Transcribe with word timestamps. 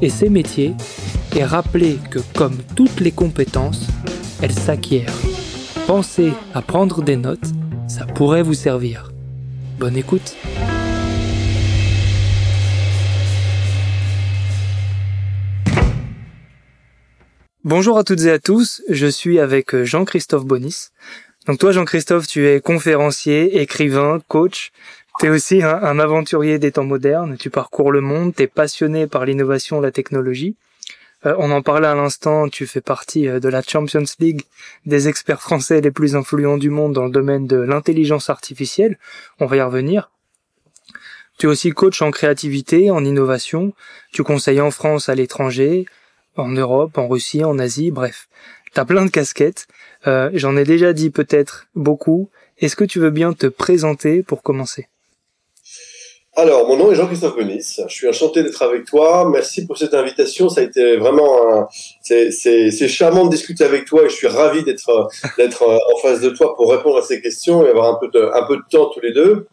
et 0.00 0.10
ses 0.10 0.28
métiers 0.28 0.74
et 1.36 1.44
rappeler 1.44 1.98
que 2.10 2.20
comme 2.36 2.56
toutes 2.76 3.00
les 3.00 3.12
compétences, 3.12 3.86
elles 4.42 4.52
s'acquièrent. 4.52 5.14
Pensez 5.86 6.32
à 6.54 6.62
prendre 6.62 7.02
des 7.02 7.16
notes, 7.16 7.52
ça 7.88 8.04
pourrait 8.04 8.42
vous 8.42 8.54
servir. 8.54 9.10
Bonne 9.78 9.96
écoute. 9.96 10.36
Bonjour 17.64 17.98
à 17.98 18.04
toutes 18.04 18.22
et 18.22 18.30
à 18.30 18.38
tous, 18.38 18.82
je 18.88 19.06
suis 19.06 19.38
avec 19.38 19.76
Jean-Christophe 19.82 20.44
Bonis. 20.44 20.88
Donc 21.46 21.58
toi 21.58 21.72
Jean-Christophe, 21.72 22.26
tu 22.26 22.46
es 22.46 22.60
conférencier, 22.60 23.60
écrivain, 23.60 24.20
coach, 24.28 24.70
tu 25.18 25.26
es 25.26 25.28
aussi 25.30 25.62
un, 25.62 25.98
aventurier 25.98 26.58
des 26.58 26.72
temps 26.72 26.84
modernes, 26.84 27.36
tu 27.38 27.50
parcours 27.50 27.90
le 27.90 28.00
monde, 28.00 28.34
tu 28.34 28.44
es 28.44 28.46
passionné 28.46 29.06
par 29.06 29.24
l'innovation, 29.24 29.80
la 29.80 29.90
technologie. 29.90 30.56
Euh, 31.26 31.34
on 31.38 31.50
en 31.50 31.62
parlait 31.62 31.88
à 31.88 31.96
l'instant, 31.96 32.48
tu 32.48 32.66
fais 32.66 32.80
partie 32.80 33.26
euh, 33.26 33.40
de 33.40 33.48
la 33.48 33.62
Champions 33.62 34.04
League 34.20 34.42
des 34.86 35.08
experts 35.08 35.42
français 35.42 35.80
les 35.80 35.90
plus 35.90 36.14
influents 36.14 36.56
du 36.56 36.70
monde 36.70 36.92
dans 36.92 37.04
le 37.04 37.10
domaine 37.10 37.48
de 37.48 37.56
l'intelligence 37.56 38.30
artificielle. 38.30 38.98
On 39.40 39.46
va 39.46 39.56
y 39.56 39.60
revenir. 39.60 40.10
Tu 41.38 41.46
es 41.46 41.48
aussi 41.48 41.70
coach 41.70 42.00
en 42.02 42.12
créativité, 42.12 42.92
en 42.92 43.04
innovation. 43.04 43.72
Tu 44.12 44.22
conseilles 44.22 44.60
en 44.60 44.70
France, 44.70 45.08
à 45.08 45.16
l'étranger, 45.16 45.86
en 46.36 46.48
Europe, 46.48 46.96
en 46.98 47.08
Russie, 47.08 47.44
en 47.44 47.58
Asie, 47.58 47.90
bref. 47.90 48.28
T'as 48.72 48.84
plein 48.84 49.04
de 49.04 49.10
casquettes. 49.10 49.66
Euh, 50.06 50.30
J'en 50.34 50.56
ai 50.56 50.64
déjà 50.64 50.92
dit 50.92 51.10
peut-être 51.10 51.66
beaucoup. 51.74 52.30
Est-ce 52.58 52.76
que 52.76 52.84
tu 52.84 53.00
veux 53.00 53.10
bien 53.10 53.32
te 53.32 53.46
présenter 53.46 54.22
pour 54.22 54.42
commencer? 54.44 54.88
Alors, 56.38 56.68
mon 56.68 56.76
nom 56.76 56.92
est 56.92 56.94
Jean-Christophe 56.94 57.34
Benis. 57.34 57.80
Je 57.88 57.92
suis 57.92 58.08
enchanté 58.08 58.44
d'être 58.44 58.62
avec 58.62 58.84
toi. 58.84 59.28
Merci 59.28 59.66
pour 59.66 59.76
cette 59.76 59.92
invitation. 59.92 60.48
Ça 60.48 60.60
a 60.60 60.64
été 60.64 60.96
vraiment, 60.96 61.68
c'est 62.00 62.88
charmant 62.88 63.24
de 63.24 63.30
discuter 63.30 63.64
avec 63.64 63.86
toi 63.86 64.04
et 64.04 64.08
je 64.08 64.14
suis 64.14 64.28
ravi 64.28 64.62
d'être 64.62 65.08
d'être 65.36 65.64
en 65.66 65.98
face 65.98 66.20
de 66.20 66.30
toi 66.30 66.54
pour 66.54 66.70
répondre 66.70 66.98
à 66.98 67.02
ces 67.02 67.20
questions 67.20 67.66
et 67.66 67.70
avoir 67.70 67.92
un 67.92 67.98
peu 67.98 68.06
de 68.16 68.30
un 68.32 68.46
peu 68.46 68.56
de 68.56 68.62
temps 68.70 68.86
tous 68.86 69.00
les 69.00 69.12
deux. 69.12 69.48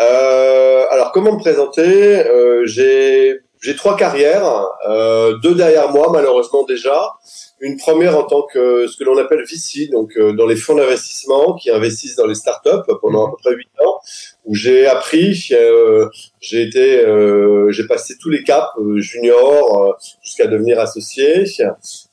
Euh, 0.00 0.84
alors, 0.90 1.12
comment 1.12 1.32
me 1.32 1.38
présenter? 1.38 2.26
Euh, 2.26 2.66
J'ai 2.66 3.38
j'ai 3.60 3.76
trois 3.76 3.96
carrières, 3.96 4.66
euh, 4.88 5.38
deux 5.38 5.54
derrière 5.54 5.92
moi 5.92 6.08
malheureusement 6.12 6.64
déjà. 6.64 7.12
Une 7.60 7.76
première 7.76 8.18
en 8.18 8.24
tant 8.24 8.42
que 8.42 8.86
ce 8.86 8.96
que 8.96 9.04
l'on 9.04 9.16
appelle 9.16 9.42
VC, 9.42 9.90
donc 9.90 10.16
euh, 10.16 10.32
dans 10.32 10.46
les 10.46 10.56
fonds 10.56 10.74
d'investissement 10.74 11.54
qui 11.54 11.70
investissent 11.70 12.16
dans 12.16 12.26
les 12.26 12.34
startups 12.34 12.92
pendant 13.00 13.26
à 13.26 13.30
peu 13.30 13.36
près 13.42 13.54
huit 13.54 13.68
ans 13.82 14.00
où 14.46 14.54
j'ai 14.54 14.86
appris, 14.86 15.48
euh, 15.50 16.08
j'ai 16.40 16.62
été, 16.62 17.00
euh, 17.00 17.72
j'ai 17.72 17.84
passé 17.86 18.14
tous 18.20 18.30
les 18.30 18.44
caps 18.44 18.68
euh, 18.78 19.00
junior 19.00 19.98
jusqu'à 20.22 20.46
devenir 20.46 20.78
associé. 20.78 21.44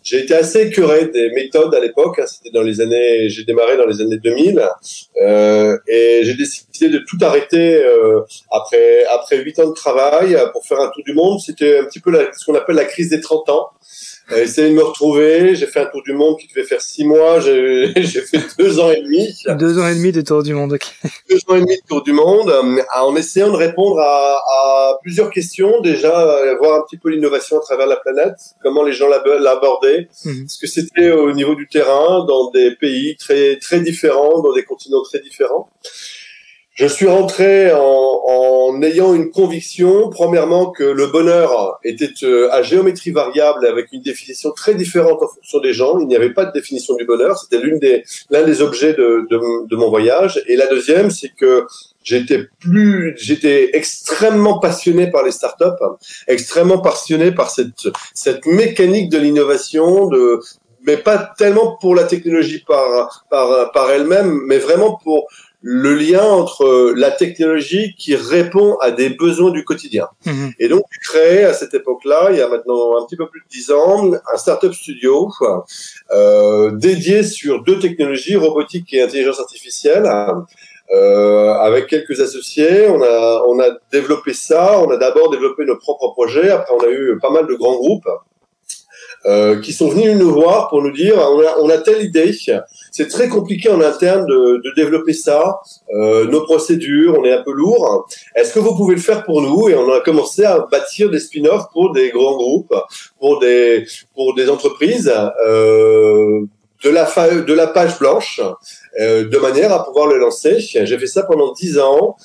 J'ai 0.02 0.20
été 0.20 0.34
assez 0.34 0.62
écœuré 0.64 1.06
des 1.06 1.30
méthodes 1.30 1.74
à 1.76 1.80
l'époque. 1.80 2.18
Hein, 2.20 2.26
C'était 2.26 2.50
dans 2.50 2.64
les 2.64 2.82
années, 2.82 3.30
j'ai 3.30 3.44
démarré 3.44 3.78
dans 3.78 3.86
les 3.86 4.02
années 4.02 4.18
2000 4.18 4.68
et 5.88 6.22
j'ai 6.24 6.34
décidé 6.34 6.90
de 6.90 6.98
tout 7.08 7.18
arrêter 7.22 7.84
après 8.52 9.06
après 9.06 9.38
huit 9.38 9.60
ans 9.60 9.70
de 9.70 9.74
travail 9.74 10.36
pour 10.52 10.66
faire 10.66 10.80
un 10.80 10.90
tour 10.90 11.04
du 11.06 11.14
monde. 11.14 11.40
C'était 11.40 11.78
un 11.78 11.86
petit 11.86 12.00
peu 12.00 12.10
la, 12.12 12.34
ce 12.34 12.46
qu'on 12.46 12.56
appelle 12.56 12.76
la 12.76 12.86
crise 12.86 13.10
des 13.10 13.22
30 13.22 13.50
ans. 13.50 13.70
J'ai 14.30 14.42
essayé 14.42 14.70
de 14.70 14.74
me 14.74 14.84
retrouver. 14.84 15.56
J'ai 15.56 15.68
fait 15.68 15.82
un 15.82 15.86
tour 15.86 16.02
du 16.04 16.14
monde 16.14 16.38
qui 16.40 16.48
devait 16.48 16.66
faire 16.66 16.82
six 16.82 17.04
mois. 17.04 17.40
J'ai 17.40 17.94
fait 18.04 18.40
deux 18.58 18.80
ans 18.80 18.92
et 18.92 19.02
demi. 19.02 19.28
Deux 19.58 19.80
ans 19.80 19.88
et 19.88 19.96
demi 19.96 20.12
de 20.12 20.22
tour 20.22 20.44
du 20.44 20.54
monde. 20.54 20.78
Deux 21.30 21.40
ans 21.48 21.56
et 21.56 21.62
demi 21.62 21.76
de 21.76 21.88
tour 21.88 22.04
du 22.04 22.14
monde, 22.14 22.50
euh, 22.50 22.82
en 22.96 23.16
essayant 23.16 23.52
de 23.52 23.58
répondre 23.58 24.00
à, 24.00 24.38
à 24.38 24.98
plusieurs 25.02 25.30
questions. 25.30 25.82
Déjà, 25.82 26.28
euh, 26.28 26.56
voir 26.58 26.80
un 26.80 26.84
petit 26.84 26.98
peu 26.98 27.10
l'innovation 27.10 27.58
à 27.58 27.62
travers 27.62 27.88
la 27.88 27.98
planète, 27.98 28.36
comment 28.62 28.84
les 28.84 28.94
gens 28.94 29.08
l'abordaient, 29.10 30.08
mmh. 30.26 30.48
ce 30.48 30.58
que 30.60 30.68
c'était 30.68 31.12
au 31.12 31.34
niveau 31.34 31.56
du 31.56 31.68
terrain, 31.68 32.26
dans 32.26 32.50
des 32.52 32.76
pays 32.76 33.18
très 33.18 33.58
très 33.58 33.82
différents, 33.82 34.42
dans 34.42 34.54
des 34.54 34.64
continents 34.64 35.04
très 35.04 35.20
différents. 35.20 35.70
Je 36.74 36.88
suis 36.88 37.06
rentré 37.06 37.72
en, 37.72 37.80
en, 37.80 38.82
ayant 38.82 39.14
une 39.14 39.30
conviction, 39.30 40.10
premièrement, 40.10 40.72
que 40.72 40.84
le 40.84 41.06
bonheur 41.06 41.80
était 41.84 42.10
euh, 42.24 42.52
à 42.52 42.64
géométrie 42.64 43.12
variable 43.12 43.68
avec 43.68 43.90
une 43.94 44.02
définition 44.02 44.50
très 44.50 44.74
différente 44.74 45.22
en 45.22 45.28
fonction 45.28 45.60
des 45.60 45.72
gens. 45.72 46.00
Il 46.00 46.08
n'y 46.08 46.16
avait 46.16 46.34
pas 46.34 46.46
de 46.46 46.52
définition 46.52 46.96
du 46.96 47.06
bonheur. 47.06 47.38
C'était 47.38 47.64
l'une 47.64 47.78
des 47.78 48.04
l'un 48.32 48.44
des 48.44 48.64
objets 48.64 48.94
de, 48.94 49.28
de, 49.30 49.68
de, 49.68 49.76
mon 49.76 49.92
voyage. 49.92 50.42
Et 50.48 50.56
la 50.56 50.66
deuxième, 50.66 51.12
c'est 51.12 51.30
que 51.30 51.68
j'étais 52.04 52.48
plus, 52.60 53.14
j'étais 53.18 53.78
extrêmement 53.78 54.58
passionné 54.58 55.12
par 55.12 55.24
les 55.24 55.32
startups, 55.32 55.84
extrêmement 56.28 56.80
passionné 56.80 57.32
par 57.32 57.52
cette 57.52 57.88
cette 58.16 58.48
mécanique 58.48 59.12
de 59.12 59.20
l'innovation, 59.20 60.08
de 60.08 60.40
mais 60.88 60.98
pas 60.98 61.34
tellement 61.38 61.78
pour 61.80 61.94
la 61.94 62.06
technologie 62.06 62.64
par 62.68 63.26
par 63.30 63.72
par 63.74 63.92
elle-même, 63.92 64.42
mais 64.48 64.58
vraiment 64.58 64.98
pour 65.04 65.28
le 65.66 65.96
lien 65.96 66.24
entre 66.24 66.94
la 66.96 67.10
technologie 67.10 67.96
qui 67.98 68.16
répond 68.18 68.76
à 68.82 68.92
des 68.92 69.10
besoins 69.10 69.50
du 69.50 69.64
quotidien. 69.64 70.10
Mhm. 70.26 70.52
Et 70.60 70.68
donc, 70.68 70.84
j'ai 70.92 71.00
créé 71.00 71.44
à 71.46 71.54
cette 71.54 71.74
époque-là, 71.74 72.28
il 72.32 72.38
y 72.38 72.42
a 72.42 72.50
maintenant 72.50 73.02
un 73.02 73.06
petit 73.06 73.16
peu 73.16 73.28
plus 73.28 73.40
de 73.40 73.48
dix 73.50 73.72
ans, 73.72 74.12
un 74.12 74.38
startup 74.38 74.74
studio 74.74 75.32
euh, 76.12 76.72
dédié 76.72 77.24
sur 77.24 77.64
deux 77.64 77.80
technologies, 77.80 78.36
robotique 78.36 78.94
et 78.94 79.02
intelligence 79.02 79.40
artificielle. 79.40 80.06
Euh, 80.94 81.54
avec 81.54 81.88
quelques 81.88 82.20
associés, 82.20 82.88
on 82.90 83.02
a 83.02 83.44
on 83.48 83.58
a 83.62 83.70
développé 83.92 84.34
ça. 84.34 84.80
On 84.80 84.92
a 84.92 84.98
d'abord 84.98 85.30
développé 85.32 85.64
nos 85.64 85.78
propres 85.78 86.12
projets. 86.12 86.50
Après, 86.50 86.76
on 86.76 86.84
a 86.84 86.90
eu 86.90 87.18
pas 87.22 87.30
mal 87.30 87.48
de 87.48 87.54
grands 87.54 87.78
groupes 87.78 88.10
euh, 89.26 89.62
qui 89.62 89.72
sont 89.72 89.88
venus 89.88 90.18
nous 90.18 90.34
voir 90.34 90.68
pour 90.68 90.82
nous 90.82 90.92
dire 90.92 91.16
on 91.18 91.40
a, 91.40 91.58
on 91.62 91.70
a 91.70 91.78
telle 91.78 92.04
idée, 92.04 92.34
c'est 92.94 93.08
très 93.08 93.28
compliqué 93.28 93.70
en 93.70 93.82
interne 93.82 94.26
de, 94.28 94.62
de 94.64 94.76
développer 94.76 95.14
ça, 95.14 95.60
euh, 95.96 96.26
nos 96.26 96.42
procédures, 96.42 97.18
on 97.20 97.26
est 97.26 97.34
un 97.34 97.42
peu 97.42 97.52
lourd. 97.52 98.08
Est-ce 98.36 98.54
que 98.54 98.60
vous 98.60 98.76
pouvez 98.76 98.94
le 98.94 99.02
faire 99.02 99.24
pour 99.24 99.42
nous 99.42 99.68
Et 99.68 99.76
on 99.76 99.92
a 99.92 100.00
commencé 100.00 100.46
à 100.46 100.60
bâtir 100.72 101.10
des 101.10 101.20
spin-offs 101.20 101.66
pour 101.74 101.92
des 101.92 102.12
grands 102.12 102.38
groupes, 102.38 102.76
pour 103.20 103.40
des 103.40 103.86
pour 104.14 104.36
des 104.36 104.48
entreprises. 104.48 105.12
Euh, 105.46 106.42
de 106.84 106.90
la, 106.90 107.06
de 107.06 107.54
la 107.54 107.68
page 107.68 107.98
blanche, 107.98 108.42
euh, 109.00 109.24
de 109.30 109.38
manière 109.38 109.72
à 109.72 109.86
pouvoir 109.86 110.06
le 110.08 110.18
lancer. 110.18 110.60
J'ai 110.60 110.98
fait 111.00 111.08
ça 111.08 111.24
pendant 111.24 111.54
dix 111.54 111.80
ans. 111.80 112.18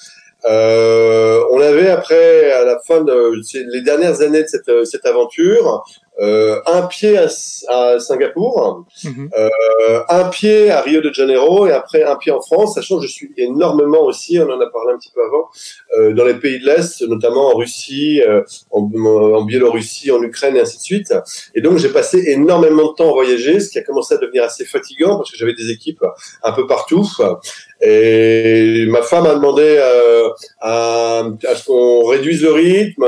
Euh, 0.47 1.41
on 1.53 1.61
avait 1.61 1.91
après, 1.91 2.51
à 2.51 2.65
la 2.65 2.79
fin 2.85 3.03
de 3.03 3.41
les 3.73 3.83
dernières 3.83 4.21
années 4.21 4.43
de 4.43 4.49
cette, 4.49 4.85
cette 4.85 5.07
aventure, 5.07 5.85
euh, 6.21 6.61
un 6.67 6.83
pied 6.83 7.17
à, 7.17 7.29
à 7.69 8.01
Singapour, 8.01 8.87
mhm. 9.05 9.31
euh, 9.39 10.01
un 10.09 10.25
pied 10.25 10.69
à 10.69 10.81
Rio 10.81 11.01
de 11.01 11.13
Janeiro 11.13 11.69
et 11.69 11.73
après 11.73 12.03
un 12.03 12.17
pied 12.17 12.33
en 12.33 12.41
France, 12.41 12.75
sachant 12.75 12.99
que 12.99 13.07
je 13.07 13.13
suis 13.13 13.31
énormément 13.37 14.03
aussi, 14.03 14.37
on 14.41 14.51
en 14.51 14.61
a 14.61 14.67
parlé 14.67 14.95
un 14.95 14.99
petit 14.99 15.13
peu 15.15 15.21
avant, 15.25 15.49
euh, 15.97 16.13
dans 16.15 16.25
les 16.25 16.35
pays 16.35 16.59
de 16.59 16.67
l'Est, 16.67 17.03
notamment 17.03 17.55
en 17.55 17.57
Russie, 17.57 18.21
en, 18.73 18.91
en, 18.93 19.43
Biélorussie, 19.45 20.11
en 20.11 20.21
Ukraine 20.21 20.57
et 20.57 20.61
ainsi 20.61 20.79
de 20.79 20.83
suite. 20.83 21.15
Et 21.55 21.61
donc 21.61 21.79
j'ai 21.79 21.91
passé 21.91 22.25
énormément 22.27 22.91
de 22.91 22.95
temps 22.97 23.11
à 23.11 23.13
voyager, 23.13 23.61
ce 23.61 23.71
qui 23.71 23.79
a 23.79 23.83
commencé 23.83 24.15
à 24.15 24.19
devenir 24.19 24.43
assez 24.43 24.65
fatigant 24.65 25.19
parce 25.19 25.31
que 25.31 25.37
j'avais 25.37 25.55
des 25.55 25.71
équipes 25.71 26.03
un 26.43 26.53
peu 26.53 26.67
partout. 26.67 27.09
Et 27.81 28.87
ma 28.89 29.03
femme 29.03 29.27
a 29.27 29.35
demandé 29.35 29.79
à, 30.61 31.21
à, 31.21 31.55
ce 31.55 31.65
qu'on 31.65 32.05
réduise 32.07 32.43
le 32.43 32.51
rythme. 32.51 33.07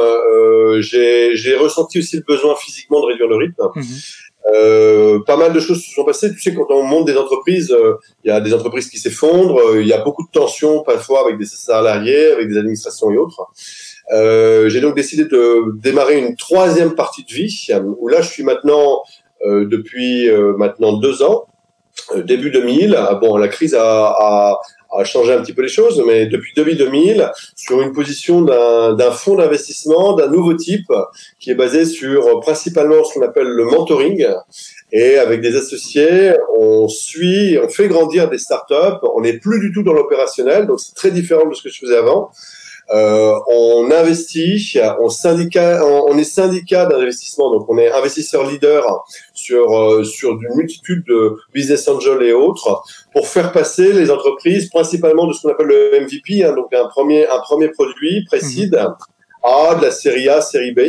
J'ai 0.81 1.57
ressenti 1.57 1.99
aussi 1.99 2.17
le 2.17 2.23
besoin 2.23 2.55
physiquement 2.55 3.00
de 3.03 3.07
réduire 3.07 3.29
le 3.29 3.37
rythme. 3.37 3.63
Mhm. 3.75 3.85
Euh, 4.55 5.21
pas 5.27 5.37
mal 5.37 5.53
de 5.53 5.61
choses 5.61 5.83
se 5.85 5.93
sont 5.93 6.05
passées. 6.05 6.33
Tu 6.33 6.41
sais, 6.41 6.55
quand 6.55 6.67
on 6.71 6.83
monte 6.83 7.07
des 7.07 7.17
entreprises, 7.17 7.71
euh, 7.73 7.95
il 8.25 8.29
y 8.29 8.31
a 8.31 8.41
des 8.41 8.55
entreprises 8.55 8.89
qui 8.89 8.99
s'effondrent, 8.99 9.59
euh, 9.59 9.83
il 9.83 9.87
y 9.87 9.93
a 9.93 10.03
beaucoup 10.03 10.25
de 10.25 10.31
tensions 10.31 10.83
parfois 10.83 11.25
avec 11.25 11.39
des 11.39 11.45
salariés, 11.45 12.33
avec 12.33 12.49
des 12.49 12.59
administrations 12.59 13.11
et 13.11 13.19
autres. 13.19 13.43
J'ai 14.13 14.81
donc 14.81 14.97
décidé 14.97 15.25
de 15.25 15.77
démarrer 15.77 16.19
une 16.19 16.37
troisième 16.37 16.95
partie 16.95 17.25
de 17.25 17.33
vie, 17.33 17.69
où 17.99 18.09
là, 18.09 18.23
je 18.23 18.29
suis 18.29 18.43
maintenant 18.43 19.03
depuis 19.45 20.29
maintenant 20.59 20.95
deux 20.99 21.23
ans, 21.23 21.47
début 22.17 22.51
2000. 22.51 22.97
Ah 22.99 23.15
bon, 23.15 23.37
la 23.37 23.47
crise 23.47 23.75
a, 23.75 24.09
a, 24.09 24.61
a 24.93 25.05
changé 25.05 25.33
un 25.33 25.41
petit 25.41 25.53
peu 25.53 25.63
les 25.63 25.69
choses, 25.69 26.03
mais 26.07 26.27
depuis 26.27 26.55
2000, 26.55 27.31
sur 27.57 27.81
une 27.81 27.93
position 27.93 28.43
d'un 28.43 29.11
fonds 29.11 29.37
d'investissement 29.37 30.15
d'un 30.15 30.29
nouveau 30.29 30.55
type 30.55 30.93
qui 31.39 31.51
est 31.51 31.55
basé 31.55 31.85
sur 31.85 32.41
principalement 32.41 33.05
ce 33.05 33.15
qu'on 33.15 33.23
appelle 33.23 33.49
le 33.49 33.65
mentoring. 33.65 34.27
Et 34.93 35.17
avec 35.17 35.41
des 35.41 35.57
associés, 35.57 36.35
on 36.57 36.89
suit, 36.89 37.59
on 37.63 37.69
fait 37.69 37.89
grandir 37.89 38.29
des 38.29 38.39
startups. 38.39 39.07
On 39.15 39.21
n'est 39.21 39.39
plus 39.39 39.61
du 39.61 39.73
tout 39.73 39.83
dans 39.83 39.93
l'opérationnel, 39.93 40.67
donc 40.67 40.81
c'est 40.81 40.95
très 40.95 41.11
différent 41.11 41.49
de 41.49 41.55
ce 41.55 41.63
que 41.63 41.69
je 41.69 41.79
faisais 41.79 41.97
avant. 41.97 42.31
Euh, 42.93 43.39
on 43.47 43.89
investit, 43.93 44.77
on, 45.01 45.09
syndicat, 45.09 45.85
on, 45.85 46.19
est 46.19 46.25
syndicat 46.25 46.87
d'investissement, 46.87 47.53
donc 47.53 47.67
on 47.69 47.79
est 47.79 47.91
investisseur 47.93 48.51
leader 48.51 49.05
sur 49.33 49.79
euh, 49.79 50.03
sur 50.03 50.33
une 50.33 50.57
multitude 50.57 51.05
de 51.07 51.37
business 51.55 51.87
angels 51.87 52.23
et 52.25 52.33
autres 52.33 52.83
pour 53.13 53.29
faire 53.29 53.53
passer 53.53 53.93
les 53.93 54.11
entreprises, 54.11 54.69
principalement 54.71 55.29
de 55.29 55.33
ce 55.33 55.43
qu'on 55.43 55.51
appelle 55.51 55.69
le 55.69 56.01
MVP, 56.01 56.45
hein, 56.45 56.53
donc 56.55 56.73
un 56.73 56.89
premier 56.89 57.29
un 57.29 57.39
premier 57.39 57.69
produit 57.69 58.25
précide. 58.25 58.75
Mhm. 58.75 58.95
A, 59.43 59.75
de 59.75 59.83
la 59.85 59.91
série 59.91 60.29
A, 60.29 60.41
série 60.41 60.73
B. 60.73 60.81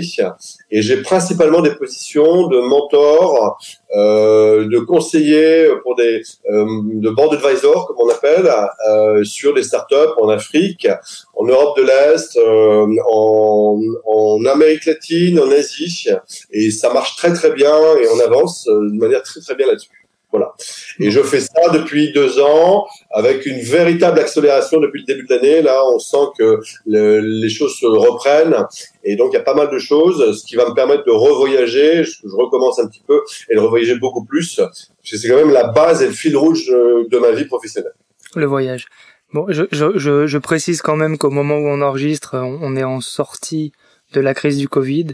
Et 0.71 0.81
j'ai 0.81 1.01
principalement 1.01 1.61
des 1.61 1.75
positions 1.75 2.47
de 2.47 2.59
mentor, 2.59 3.57
euh, 3.95 4.67
de 4.67 4.79
conseiller 4.79 5.69
pour 5.83 5.95
des 5.95 6.21
euh, 6.49 6.65
de 6.83 7.09
board 7.09 7.33
advisor 7.33 7.87
comme 7.87 7.97
on 7.99 8.09
appelle 8.09 8.49
euh, 8.89 9.23
sur 9.23 9.53
des 9.53 9.63
startups 9.63 10.13
en 10.21 10.29
Afrique, 10.29 10.87
en 11.35 11.45
Europe 11.45 11.77
de 11.77 11.83
l'Est, 11.83 12.37
euh, 12.37 12.87
en, 13.09 13.79
en 14.05 14.45
Amérique 14.45 14.85
latine, 14.85 15.39
en 15.39 15.51
Asie. 15.51 16.07
Et 16.51 16.71
ça 16.71 16.91
marche 16.93 17.15
très 17.15 17.33
très 17.33 17.51
bien 17.51 17.75
et 17.97 18.07
on 18.13 18.19
avance 18.19 18.67
euh, 18.67 18.89
de 18.91 18.97
manière 18.97 19.23
très 19.23 19.41
très 19.41 19.55
bien 19.55 19.67
là-dessus. 19.67 20.00
Voilà. 20.31 20.53
Et 20.99 21.11
je 21.11 21.21
fais 21.21 21.41
ça 21.41 21.69
depuis 21.73 22.13
deux 22.13 22.39
ans 22.39 22.85
avec 23.11 23.45
une 23.45 23.59
véritable 23.59 24.19
accélération 24.19 24.79
depuis 24.79 25.01
le 25.01 25.05
début 25.05 25.27
de 25.27 25.33
l'année. 25.33 25.61
Là, 25.61 25.81
on 25.93 25.99
sent 25.99 26.25
que 26.37 26.59
les 26.85 27.49
choses 27.49 27.75
se 27.77 27.85
reprennent 27.85 28.55
et 29.03 29.15
donc 29.15 29.31
il 29.31 29.35
y 29.35 29.39
a 29.39 29.43
pas 29.43 29.55
mal 29.55 29.69
de 29.69 29.79
choses, 29.79 30.39
ce 30.39 30.45
qui 30.45 30.55
va 30.55 30.69
me 30.69 30.73
permettre 30.73 31.03
de 31.05 31.11
revoyager. 31.11 32.03
Je, 32.03 32.11
je 32.23 32.35
recommence 32.35 32.79
un 32.79 32.87
petit 32.87 33.03
peu 33.05 33.19
et 33.49 33.55
de 33.55 33.59
revoyager 33.59 33.97
beaucoup 33.97 34.23
plus. 34.23 34.61
C'est 35.03 35.27
quand 35.27 35.35
même 35.35 35.51
la 35.51 35.67
base 35.67 36.01
et 36.01 36.07
le 36.07 36.13
fil 36.13 36.37
rouge 36.37 36.67
de 36.67 37.17
ma 37.17 37.31
vie 37.31 37.45
professionnelle. 37.45 37.93
Le 38.35 38.45
voyage. 38.45 38.87
Bon, 39.33 39.45
je, 39.49 39.63
je, 39.71 40.27
je 40.27 40.37
précise 40.37 40.81
quand 40.81 40.95
même 40.95 41.17
qu'au 41.17 41.29
moment 41.29 41.55
où 41.55 41.67
on 41.67 41.81
enregistre, 41.81 42.35
on 42.35 42.75
est 42.75 42.83
en 42.83 42.99
sortie 43.01 43.71
de 44.13 44.19
la 44.19 44.33
crise 44.33 44.57
du 44.57 44.67
Covid 44.67 45.07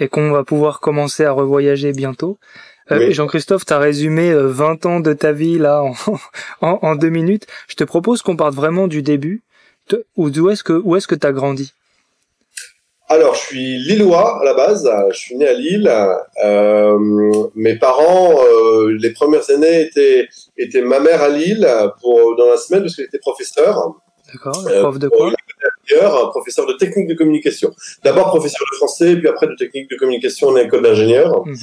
et 0.00 0.08
qu'on 0.08 0.30
va 0.30 0.44
pouvoir 0.44 0.80
commencer 0.80 1.24
à 1.24 1.32
revoyager 1.32 1.92
bientôt. 1.92 2.38
Euh, 2.90 3.10
Jean-Christophe, 3.10 3.66
tu 3.66 3.72
as 3.72 3.78
résumé 3.78 4.32
20 4.32 4.86
euh, 4.86 4.88
ans 4.88 5.00
de 5.00 5.12
ta 5.12 5.32
vie 5.32 5.58
là 5.58 5.82
en, 6.60 6.78
en, 6.82 6.96
deux 6.96 7.10
minutes. 7.10 7.46
Je 7.68 7.74
te 7.74 7.84
propose 7.84 8.22
qu'on 8.22 8.36
parte 8.36 8.54
vraiment 8.54 8.88
du 8.88 9.02
début. 9.02 9.42
Où, 10.16 10.28
où 10.28 10.50
est-ce 10.50 10.62
que 10.62 10.72
où 10.72 10.96
est-ce 10.96 11.06
que 11.08 11.14
tu 11.14 11.26
as 11.26 11.32
grandi? 11.32 11.72
Alors, 13.10 13.34
je 13.34 13.40
suis 13.40 13.78
lillois 13.78 14.42
à 14.42 14.44
la 14.44 14.52
base. 14.52 14.90
Je 15.10 15.16
suis 15.16 15.36
né 15.36 15.46
à 15.46 15.54
Lille. 15.54 15.90
Euh, 16.44 16.98
mes 17.54 17.78
parents, 17.78 18.38
euh, 18.44 18.94
les 19.00 19.10
premières 19.14 19.48
années 19.48 19.80
étaient, 19.80 20.28
étaient 20.58 20.82
ma 20.82 21.00
mère 21.00 21.22
à 21.22 21.30
Lille 21.30 21.66
pour 22.02 22.36
dans 22.36 22.50
la 22.50 22.58
semaine 22.58 22.82
parce 22.82 22.96
qu'elle 22.96 23.06
était 23.06 23.18
professeure. 23.18 23.94
D'accord. 24.30 24.62
Prof 24.80 24.98
de 24.98 25.08
quoi? 25.08 25.32
professeur 26.30 26.66
de 26.66 26.74
technique 26.74 27.08
de 27.08 27.14
communication. 27.14 27.72
D'abord 28.04 28.26
professeur 28.26 28.66
de 28.70 28.76
français, 28.76 29.16
puis 29.16 29.26
après 29.26 29.46
de 29.46 29.54
technique 29.54 29.90
de 29.90 29.96
communication 29.96 30.48
en 30.48 30.56
école 30.58 30.82
d'ingénieur. 30.82 31.46
Mhm 31.46 31.56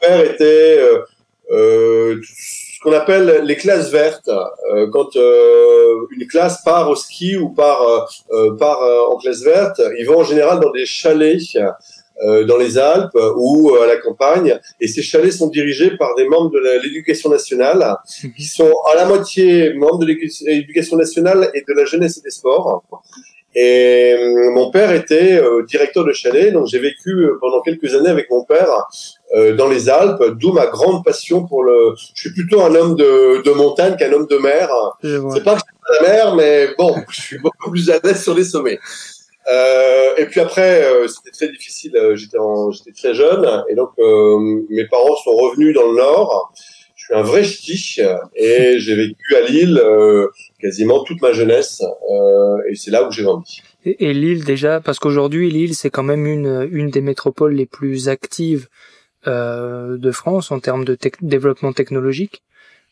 père 0.00 0.24
était 0.24 0.78
euh, 0.78 1.02
euh, 1.50 2.20
ce 2.22 2.80
qu'on 2.82 2.92
appelle 2.92 3.42
les 3.44 3.56
classes 3.56 3.90
vertes. 3.90 4.30
Euh, 4.72 4.88
quand 4.90 5.14
une 5.14 6.26
classe 6.28 6.62
part 6.64 6.90
au 6.90 6.96
ski 6.96 7.36
ou 7.36 7.50
part, 7.50 8.08
part 8.58 8.80
en 9.10 9.16
classe 9.16 9.42
verte, 9.42 9.80
ils 9.98 10.06
vont 10.06 10.20
en 10.20 10.24
général 10.24 10.60
dans 10.60 10.70
des 10.70 10.86
chalets 10.86 11.56
dans 12.22 12.58
les 12.58 12.76
Alpes 12.76 13.16
ou 13.36 13.74
à 13.82 13.86
la 13.86 13.96
campagne. 13.96 14.58
Et 14.78 14.88
ces 14.88 15.02
chalets 15.02 15.32
sont 15.32 15.48
dirigés 15.48 15.96
par 15.96 16.14
des 16.16 16.28
membres 16.28 16.50
de 16.50 16.82
l'éducation 16.82 17.30
nationale 17.30 17.96
qui 18.36 18.44
sont 18.44 18.72
à 18.92 18.94
la 18.94 19.06
moitié 19.06 19.72
membres 19.74 20.00
de 20.00 20.06
l'éducation 20.06 20.98
nationale 20.98 21.50
et 21.54 21.64
de 21.66 21.72
la 21.72 21.86
jeunesse 21.86 22.18
et 22.18 22.22
des 22.22 22.30
sports. 22.30 22.82
Et 23.54 24.16
mon 24.54 24.70
père 24.70 24.92
était 24.92 25.42
directeur 25.66 26.04
de 26.04 26.12
chalet, 26.12 26.52
donc 26.52 26.68
j'ai 26.68 26.78
vécu 26.78 27.28
pendant 27.40 27.60
quelques 27.62 27.94
années 27.94 28.08
avec 28.08 28.30
mon 28.30 28.44
père 28.44 28.86
euh, 29.34 29.54
dans 29.54 29.68
les 29.68 29.88
Alpes, 29.88 30.24
d'où 30.40 30.52
ma 30.52 30.66
grande 30.66 31.04
passion 31.04 31.46
pour 31.46 31.62
le. 31.62 31.94
Je 32.14 32.20
suis 32.20 32.32
plutôt 32.32 32.62
un 32.62 32.74
homme 32.74 32.96
de, 32.96 33.42
de 33.42 33.50
montagne 33.52 33.96
qu'un 33.96 34.12
homme 34.12 34.26
de 34.26 34.38
mer. 34.38 34.68
C'est 35.02 35.44
pas 35.44 35.54
que 35.54 35.60
je 35.60 35.64
suis 35.64 36.02
la 36.02 36.08
mer, 36.08 36.34
mais 36.34 36.68
bon, 36.76 36.96
je 37.10 37.20
suis 37.20 37.38
beaucoup 37.38 37.70
plus 37.70 37.90
à 37.90 38.00
l'aise 38.02 38.22
sur 38.22 38.34
les 38.34 38.44
sommets. 38.44 38.80
Euh, 39.50 40.16
et 40.18 40.26
puis 40.26 40.40
après, 40.40 40.84
euh, 40.84 41.08
c'était 41.08 41.30
très 41.30 41.48
difficile. 41.48 41.96
Euh, 41.96 42.16
j'étais 42.16 42.38
j'étais 42.72 42.92
très 42.92 43.14
jeune, 43.14 43.64
et 43.68 43.74
donc 43.74 43.90
mes 44.68 44.86
parents 44.88 45.16
sont 45.16 45.32
revenus 45.32 45.74
dans 45.74 45.90
le 45.90 45.96
Nord. 45.96 46.52
Suis 47.10 47.18
un 47.18 47.22
vrai 47.22 47.42
ch'ti 47.42 48.00
et 48.36 48.74
j'ai 48.78 48.94
vécu 48.94 49.36
à 49.36 49.48
Lille 49.48 49.82
quasiment 50.60 51.02
toute 51.02 51.20
ma 51.20 51.32
jeunesse, 51.32 51.82
et 52.68 52.74
c'est 52.76 52.90
là 52.90 53.06
où 53.06 53.10
j'ai 53.10 53.24
grandi. 53.24 53.62
Et, 53.84 54.10
et 54.10 54.12
Lille 54.12 54.44
déjà, 54.44 54.80
parce 54.80 54.98
qu'aujourd'hui 54.98 55.50
Lille 55.50 55.74
c'est 55.74 55.90
quand 55.90 56.02
même 56.02 56.26
une 56.26 56.68
une 56.70 56.90
des 56.90 57.00
métropoles 57.00 57.54
les 57.54 57.66
plus 57.66 58.08
actives 58.08 58.68
euh, 59.26 59.98
de 59.98 60.12
France 60.12 60.50
en 60.50 60.60
termes 60.60 60.86
de 60.86 60.96
développement 61.20 61.74
technologique. 61.74 62.42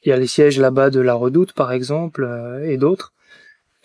Il 0.02 0.10
y 0.10 0.12
a 0.12 0.18
les 0.18 0.26
sièges 0.26 0.60
là-bas 0.60 0.90
de 0.90 1.00
la 1.00 1.14
Redoute, 1.14 1.54
par 1.54 1.72
exemple, 1.72 2.24
euh, 2.24 2.70
et 2.70 2.76
d'autres. 2.76 3.14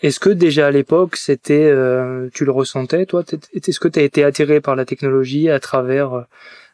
Est-ce 0.02 0.20
que 0.20 0.28
déjà 0.28 0.66
à 0.66 0.70
l'époque, 0.70 1.16
c'était, 1.16 1.64
euh, 1.64 2.28
tu 2.34 2.44
le 2.44 2.52
ressentais, 2.52 3.06
toi? 3.06 3.24
Est-ce 3.54 3.80
que 3.80 3.88
tu 3.88 3.98
as 3.98 4.02
été 4.02 4.24
attiré 4.24 4.60
par 4.60 4.76
la 4.76 4.84
technologie 4.84 5.48
à 5.48 5.58
travers 5.58 6.26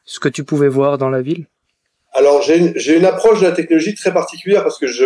ce 0.04 0.18
que 0.18 0.28
tu 0.28 0.42
pouvais 0.42 0.68
voir 0.68 0.98
dans 0.98 1.08
la 1.08 1.22
ville? 1.22 1.46
Alors 2.12 2.42
j'ai 2.42 2.56
une, 2.56 2.74
une, 2.96 3.04
approche 3.04 3.40
de 3.40 3.44
la 3.44 3.52
technologie 3.52 3.94
très 3.94 4.12
particulière 4.12 4.62
parce 4.62 4.78
que 4.78 4.86
je, 4.86 5.04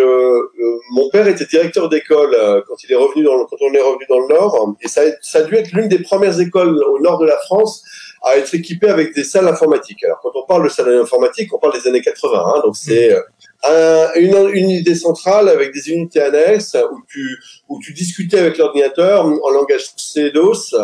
mon 0.92 1.10
père 1.10 1.26
était 1.28 1.44
directeur 1.44 1.88
d'école 1.88 2.34
quand 2.66 2.82
il 2.82 2.92
est 2.92 2.96
revenu 2.96 3.24
dans, 3.24 3.44
quand 3.44 3.56
on 3.60 3.74
est 3.74 3.80
revenu 3.80 4.04
dans 4.08 4.20
le 4.20 4.28
Nord. 4.28 4.74
Et 4.80 4.88
ça, 4.88 5.02
ça 5.20 5.40
a 5.40 5.42
dû 5.42 5.54
être 5.54 5.72
l'une 5.72 5.88
des 5.88 5.98
premières 5.98 6.40
écoles 6.40 6.82
au 6.82 7.00
Nord 7.00 7.18
de 7.18 7.26
la 7.26 7.36
France 7.36 7.84
à 8.24 8.36
être 8.36 8.54
équipé 8.54 8.88
avec 8.88 9.14
des 9.14 9.24
salles 9.24 9.48
informatiques. 9.48 10.02
Alors, 10.04 10.18
quand 10.22 10.32
on 10.34 10.46
parle 10.46 10.64
de 10.64 10.68
salles 10.68 10.96
informatiques, 10.96 11.52
on 11.54 11.58
parle 11.58 11.78
des 11.80 11.86
années 11.88 12.00
80. 12.00 12.44
Hein, 12.46 12.62
donc, 12.64 12.76
c'est 12.76 13.12
euh, 13.12 13.20
un, 13.64 14.18
une, 14.18 14.34
une 14.54 14.70
unité 14.70 14.94
centrale 14.94 15.48
avec 15.48 15.72
des 15.72 15.90
unités 15.90 16.20
annexes 16.20 16.76
où 16.92 17.02
tu, 17.08 17.36
où 17.68 17.78
tu 17.80 17.92
discutais 17.92 18.38
avec 18.38 18.58
l'ordinateur 18.58 19.26
en 19.26 19.50
langage 19.50 19.90
C-DOS. 19.96 20.74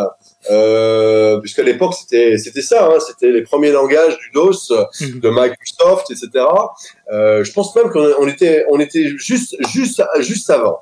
Euh, 0.49 1.39
puisqu'à 1.39 1.61
l'époque 1.61 1.93
c'était 1.93 2.35
c'était 2.39 2.63
ça, 2.63 2.87
hein, 2.87 2.97
c'était 2.99 3.31
les 3.31 3.43
premiers 3.43 3.71
langages 3.71 4.17
du 4.17 4.31
DOS 4.33 4.71
mhm. 4.99 5.19
de 5.19 5.29
Microsoft, 5.29 6.09
etc. 6.09 6.45
Euh, 7.11 7.43
je 7.43 7.53
pense 7.53 7.75
même 7.75 7.91
qu'on 7.91 8.27
était 8.27 8.65
on 8.71 8.79
était 8.79 9.09
juste 9.17 9.55
juste 9.69 10.01
juste 10.19 10.49
avant. 10.49 10.79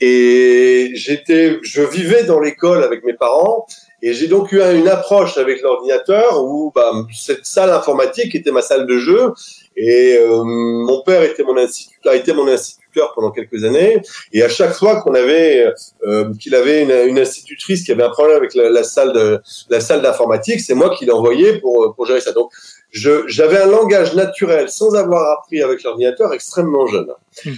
Et 0.00 0.92
j'étais, 0.94 1.58
je 1.62 1.82
vivais 1.82 2.24
dans 2.24 2.40
l'école 2.40 2.84
avec 2.84 3.04
mes 3.04 3.14
parents 3.14 3.66
et 4.02 4.12
j'ai 4.12 4.28
donc 4.28 4.52
eu 4.52 4.60
une 4.60 4.88
approche 4.88 5.38
avec 5.38 5.60
l'ordinateur 5.62 6.42
où 6.44 6.72
bah, 6.74 6.92
cette 7.12 7.44
salle 7.44 7.70
informatique 7.70 8.34
était 8.34 8.52
ma 8.52 8.62
salle 8.62 8.86
de 8.86 8.98
jeu 8.98 9.32
et 9.76 10.16
euh, 10.18 10.42
mon 10.44 11.02
père 11.02 11.22
était 11.22 11.42
mon 11.42 11.56
instituteur, 11.56 12.12
a 12.12 12.16
été 12.16 12.32
mon 12.32 12.46
instituteur 12.46 13.12
pendant 13.14 13.30
quelques 13.30 13.64
années 13.64 14.00
et 14.32 14.42
à 14.42 14.48
chaque 14.48 14.72
fois 14.72 15.00
qu'on 15.02 15.14
avait 15.14 15.72
euh, 16.06 16.32
qu'il 16.40 16.54
avait 16.54 16.82
une, 16.82 17.08
une, 17.08 17.18
institutrice 17.18 17.84
qui 17.84 17.92
avait 17.92 18.04
un 18.04 18.10
problème 18.10 18.36
avec 18.36 18.54
la, 18.54 18.70
la 18.70 18.84
salle 18.84 19.12
de 19.12 19.40
la 19.68 19.80
salle 19.80 20.02
d'informatique, 20.02 20.60
c'est 20.60 20.74
moi 20.74 20.94
qui 20.96 21.04
l'envoyais 21.04 21.58
pour 21.58 21.94
pour 21.96 22.06
gérer 22.06 22.20
ça. 22.20 22.32
Donc 22.32 22.50
j'avais 22.90 23.58
un 23.58 23.66
langage 23.66 24.14
naturel 24.14 24.68
sans 24.68 24.94
avoir 24.94 25.38
appris 25.38 25.62
avec 25.62 25.82
l'ordinateur 25.82 26.32
extrêmement 26.32 26.86
jeune. 26.86 27.08
Hmm. 27.44 27.50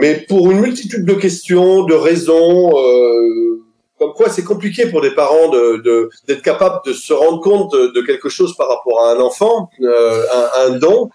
Mais 0.00 0.24
pour 0.28 0.50
une 0.50 0.60
multitude 0.60 1.04
de 1.04 1.14
questions, 1.14 1.84
de 1.84 1.94
raisons, 1.94 2.72
euh, 2.76 3.62
comme 4.04 4.14
quoi 4.14 4.28
c'est 4.28 4.44
compliqué 4.44 4.86
pour 4.86 5.00
des 5.00 5.12
parents 5.12 5.48
de 5.48 6.10
d'être 6.28 6.42
capables 6.42 6.80
de 6.86 6.92
se 6.92 7.12
rendre 7.12 7.40
compte 7.40 7.72
de, 7.72 8.00
quelque 8.02 8.28
chose 8.28 8.56
par 8.56 8.68
rapport 8.68 9.04
à 9.04 9.12
un 9.12 9.20
enfant, 9.20 9.70
euh, 9.80 10.22
un, 10.32 10.66
un, 10.66 10.78
don. 10.78 11.10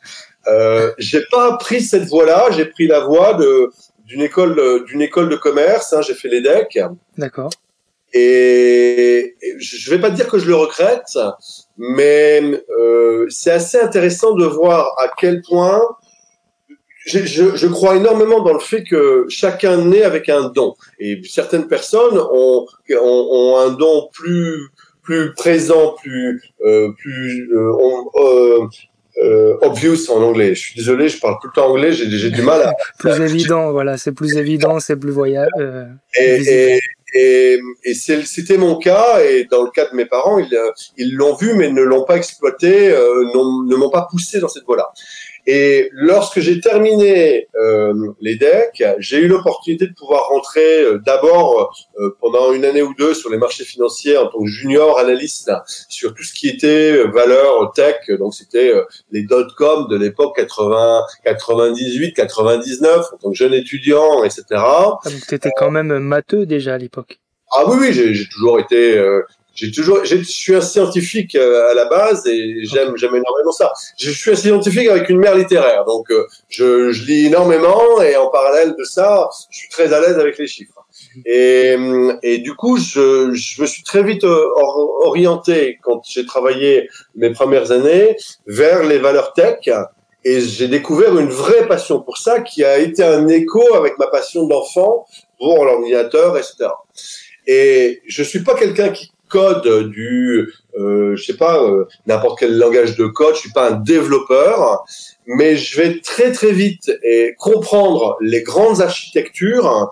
Euh, 0.48 0.92
j'ai 0.98 1.22
pas 1.32 1.58
pris 1.58 1.82
cette 1.82 2.06
voie-là, 2.06 2.48
j'ai 2.52 2.66
pris 2.66 2.88
la 2.88 3.02
voie 3.02 3.34
de 3.34 3.72
d'une 4.06 4.22
école 4.22 4.86
d'une 4.86 5.02
école 5.02 5.30
de 5.30 5.36
commerce. 5.36 5.94
Hein, 5.94 6.02
j'ai 6.02 6.16
fait 6.16 6.30
l'EDEC. 6.30 6.80
D'accord. 7.18 7.52
et, 8.14 9.36
je 9.60 9.92
vais 9.92 10.00
pas 10.00 10.10
dire 10.10 10.28
que 10.28 10.40
je 10.40 10.48
le 10.48 10.56
regrette, 10.56 11.20
mais 11.78 12.42
euh, 12.80 13.28
c'est 13.30 13.52
assez 13.52 13.80
intéressant 13.80 14.34
de 14.34 14.46
voir 14.46 14.96
à 14.98 15.12
quel 15.16 15.44
point 15.44 15.82
je, 17.10 17.26
je, 17.26 17.56
je, 17.56 17.68
crois 17.68 17.96
énormément 17.96 18.42
dans 18.42 18.54
le 18.54 18.60
fait 18.60 18.84
que 18.84 19.26
chacun 19.30 19.78
naît 19.86 20.04
avec 20.04 20.30
un 20.30 20.50
don 20.50 20.76
et 21.00 21.22
certaines 21.28 21.68
personnes 21.68 22.18
ont, 22.18 22.66
ont, 22.92 23.28
ont 23.32 23.58
un 23.58 23.70
don 23.72 24.10
plus 24.14 24.70
plus 25.10 25.34
présent, 25.34 25.96
plus 26.00 26.40
euh, 26.64 26.92
plus 26.96 27.50
euh, 27.52 28.68
euh, 29.24 29.58
obvious 29.62 30.12
en 30.12 30.22
anglais. 30.22 30.54
Je 30.54 30.60
suis 30.60 30.76
désolé, 30.76 31.10
je 31.10 31.20
parle 31.20 31.36
tout 31.42 31.48
le 31.48 31.54
temps 31.54 31.72
anglais, 31.72 31.92
j'ai 31.92 32.30
du 32.30 32.42
mal 32.44 32.62
à. 32.62 32.74
plus 33.00 33.20
évident, 33.20 33.72
voilà, 33.72 33.98
c'est 33.98 34.12
plus 34.12 34.38
évident, 34.38 34.80
c'est 34.80 34.98
plus 34.98 35.12
voyable. 35.12 35.98
Et, 36.16 36.76
et, 36.76 36.80
et, 37.16 37.60
et 37.86 37.94
c'était 37.96 38.58
mon 38.58 38.78
cas, 38.78 39.20
et 39.24 39.46
dans 39.50 39.64
le 39.64 39.72
cas 39.72 39.90
de 39.90 39.96
mes 39.96 40.06
parents, 40.06 40.38
ils 40.98 41.16
l'ont 41.16 41.36
vu, 41.36 41.56
mais 41.56 41.72
ne 41.72 41.82
l'ont 41.82 42.04
pas 42.04 42.18
exploité, 42.18 42.90
ne 42.90 43.76
m'ont 43.76 43.90
pas 43.90 44.08
poussé 44.12 44.40
dans 44.40 44.48
cette 44.48 44.66
voie-là. 44.66 44.92
Et 45.48 45.90
lorsque 45.94 46.40
j'ai 46.40 46.60
terminé 46.60 47.48
euh, 47.56 48.14
les 48.22 48.36
decks, 48.36 48.84
j'ai 49.00 49.18
eu 49.18 49.28
l'opportunité 49.28 49.88
de 49.88 49.94
pouvoir 49.94 50.28
rentrer 50.28 50.84
euh, 50.84 51.00
d'abord 51.00 51.74
euh, 52.00 52.16
pendant 52.20 52.54
une 52.54 52.66
année 52.66 52.82
ou 52.82 52.94
deux 52.94 53.14
sur 53.14 53.30
les 53.30 53.38
marchés 53.38 53.64
financiers 53.64 54.18
en 54.18 54.28
tant 54.28 54.40
que 54.40 54.48
junior 54.48 55.00
analyste 55.00 55.52
sur 55.88 56.14
tout 56.14 56.24
ce 56.24 56.34
qui 56.34 56.50
était 56.50 57.04
valeur 57.08 57.72
tech. 57.74 57.96
Donc 58.20 58.34
c'était 58.34 58.74
les 59.12 59.24
dot-com 59.24 59.88
de 59.88 59.98
l'époque 59.98 60.36
80, 60.36 61.02
98, 61.24 62.14
99 62.14 63.06
en 63.14 63.18
tant 63.18 63.30
que 63.32 63.36
jeune 63.36 63.54
étudiant, 63.54 64.24
etc. 64.24 64.44
Ah, 64.56 65.00
donc 65.06 65.28
tu 65.28 65.36
étais 65.36 65.52
quand 65.56 65.72
même 65.72 66.00
matheux 66.00 66.46
déjà 66.46 66.76
à 66.76 66.78
l'époque. 66.78 67.20
Ah 67.52 67.64
oui, 67.68 67.78
oui, 67.80 67.94
j'ai 67.94 68.28
toujours 68.30 68.60
été 68.60 69.04
j'ai 69.60 69.72
toujours, 69.72 70.06
je 70.06 70.16
suis 70.24 70.56
un 70.56 70.62
scientifique 70.62 71.36
euh, 71.36 71.70
à 71.70 71.74
la 71.74 71.86
base 71.86 72.26
et 72.28 72.64
j'aime, 72.64 72.96
énormément 72.96 73.52
ça. 73.52 73.74
Je 73.98 74.10
suis 74.10 74.32
un 74.32 74.36
scientifique 74.36 74.88
avec 74.88 75.10
une 75.10 75.18
mère 75.18 75.36
littéraire, 75.36 75.84
donc 75.84 76.10
euh, 76.12 76.28
je, 76.48 76.90
lis 77.06 77.26
énormément 77.26 78.02
et 78.02 78.16
en 78.16 78.30
parallèle 78.30 78.76
de 78.78 78.84
ça, 78.86 79.30
je 79.52 79.58
suis 79.58 79.70
très 79.70 79.92
à 79.92 80.00
l'aise 80.00 80.18
avec 80.18 80.38
les 80.38 80.48
chiffres. 80.48 80.86
Et, 81.26 81.76
et 82.24 82.38
du 82.38 82.56
coup, 82.56 82.78
je, 82.78 83.32
me 83.62 83.66
suis 83.66 83.84
très 83.84 84.02
vite 84.02 84.24
euh, 84.24 84.46
orienté 85.02 85.78
quand 85.82 86.02
j'ai 86.08 86.26
travaillé 86.26 86.90
mes 87.16 87.32
premières 87.32 87.72
années 87.72 88.16
vers 88.48 88.84
les 88.84 88.98
valeurs 88.98 89.34
tech 89.34 89.68
et 90.24 90.40
j'ai 90.40 90.70
découvert 90.70 91.18
une 91.18 91.30
vraie 91.30 91.68
passion 91.68 92.00
pour 92.00 92.18
ça 92.18 92.40
qui 92.40 92.64
a 92.64 92.78
été 92.78 93.04
un 93.04 93.28
écho 93.28 93.76
avec 93.76 93.98
ma 93.98 94.08
passion 94.08 94.48
d'enfant 94.48 95.06
pour 95.38 95.66
l'ordinateur, 95.66 96.38
etc. 96.38 96.70
Et 97.48 98.02
je 98.06 98.24
suis 98.24 98.44
pas 98.44 98.56
quelqu'un 98.56 98.90
qui 98.90 99.12
code 99.30 99.90
du, 99.90 100.52
euh, 100.78 101.16
je 101.16 101.24
sais 101.24 101.38
pas, 101.38 101.64
euh, 101.64 101.86
n'importe 102.08 102.40
quel 102.40 102.58
langage 102.58 102.98
de 102.98 103.06
code. 103.06 103.36
Je 103.36 103.42
suis 103.42 103.52
pas 103.52 103.70
un 103.70 103.76
développeur, 103.76 104.84
mais 105.26 105.56
je 105.56 105.80
vais 105.80 106.02
très 106.02 106.32
très 106.32 106.52
vite 106.52 106.92
et 107.04 107.36
comprendre 107.38 108.18
les 108.22 108.44
grandes 108.44 108.82
architectures. 108.82 109.92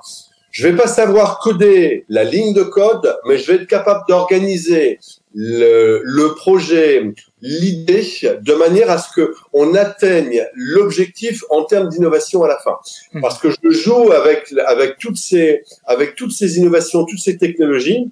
Je 0.51 0.67
vais 0.67 0.75
pas 0.75 0.87
savoir 0.87 1.39
coder 1.39 2.05
la 2.09 2.23
ligne 2.23 2.53
de 2.53 2.63
code, 2.63 3.15
mais 3.27 3.37
je 3.37 3.51
vais 3.51 3.61
être 3.61 3.67
capable 3.67 4.01
d'organiser 4.09 4.99
le, 5.35 6.01
le, 6.03 6.33
projet, 6.33 7.03
l'idée, 7.41 8.03
de 8.41 8.53
manière 8.55 8.89
à 8.89 8.97
ce 8.97 9.13
que 9.13 9.35
on 9.53 9.75
atteigne 9.75 10.43
l'objectif 10.55 11.43
en 11.51 11.63
termes 11.65 11.89
d'innovation 11.89 12.43
à 12.43 12.47
la 12.47 12.57
fin. 12.57 12.77
Mmh. 13.13 13.21
Parce 13.21 13.37
que 13.37 13.49
je 13.51 13.69
joue 13.69 14.11
avec 14.11 14.51
avec 14.65 14.97
toutes 14.97 15.17
ces 15.17 15.61
avec 15.85 16.15
toutes 16.15 16.31
ces 16.31 16.57
innovations, 16.57 17.05
toutes 17.05 17.19
ces 17.19 17.37
technologies 17.37 18.09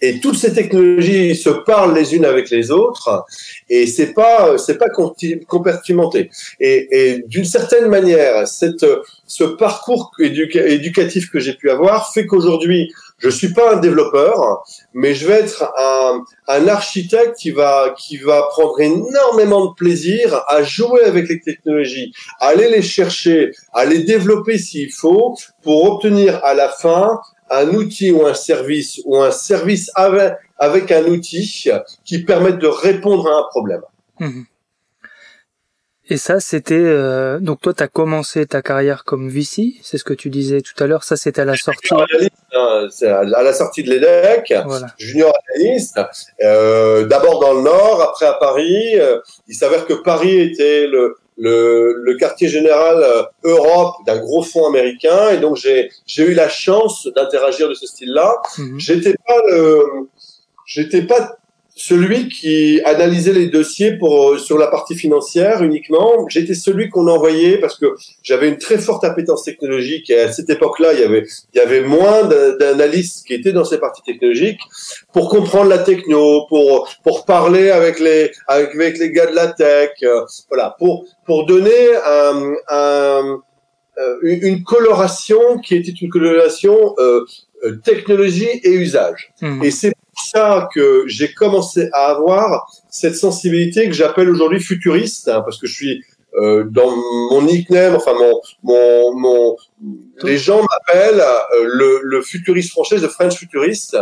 et 0.00 0.20
toutes 0.20 0.36
ces 0.36 0.52
technologies 0.52 1.34
se 1.36 1.50
parlent 1.50 1.94
les 1.94 2.14
unes 2.14 2.24
avec 2.24 2.50
les 2.50 2.70
autres 2.70 3.24
et 3.68 3.86
c'est 3.86 4.12
pas 4.12 4.58
c'est 4.58 4.78
pas 4.78 4.88
compartimenté. 5.46 6.30
Et, 6.60 7.24
d'une 7.26 7.44
certaine 7.44 7.88
manière 7.88 8.46
cette 8.46 8.86
ce 9.26 9.44
parcours 9.44 10.12
éducatif 10.18 11.30
que 11.30 11.38
j'ai 11.38 11.54
pu 11.54 11.70
avoir 11.70 12.12
fait 12.12 12.26
qu'aujourd'hui 12.26 12.92
je 13.18 13.28
suis 13.28 13.52
pas 13.52 13.74
un 13.74 13.76
développeur 13.76 14.62
mais 14.94 15.14
je 15.14 15.26
vais 15.26 15.40
être 15.40 15.72
un, 15.78 16.24
un 16.46 16.68
architecte 16.68 17.36
qui 17.36 17.50
va 17.50 17.94
qui 17.98 18.16
va 18.16 18.42
prendre 18.50 18.80
énormément 18.80 19.66
de 19.66 19.74
plaisir 19.74 20.42
à 20.48 20.62
jouer 20.62 21.04
avec 21.04 21.28
les 21.28 21.40
technologies 21.40 22.12
à 22.40 22.48
aller 22.48 22.68
les 22.68 22.82
chercher 22.82 23.52
à 23.72 23.84
les 23.84 24.00
développer 24.00 24.58
s'il 24.58 24.92
faut 24.92 25.36
pour 25.62 25.84
obtenir 25.84 26.40
à 26.44 26.54
la 26.54 26.68
fin 26.68 27.20
un 27.50 27.68
outil 27.68 28.10
ou 28.10 28.26
un 28.26 28.34
service 28.34 29.00
ou 29.04 29.16
un 29.16 29.30
service 29.30 29.90
avec, 29.94 30.34
avec 30.58 30.92
un 30.92 31.04
outil 31.04 31.70
qui 32.04 32.24
permette 32.24 32.58
de 32.58 32.66
répondre 32.66 33.28
à 33.28 33.40
un 33.40 33.44
problème. 33.50 33.82
Mhm. 34.20 34.44
Et 36.10 36.16
ça, 36.16 36.40
c'était 36.40 36.74
euh, 36.74 37.38
donc 37.38 37.60
toi, 37.60 37.74
tu 37.74 37.82
as 37.82 37.88
commencé 37.88 38.46
ta 38.46 38.62
carrière 38.62 39.04
comme 39.04 39.28
VC, 39.28 39.74
c'est 39.82 39.98
ce 39.98 40.04
que 40.04 40.14
tu 40.14 40.30
disais 40.30 40.62
tout 40.62 40.82
à 40.82 40.86
l'heure. 40.86 41.04
Ça, 41.04 41.18
c'était 41.18 41.42
à 41.42 41.44
la 41.44 41.54
sortie. 41.54 41.92
Hein, 41.92 42.88
à 43.02 43.42
la 43.42 43.52
sortie 43.52 43.82
de 43.82 43.90
l'EDEC, 43.90 44.54
junior 44.96 45.34
analyste. 45.54 46.00
Euh, 46.40 47.04
D'abord 47.04 47.40
dans 47.40 47.52
le 47.52 47.60
Nord, 47.60 48.00
après 48.00 48.24
à 48.24 48.32
Paris. 48.32 48.98
Euh, 48.98 49.20
il 49.48 49.54
s'avère 49.54 49.84
que 49.84 49.92
Paris 49.92 50.40
était 50.40 50.86
le, 50.86 51.18
le, 51.38 51.94
le 52.02 52.16
quartier 52.16 52.48
général 52.48 53.02
euh, 53.02 53.22
Europe 53.44 53.96
d'un 54.06 54.18
gros 54.18 54.42
fonds 54.42 54.66
américain 54.66 55.30
et 55.30 55.38
donc 55.38 55.56
j'ai 55.56 55.90
j'ai 56.06 56.24
eu 56.24 56.34
la 56.34 56.48
chance 56.48 57.08
d'interagir 57.14 57.68
de 57.68 57.74
ce 57.74 57.86
style-là. 57.86 58.36
Mhm. 58.58 58.80
J'étais 58.80 59.14
pas 59.26 59.42
le 59.46 60.08
j'étais 60.66 61.02
pas 61.02 61.38
celui 61.78 62.28
qui 62.28 62.80
analysait 62.84 63.32
les 63.32 63.46
dossiers 63.46 63.92
pour 63.96 64.30
euh, 64.30 64.38
sur 64.38 64.58
la 64.58 64.66
partie 64.66 64.96
financière 64.96 65.62
uniquement. 65.62 66.26
J'étais 66.28 66.54
celui 66.54 66.88
qu'on 66.88 67.06
envoyait 67.06 67.58
parce 67.58 67.78
que 67.78 67.94
j'avais 68.22 68.48
une 68.48 68.58
très 68.58 68.78
forte 68.78 69.04
appétence 69.04 69.44
technologique 69.44 70.10
et 70.10 70.20
à 70.20 70.32
cette 70.32 70.50
époque-là, 70.50 70.92
il 70.94 71.00
y 71.00 71.04
avait 71.04 71.24
il 71.54 71.58
y 71.58 71.60
avait 71.60 71.82
moins 71.82 72.24
d'analystes 72.58 73.26
qui 73.26 73.34
étaient 73.34 73.52
dans 73.52 73.64
ces 73.64 73.78
parties 73.78 74.02
technologiques 74.02 74.60
pour 75.12 75.28
comprendre 75.28 75.70
la 75.70 75.78
techno, 75.78 76.46
pour 76.48 76.88
pour 77.04 77.24
parler 77.24 77.70
avec 77.70 78.00
les 78.00 78.32
avec, 78.48 78.98
les 78.98 79.12
gars 79.12 79.26
de 79.26 79.36
la 79.36 79.46
tech, 79.46 79.90
euh, 80.02 80.22
voilà, 80.48 80.74
pour 80.78 81.06
pour 81.24 81.46
donner 81.46 81.94
un, 82.04 82.54
un 82.68 83.40
euh, 83.98 84.18
une 84.22 84.62
coloration 84.62 85.58
qui 85.58 85.74
était 85.74 85.90
une 85.90 86.08
coloration 86.08 86.94
euh, 86.98 87.24
technologie 87.84 88.60
et 88.62 88.72
usage. 88.72 89.32
Mmh. 89.40 89.64
Et 89.64 89.70
c'est 89.70 89.92
ça 90.30 90.68
que 90.74 91.04
j'ai 91.06 91.32
commencé 91.32 91.88
à 91.92 92.06
avoir 92.06 92.70
cette 92.90 93.16
sensibilité 93.16 93.86
que 93.88 93.94
j'appelle 93.94 94.28
aujourd'hui 94.28 94.60
futuriste, 94.60 95.28
hein, 95.28 95.42
parce 95.42 95.58
que 95.58 95.66
je 95.66 95.74
suis 95.74 96.04
euh, 96.34 96.64
dans 96.64 96.94
mon 97.30 97.42
nickname, 97.42 97.94
enfin 97.94 98.12
mon, 98.12 98.40
mon, 98.62 99.18
mon 99.18 99.56
les 100.22 100.36
gens 100.36 100.60
m'appellent 100.60 101.20
euh, 101.20 101.64
le, 101.64 102.00
le, 102.04 102.22
futuriste 102.22 102.70
français, 102.70 102.98
le 102.98 103.08
French 103.08 103.36
futuriste, 103.36 103.96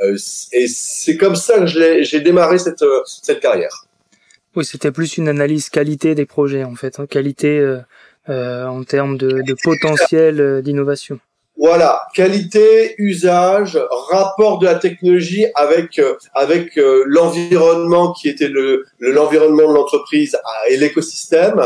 euh, 0.00 0.16
et 0.52 0.68
c'est 0.68 1.16
comme 1.16 1.34
ça 1.34 1.58
que 1.58 1.66
j'ai 1.66 2.20
démarré 2.20 2.58
cette, 2.58 2.84
cette 3.04 3.40
carrière. 3.40 3.86
Oui, 4.54 4.64
c'était 4.64 4.92
plus 4.92 5.18
une 5.18 5.28
analyse 5.28 5.70
qualité 5.70 6.14
des 6.14 6.26
projets 6.26 6.62
en 6.62 6.76
fait, 6.76 7.00
hein, 7.00 7.06
qualité 7.06 7.78
en 8.28 8.84
termes 8.84 9.18
de, 9.18 9.42
de 9.42 9.56
potentiel 9.62 10.62
d'innovation. 10.62 11.18
Voilà, 11.64 12.02
qualité, 12.12 12.96
usage, 12.98 13.78
rapport 14.10 14.58
de 14.58 14.66
la 14.66 14.74
technologie 14.74 15.46
avec 15.54 16.00
euh, 16.00 16.16
avec 16.34 16.76
euh, 16.76 17.04
l'environnement 17.06 18.12
qui 18.12 18.28
était 18.28 18.48
le 18.48 18.84
l'environnement 18.98 19.68
de 19.68 19.74
l'entreprise 19.74 20.36
et 20.68 20.76
l'écosystème 20.76 21.62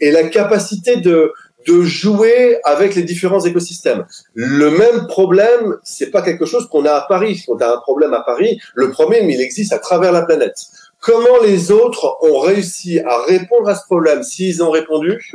et 0.00 0.10
la 0.10 0.24
capacité 0.24 0.96
de 0.96 1.32
de 1.68 1.82
jouer 1.82 2.58
avec 2.64 2.96
les 2.96 3.04
différents 3.04 3.44
écosystèmes. 3.44 4.06
Le 4.34 4.72
même 4.72 5.06
problème, 5.06 5.76
c'est 5.84 6.10
pas 6.10 6.22
quelque 6.22 6.44
chose 6.44 6.68
qu'on 6.68 6.84
a 6.84 6.94
à 6.94 7.02
Paris. 7.02 7.44
On 7.46 7.58
a 7.58 7.68
un 7.76 7.78
problème 7.78 8.14
à 8.14 8.22
Paris, 8.22 8.60
le 8.74 8.90
problème 8.90 9.30
il 9.30 9.40
existe 9.40 9.72
à 9.72 9.78
travers 9.78 10.10
la 10.10 10.22
planète. 10.22 10.56
Comment 11.00 11.40
les 11.44 11.70
autres 11.70 12.16
ont 12.22 12.40
réussi 12.40 12.98
à 12.98 13.22
répondre 13.28 13.68
à 13.68 13.76
ce 13.76 13.84
problème 13.84 14.24
S'ils 14.24 14.64
ont 14.64 14.70
répondu, 14.70 15.32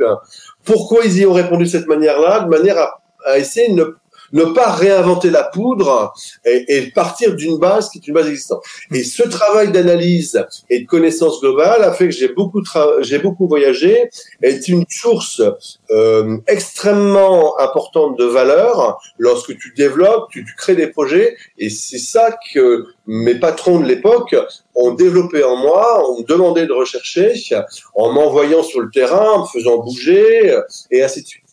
pourquoi 0.62 1.06
ils 1.06 1.20
y 1.20 1.24
ont 1.24 1.32
répondu 1.32 1.64
de 1.64 1.70
cette 1.70 1.86
manière-là? 1.86 2.40
De 2.40 2.50
manière 2.50 2.76
à 2.76 3.00
à 3.24 3.38
essayer 3.38 3.72
de 3.72 3.96
ne, 4.32 4.44
pas 4.46 4.72
réinventer 4.72 5.30
la 5.30 5.44
poudre 5.44 6.12
et, 6.44 6.90
partir 6.94 7.34
d'une 7.34 7.58
base 7.58 7.88
qui 7.90 7.98
est 7.98 8.08
une 8.08 8.14
base 8.14 8.28
existante. 8.28 8.62
Et 8.92 9.04
ce 9.04 9.22
travail 9.22 9.70
d'analyse 9.70 10.44
et 10.70 10.80
de 10.80 10.86
connaissance 10.86 11.40
globale 11.40 11.82
a 11.82 11.92
fait 11.92 12.06
que 12.06 12.10
j'ai 12.10 12.28
beaucoup 12.28 12.62
j'ai 13.00 13.18
beaucoup 13.18 13.46
voyagé, 13.46 14.10
est 14.42 14.68
une 14.68 14.84
source 14.88 15.42
euh, 15.90 16.38
extrêmement 16.46 17.58
importante 17.60 18.18
de 18.18 18.24
valeur 18.24 19.00
lorsque 19.18 19.56
tu 19.56 19.72
développes, 19.76 20.30
tu 20.30 20.44
crées 20.56 20.76
des 20.76 20.88
projets, 20.88 21.36
et 21.58 21.70
c'est 21.70 21.98
ça 21.98 22.36
que 22.52 22.86
mes 23.06 23.34
patrons 23.34 23.80
de 23.80 23.86
l'époque 23.86 24.34
ont 24.74 24.92
développé 24.92 25.44
en 25.44 25.56
moi, 25.56 26.02
ont 26.10 26.22
demandé 26.22 26.66
de 26.66 26.72
rechercher, 26.72 27.34
en 27.94 28.12
m'envoyant 28.12 28.62
sur 28.62 28.80
le 28.80 28.90
terrain, 28.90 29.30
en 29.30 29.42
me 29.42 29.46
faisant 29.46 29.78
bouger, 29.78 30.56
et 30.90 31.02
ainsi 31.02 31.22
de 31.22 31.26
suite. 31.26 31.43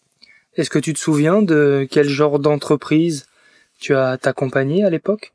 Est-ce 0.57 0.69
que 0.69 0.79
tu 0.79 0.93
te 0.93 0.99
souviens 0.99 1.41
de 1.41 1.87
quel 1.89 2.09
genre 2.09 2.39
d'entreprise 2.39 3.25
tu 3.79 3.95
as 3.95 4.17
accompagné 4.23 4.83
à 4.83 4.89
l'époque? 4.89 5.33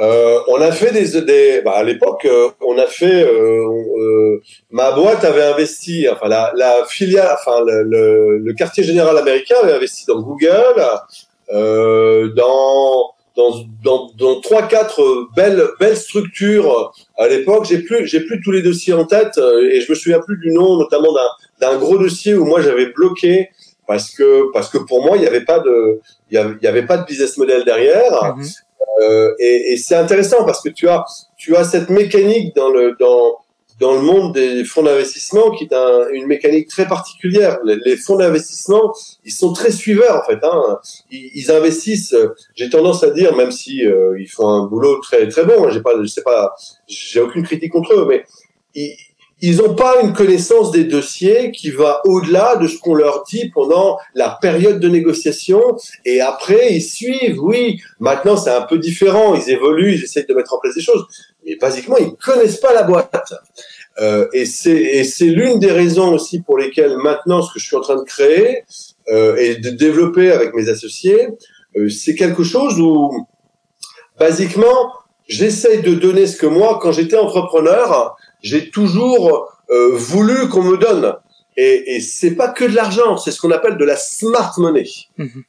Euh, 0.00 0.38
on 0.46 0.60
a 0.60 0.70
fait 0.70 0.92
des, 0.92 1.20
des 1.22 1.60
bah 1.62 1.72
à 1.72 1.82
l'époque, 1.82 2.24
euh, 2.24 2.50
on 2.60 2.78
a 2.78 2.86
fait, 2.86 3.24
euh, 3.24 4.40
ma 4.70 4.92
boîte 4.92 5.24
avait 5.24 5.42
investi, 5.42 6.06
enfin 6.08 6.28
la, 6.28 6.52
la 6.54 6.84
filiale, 6.86 7.28
enfin 7.32 7.64
le, 7.66 8.38
le, 8.38 8.52
quartier 8.54 8.84
général 8.84 9.18
américain 9.18 9.56
avait 9.60 9.72
investi 9.72 10.06
dans 10.06 10.20
Google, 10.20 10.74
dans 11.50 13.14
dans 13.36 13.64
dans, 13.82 14.10
dans 14.16 14.40
trois 14.40 14.68
quatre 14.68 15.26
belles 15.34 15.64
belles 15.80 15.96
structures 15.96 16.92
à 17.16 17.26
l'époque. 17.26 17.64
J'ai 17.68 17.78
plus 17.78 18.06
j'ai 18.06 18.20
plus 18.20 18.40
tous 18.40 18.52
les 18.52 18.62
dossiers 18.62 18.92
en 18.92 19.04
tête 19.04 19.38
et 19.38 19.80
je 19.80 19.90
me 19.90 19.96
souviens 19.96 20.20
plus 20.20 20.38
du 20.38 20.52
nom, 20.52 20.76
notamment 20.76 21.12
d'un 21.12 21.28
d'un 21.60 21.76
gros 21.76 21.98
dossier 21.98 22.34
où 22.34 22.44
moi 22.44 22.60
j'avais 22.60 22.86
bloqué 22.86 23.50
parce 23.88 24.10
que 24.10 24.52
parce 24.52 24.68
que 24.68 24.78
pour 24.78 25.02
moi 25.02 25.16
il 25.16 25.22
n'y 25.22 25.26
avait 25.26 25.44
pas 25.44 25.58
de 25.58 26.00
il 26.30 26.34
y 26.62 26.66
avait, 26.66 26.86
pas 26.86 26.98
de 26.98 27.06
business 27.06 27.36
model 27.38 27.64
derrière. 27.64 28.36
Mhm. 28.36 28.44
Euh, 29.02 29.34
et, 29.38 29.72
et 29.72 29.76
c'est 29.76 29.94
intéressant 29.94 30.44
parce 30.44 30.60
que 30.62 30.68
tu 30.68 30.88
as 30.88 31.04
tu 31.36 31.56
as 31.56 31.64
cette 31.64 31.88
mécanique 31.88 32.54
dans 32.54 32.68
le 32.68 32.94
dans 33.00 33.38
dans 33.80 33.94
le 33.94 34.00
monde 34.00 34.34
des 34.34 34.64
fonds 34.64 34.82
d'investissement 34.82 35.52
qui 35.52 35.64
est 35.64 35.72
un, 35.72 36.08
une 36.12 36.26
mécanique 36.26 36.68
très 36.68 36.86
particulière. 36.86 37.58
Les, 37.64 37.96
fonds 37.96 38.16
d'investissement, 38.16 38.92
ils 39.24 39.32
sont 39.32 39.52
très 39.52 39.70
suiveurs 39.70 40.20
en 40.20 40.24
fait. 40.24 40.40
Hein. 40.42 40.78
Ils, 41.12 41.30
ils, 41.32 41.52
investissent. 41.52 42.16
J'ai 42.56 42.68
tendance 42.70 43.04
à 43.04 43.10
dire, 43.10 43.36
même 43.36 43.52
si 43.52 43.86
euh, 43.86 44.18
ils 44.18 44.26
font 44.26 44.48
un 44.48 44.66
boulot 44.66 44.98
très 44.98 45.28
très 45.28 45.44
bon, 45.44 45.64
hein, 45.64 45.70
j'ai 45.70 45.80
pas, 45.80 45.92
je 46.02 46.06
sais 46.06 46.24
pas, 46.24 46.56
j'ai 46.88 47.20
aucune 47.20 47.44
critique 47.44 47.70
contre 47.70 47.94
eux, 47.94 48.06
mais 48.08 48.24
ils, 48.74 48.96
ils 49.40 49.58
n'ont 49.58 49.74
pas 49.74 50.00
une 50.02 50.12
connaissance 50.12 50.72
des 50.72 50.84
dossiers 50.84 51.52
qui 51.52 51.70
va 51.70 52.00
au-delà 52.04 52.56
de 52.56 52.66
ce 52.66 52.78
qu'on 52.78 52.94
leur 52.94 53.24
dit 53.24 53.50
pendant 53.50 53.98
la 54.14 54.30
période 54.40 54.80
de 54.80 54.88
négociation. 54.88 55.62
Et 56.04 56.20
après, 56.20 56.74
ils 56.74 56.82
suivent. 56.82 57.40
Oui, 57.40 57.80
maintenant 58.00 58.36
c'est 58.36 58.50
un 58.50 58.62
peu 58.62 58.78
différent. 58.78 59.34
Ils 59.34 59.50
évoluent, 59.50 59.94
ils 59.94 60.04
essayent 60.04 60.26
de 60.26 60.34
mettre 60.34 60.54
en 60.54 60.58
place 60.58 60.74
des 60.74 60.80
choses. 60.80 61.06
Mais 61.46 61.56
basiquement, 61.56 61.96
ils 61.98 62.14
connaissent 62.16 62.60
pas 62.60 62.74
la 62.74 62.82
boîte. 62.82 63.32
Euh, 64.00 64.28
et 64.32 64.44
c'est 64.44 65.24
l'une 65.24 65.58
des 65.58 65.72
raisons 65.72 66.14
aussi 66.14 66.40
pour 66.40 66.58
lesquelles 66.58 66.96
maintenant, 66.96 67.42
ce 67.42 67.52
que 67.52 67.58
je 67.58 67.66
suis 67.66 67.76
en 67.76 67.80
train 67.80 67.96
de 67.96 68.04
créer 68.04 68.64
euh, 69.10 69.36
et 69.36 69.56
de 69.56 69.70
développer 69.70 70.30
avec 70.30 70.54
mes 70.54 70.68
associés, 70.68 71.28
euh, 71.76 71.88
c'est 71.88 72.14
quelque 72.14 72.44
chose 72.44 72.78
où, 72.80 73.26
basiquement, 74.18 74.92
j'essaye 75.26 75.82
de 75.82 75.94
donner 75.94 76.26
ce 76.26 76.36
que 76.36 76.46
moi, 76.46 76.78
quand 76.80 76.92
j'étais 76.92 77.16
entrepreneur, 77.16 78.16
j'ai 78.42 78.70
toujours 78.70 79.52
euh, 79.70 79.90
voulu 79.92 80.48
qu'on 80.48 80.62
me 80.62 80.76
donne. 80.76 81.14
Et, 81.56 81.96
et 81.96 82.00
c'est 82.00 82.36
pas 82.36 82.48
que 82.48 82.64
de 82.64 82.74
l'argent, 82.74 83.16
c'est 83.16 83.32
ce 83.32 83.40
qu'on 83.40 83.50
appelle 83.50 83.76
de 83.76 83.84
la 83.84 83.96
smart 83.96 84.54
money. 84.58 84.86
Mhm. 85.16 85.42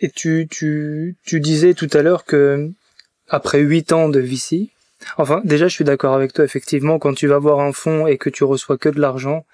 Et 0.00 0.10
tu, 0.10 0.46
tu, 0.50 1.16
tu 1.24 1.40
disais 1.40 1.72
tout 1.72 1.88
à 1.92 2.02
l'heure 2.02 2.24
que 2.24 2.70
après 3.28 3.60
huit 3.60 3.92
ans 3.92 4.10
de 4.10 4.20
VC, 4.20 4.68
enfin 5.16 5.40
déjà 5.44 5.68
je 5.68 5.74
suis 5.74 5.84
d'accord 5.84 6.14
avec 6.14 6.34
toi 6.34 6.44
effectivement 6.44 6.98
quand 6.98 7.14
tu 7.14 7.26
vas 7.26 7.38
voir 7.38 7.60
un 7.60 7.72
fonds 7.72 8.06
et 8.06 8.18
que 8.18 8.28
tu 8.28 8.44
reçois 8.44 8.76
que 8.76 8.90
de 8.90 9.00
l'argent, 9.00 9.46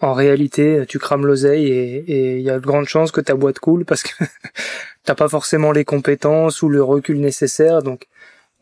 en 0.00 0.12
réalité 0.14 0.84
tu 0.88 1.00
crames 1.00 1.26
l'oseille 1.26 1.66
et 1.66 2.36
il 2.36 2.42
y 2.42 2.50
a 2.50 2.60
de 2.60 2.64
grandes 2.64 2.86
chances 2.86 3.10
que 3.10 3.20
ta 3.20 3.34
boîte 3.34 3.58
coule 3.58 3.84
parce 3.84 4.04
que 4.04 4.24
t'as 5.04 5.16
pas 5.16 5.28
forcément 5.28 5.72
les 5.72 5.84
compétences 5.84 6.62
ou 6.62 6.68
le 6.68 6.82
recul 6.82 7.20
nécessaire 7.20 7.82
donc 7.82 8.06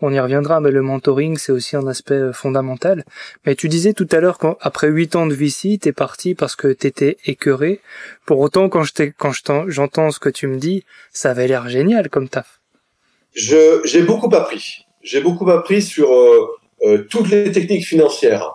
on 0.03 0.13
y 0.13 0.21
reviendra, 0.21 0.61
mais 0.61 0.71
le 0.71 0.83
mentoring, 0.83 1.39
c'est 1.39 1.53
aussi 1.53 1.75
un 1.77 1.87
aspect 1.87 2.15
euh, 2.15 2.33
fondamental. 2.33 3.05
Mais 3.47 3.55
tu 3.55 3.69
disais 3.69 3.95
tout 3.95 4.09
à 4.11 4.21
l'heure 4.21 4.39
qu'après 4.39 4.89
huit 4.89 5.17
ans 5.17 5.27
de 5.27 5.35
VC, 5.35 5.79
t'es 5.81 5.93
parti 5.93 6.35
parce 6.35 6.55
que 6.55 6.69
t'étais 6.69 7.17
écœuré. 7.25 7.81
Pour 8.27 8.41
autant, 8.41 8.69
quand 8.69 8.83
je 8.83 8.93
quand 9.17 9.33
j'entends 9.69 10.11
ce 10.11 10.19
que 10.19 10.29
tu 10.29 10.47
me 10.47 10.59
dis, 10.59 10.85
ça 11.13 11.31
avait 11.31 11.49
l'air 11.49 11.69
génial 11.69 12.11
comme 12.11 12.29
taf. 12.29 12.61
Je, 13.35 13.81
j'ai 13.85 14.03
beaucoup 14.03 14.35
appris. 14.35 14.87
J'ai 15.03 15.21
beaucoup 15.21 15.49
appris 15.51 15.81
sur 15.81 16.13
euh, 16.13 16.47
euh, 16.83 16.99
toutes 17.09 17.31
les 17.31 17.51
techniques 17.51 17.87
financières. 17.87 18.53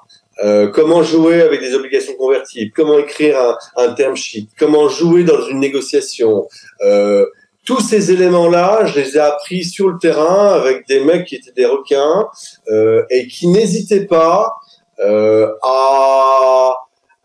comment 0.74 1.04
jouer 1.04 1.42
avec 1.42 1.60
des 1.62 1.76
obligations 1.76 2.16
convertibles, 2.16 2.72
comment 2.76 2.98
écrire 2.98 3.38
un, 3.40 3.56
un 3.78 3.94
term 3.94 4.16
sheet, 4.16 4.48
comment 4.58 4.90
jouer 4.90 5.24
dans 5.24 5.42
une 5.48 5.60
négociation, 5.60 6.48
tous 7.66 7.80
ces 7.80 8.12
éléments-là, 8.12 8.86
je 8.86 9.00
les 9.00 9.18
ai 9.18 9.20
appris 9.20 9.64
sur 9.64 9.90
le 9.90 9.98
terrain 10.00 10.54
avec 10.54 10.88
des 10.88 11.04
mecs 11.04 11.28
qui 11.28 11.36
étaient 11.36 11.52
des 11.52 11.66
requins 11.66 12.28
euh, 12.70 13.04
et 13.10 13.28
qui 13.28 13.48
n'hésitaient 13.48 14.06
pas 14.06 14.56
euh, 15.00 15.52
à, 15.62 16.74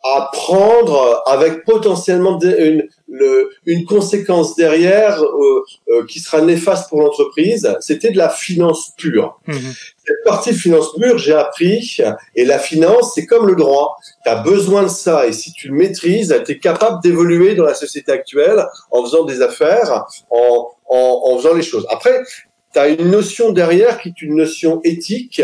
à 0.04 0.30
prendre 0.32 1.22
avec 1.26 1.64
potentiellement 1.64 2.38
une, 2.40 2.86
le, 3.18 3.50
une 3.66 3.84
conséquence 3.84 4.54
derrière 4.56 5.22
euh, 5.22 5.64
euh, 5.88 6.06
qui 6.06 6.20
sera 6.20 6.40
néfaste 6.40 6.88
pour 6.88 7.00
l'entreprise. 7.00 7.76
C'était 7.80 8.10
de 8.10 8.18
la 8.18 8.28
finance 8.28 8.92
pure. 8.96 9.40
Mmh 9.46 9.54
cette 10.06 10.22
partie 10.24 10.54
finance 10.54 10.94
pure, 10.94 11.18
j'ai 11.18 11.32
appris, 11.32 11.98
et 12.36 12.44
la 12.44 12.60
finance, 12.60 13.12
c'est 13.14 13.26
comme 13.26 13.46
le 13.48 13.56
droit. 13.56 13.96
Tu 14.24 14.30
as 14.30 14.36
besoin 14.36 14.84
de 14.84 14.88
ça, 14.88 15.26
et 15.26 15.32
si 15.32 15.52
tu 15.52 15.68
le 15.68 15.74
maîtrises, 15.74 16.32
tu 16.46 16.52
es 16.52 16.58
capable 16.58 17.02
d'évoluer 17.02 17.56
dans 17.56 17.64
la 17.64 17.74
société 17.74 18.12
actuelle 18.12 18.64
en 18.92 19.02
faisant 19.02 19.24
des 19.24 19.42
affaires, 19.42 20.04
en, 20.30 20.68
en, 20.88 21.22
en 21.24 21.36
faisant 21.38 21.54
les 21.54 21.62
choses. 21.62 21.86
Après, 21.90 22.22
tu 22.72 22.78
as 22.78 22.88
une 22.88 23.10
notion 23.10 23.50
derrière 23.50 24.00
qui 24.00 24.10
est 24.10 24.22
une 24.22 24.36
notion 24.36 24.80
éthique. 24.84 25.42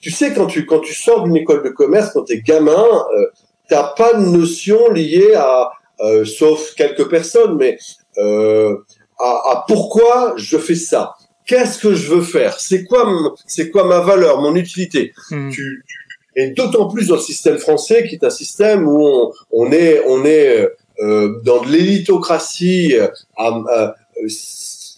Tu 0.00 0.10
sais, 0.10 0.32
quand 0.32 0.46
tu, 0.46 0.64
quand 0.64 0.80
tu 0.80 0.94
sors 0.94 1.24
d'une 1.24 1.36
école 1.36 1.64
de 1.64 1.70
commerce, 1.70 2.12
quand 2.12 2.24
tu 2.24 2.34
es 2.34 2.40
gamin, 2.40 2.86
euh, 3.16 3.26
t'as 3.68 3.94
pas 3.94 4.14
de 4.14 4.24
notion 4.26 4.90
liée 4.90 5.34
à, 5.34 5.70
euh, 6.00 6.24
sauf 6.24 6.74
quelques 6.74 7.08
personnes, 7.08 7.56
mais 7.56 7.78
euh, 8.18 8.76
à, 9.18 9.30
à 9.52 9.64
pourquoi 9.66 10.34
je 10.36 10.58
fais 10.58 10.74
ça? 10.74 11.14
Qu'est-ce 11.46 11.78
que 11.78 11.94
je 11.94 12.12
veux 12.14 12.22
faire? 12.22 12.60
C'est 12.60 12.84
quoi, 12.84 13.06
c'est 13.46 13.70
quoi 13.70 13.84
ma 13.84 14.00
valeur, 14.00 14.40
mon 14.40 14.54
utilité? 14.54 15.12
Hmm. 15.30 15.50
tu, 15.50 15.84
Et 16.36 16.50
d'autant 16.50 16.88
plus 16.88 17.08
dans 17.08 17.16
le 17.16 17.20
système 17.20 17.58
français, 17.58 18.06
qui 18.06 18.14
est 18.16 18.24
un 18.24 18.30
système 18.30 18.86
où 18.86 19.06
on, 19.06 19.32
on 19.50 19.72
est, 19.72 20.02
on 20.06 20.24
est 20.24 20.68
euh, 21.00 21.40
dans 21.44 21.62
de 21.62 21.68
l'élitocratie. 21.68 22.96
Euh, 22.96 23.08
euh, 23.40 23.88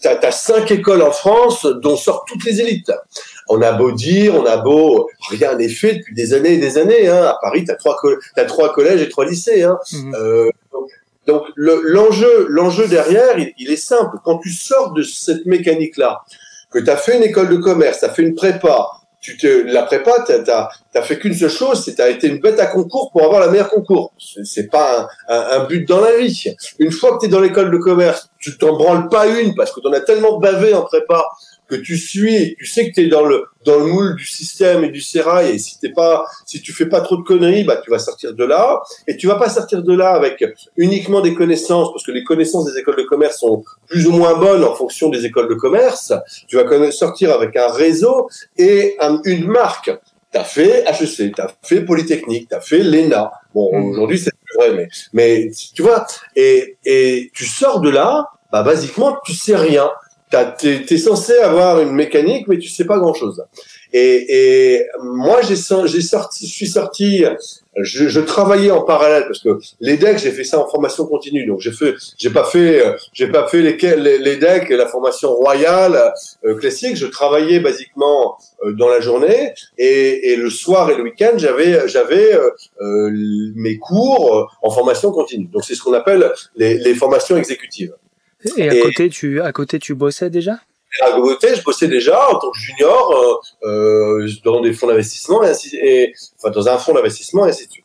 T'as 0.02 0.18
as 0.22 0.32
cinq 0.32 0.70
écoles 0.70 1.02
en 1.02 1.10
France 1.12 1.66
dont 1.66 1.94
sortent 1.94 2.26
toutes 2.26 2.44
les 2.46 2.62
élites. 2.62 2.90
On 3.50 3.60
a 3.60 3.72
beau 3.72 3.92
dire, 3.92 4.34
on 4.34 4.46
a 4.46 4.56
beau, 4.56 5.10
rien 5.28 5.56
n'est 5.56 5.68
fait 5.68 5.96
depuis 5.96 6.14
des 6.14 6.32
années 6.32 6.54
et 6.54 6.56
des 6.56 6.78
années. 6.78 7.06
Hein. 7.06 7.22
À 7.24 7.38
Paris, 7.42 7.64
t'as 7.66 7.74
trois, 7.74 8.00
as 8.36 8.44
trois 8.46 8.72
collèges 8.72 9.02
et 9.02 9.10
trois 9.10 9.26
lycées. 9.26 9.62
Hein. 9.62 9.78
Hmm. 9.92 10.14
Euh, 10.14 10.50
donc 11.26 11.44
l'enjeu, 11.56 12.46
l'enjeu 12.48 12.88
derrière, 12.88 13.36
il, 13.58 13.70
est 13.70 13.76
simple. 13.76 14.16
Quand 14.24 14.38
tu 14.38 14.50
sors 14.50 14.92
de 14.92 15.02
cette 15.02 15.46
mécanique-là, 15.46 16.22
que 16.70 16.78
tu 16.78 16.90
as 16.90 16.96
fait 16.96 17.16
une 17.16 17.22
école 17.22 17.48
de 17.48 17.56
commerce, 17.56 18.00
tu 18.00 18.04
as 18.06 18.10
fait 18.10 18.22
une 18.22 18.34
prépa, 18.34 18.88
tu 19.20 19.36
te, 19.36 19.66
la 19.66 19.82
prépa, 19.82 20.24
tu 20.26 20.32
n'as 20.32 21.02
fait 21.02 21.18
qu'une 21.18 21.34
seule 21.34 21.50
chose, 21.50 21.84
c'est 21.84 21.94
tu 21.94 22.02
été 22.02 22.28
une 22.28 22.38
bête 22.38 22.58
à 22.58 22.66
concours 22.66 23.10
pour 23.12 23.22
avoir 23.22 23.40
la 23.40 23.48
meilleure 23.48 23.68
concours. 23.68 24.12
C'est 24.18 24.70
pas 24.70 25.08
un, 25.28 25.64
but 25.64 25.86
dans 25.86 26.00
la 26.00 26.16
vie. 26.16 26.54
Une 26.78 26.90
fois 26.90 27.14
que 27.14 27.20
tu 27.20 27.26
es 27.26 27.28
dans 27.28 27.40
l'école 27.40 27.70
de 27.70 27.76
commerce, 27.76 28.30
tu 28.38 28.56
t'en 28.56 28.76
branles 28.76 29.08
pas 29.08 29.26
une 29.26 29.54
parce 29.54 29.72
que 29.72 29.80
tu 29.80 29.88
en 29.88 29.92
as 29.92 30.00
tellement 30.00 30.38
bavé 30.38 30.72
en 30.72 30.82
prépa 30.82 31.26
que 31.70 31.76
tu 31.76 31.96
suis, 31.96 32.56
tu 32.58 32.66
sais 32.66 32.88
que 32.88 32.94
tu 32.94 33.02
es 33.02 33.06
dans 33.06 33.24
le 33.24 33.44
dans 33.64 33.78
le 33.78 33.86
moule 33.86 34.16
du 34.16 34.26
système 34.26 34.84
et 34.84 34.90
du 34.90 35.00
sérail 35.00 35.54
et 35.54 35.58
si 35.58 35.78
t'es 35.78 35.90
pas 35.90 36.26
si 36.46 36.60
tu 36.60 36.72
fais 36.72 36.86
pas 36.86 37.00
trop 37.00 37.16
de 37.16 37.22
conneries, 37.22 37.64
bah 37.64 37.80
tu 37.82 37.90
vas 37.90 37.98
sortir 37.98 38.34
de 38.34 38.44
là 38.44 38.82
et 39.06 39.16
tu 39.16 39.26
vas 39.26 39.36
pas 39.36 39.48
sortir 39.48 39.82
de 39.82 39.94
là 39.94 40.10
avec 40.10 40.44
uniquement 40.76 41.20
des 41.20 41.34
connaissances 41.34 41.92
parce 41.92 42.04
que 42.04 42.10
les 42.10 42.24
connaissances 42.24 42.64
des 42.72 42.78
écoles 42.78 42.96
de 42.96 43.02
commerce 43.02 43.38
sont 43.38 43.62
plus 43.86 44.06
ou 44.06 44.12
moins 44.12 44.36
bonnes 44.38 44.64
en 44.64 44.74
fonction 44.74 45.08
des 45.08 45.24
écoles 45.24 45.48
de 45.48 45.54
commerce. 45.54 46.12
Tu 46.48 46.56
vas 46.56 46.90
sortir 46.90 47.32
avec 47.32 47.56
un 47.56 47.68
réseau 47.68 48.28
et 48.56 48.96
une 49.24 49.46
marque. 49.46 49.90
T'as 50.32 50.44
fait 50.44 50.84
HEC, 50.86 51.34
t'as 51.34 51.48
fait 51.62 51.82
Polytechnique, 51.82 52.48
t'as 52.48 52.60
fait 52.60 52.78
l'ENA. 52.78 53.32
Bon, 53.54 53.76
mmh. 53.76 53.90
aujourd'hui 53.90 54.18
c'est 54.18 54.32
vrai, 54.56 54.72
mais 54.74 54.88
mais 55.12 55.50
tu 55.74 55.82
vois 55.82 56.06
et 56.36 56.76
et 56.84 57.30
tu 57.34 57.44
sors 57.44 57.80
de 57.80 57.90
là, 57.90 58.26
bah 58.52 58.62
basiquement 58.62 59.16
tu 59.24 59.34
sais 59.34 59.56
rien 59.56 59.90
t'es 60.30 60.84
es 60.88 60.98
censé 60.98 61.36
avoir 61.38 61.80
une 61.80 61.92
mécanique, 61.92 62.46
mais 62.48 62.58
tu 62.58 62.68
sais 62.68 62.84
pas 62.84 62.98
grand 62.98 63.14
chose. 63.14 63.44
Et, 63.92 64.76
et 64.78 64.86
moi, 65.02 65.40
j'ai 65.42 65.56
sorti, 65.56 66.46
je 66.46 66.52
suis 66.52 66.68
sorti, 66.68 67.24
je, 67.76 68.08
je, 68.08 68.20
travaillais 68.20 68.70
en 68.70 68.82
parallèle 68.82 69.24
parce 69.24 69.40
que 69.40 69.58
les 69.80 69.96
decks, 69.96 70.18
j'ai 70.18 70.30
fait 70.30 70.44
ça 70.44 70.60
en 70.60 70.68
formation 70.68 71.06
continue. 71.06 71.44
Donc 71.46 71.60
j'ai 71.60 71.72
fait, 71.72 71.94
j'ai 72.16 72.30
pas 72.30 72.44
fait, 72.44 72.84
j'ai 73.12 73.26
pas 73.26 73.48
fait 73.48 73.62
les, 73.62 73.76
les, 73.96 74.18
les 74.18 74.36
decks, 74.36 74.68
la 74.70 74.86
formation 74.86 75.34
royale 75.34 76.12
euh, 76.44 76.54
classique. 76.54 76.96
Je 76.96 77.06
travaillais 77.06 77.58
basiquement 77.58 78.38
euh, 78.64 78.72
dans 78.74 78.88
la 78.88 79.00
journée 79.00 79.54
et, 79.76 80.32
et, 80.32 80.36
le 80.36 80.50
soir 80.50 80.90
et 80.90 80.96
le 80.96 81.02
week-end, 81.02 81.32
j'avais, 81.36 81.88
j'avais 81.88 82.32
euh, 82.80 83.10
mes 83.56 83.78
cours 83.78 84.56
en 84.62 84.70
formation 84.70 85.10
continue. 85.10 85.46
Donc 85.46 85.64
c'est 85.64 85.74
ce 85.74 85.82
qu'on 85.82 85.94
appelle 85.94 86.32
les, 86.54 86.74
les 86.74 86.94
formations 86.94 87.36
exécutives. 87.36 87.92
Et 88.56 88.68
à 88.68 88.80
côté, 88.80 89.08
tu, 89.08 89.40
à 89.40 89.52
côté, 89.52 89.78
tu 89.78 89.94
bossais 89.94 90.30
déjà? 90.30 90.60
À 91.02 91.12
côté, 91.12 91.54
je 91.54 91.62
bossais 91.62 91.88
déjà 91.88 92.28
en 92.30 92.38
tant 92.38 92.50
que 92.50 92.58
junior 92.58 93.40
euh, 93.64 93.68
euh 93.68 94.28
dans 94.44 94.60
des 94.60 94.72
fonds 94.72 94.88
d'investissement 94.88 95.42
et, 95.44 95.48
ainsi, 95.48 95.76
et 95.76 96.14
enfin 96.36 96.50
dans 96.50 96.68
un 96.68 96.78
fonds 96.78 96.94
d'investissement 96.94 97.46
et 97.46 97.50
ainsi 97.50 97.66
de 97.66 97.72
suite. 97.72 97.84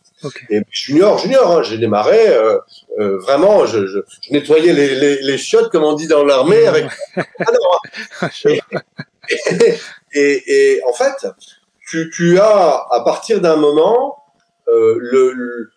Et 0.50 0.62
junior, 0.72 1.18
junior, 1.18 1.52
hein, 1.52 1.64
j'ai 1.64 1.78
démarré 1.78 2.30
euh, 2.30 2.58
euh, 3.00 3.18
vraiment, 3.20 3.66
je, 3.66 3.86
je, 3.86 4.00
je 4.22 4.34
nettoyais 4.34 4.74
les, 4.74 4.96
les, 4.96 5.22
les, 5.22 5.38
chiottes, 5.38 5.70
comme 5.72 5.84
on 5.84 5.94
dit 5.94 6.08
dans 6.08 6.24
l'armée, 6.24 6.66
avec. 6.68 6.86
Ah 8.22 8.30
et, 8.44 8.62
et, 10.14 10.76
et, 10.76 10.82
en 10.88 10.94
fait, 10.94 11.28
tu, 11.88 12.12
tu 12.16 12.40
as 12.40 12.86
à 12.92 13.02
partir 13.04 13.42
d'un 13.42 13.56
moment 13.56 14.18
euh, 14.68 14.98
le, 15.00 15.32
le, 15.34 15.72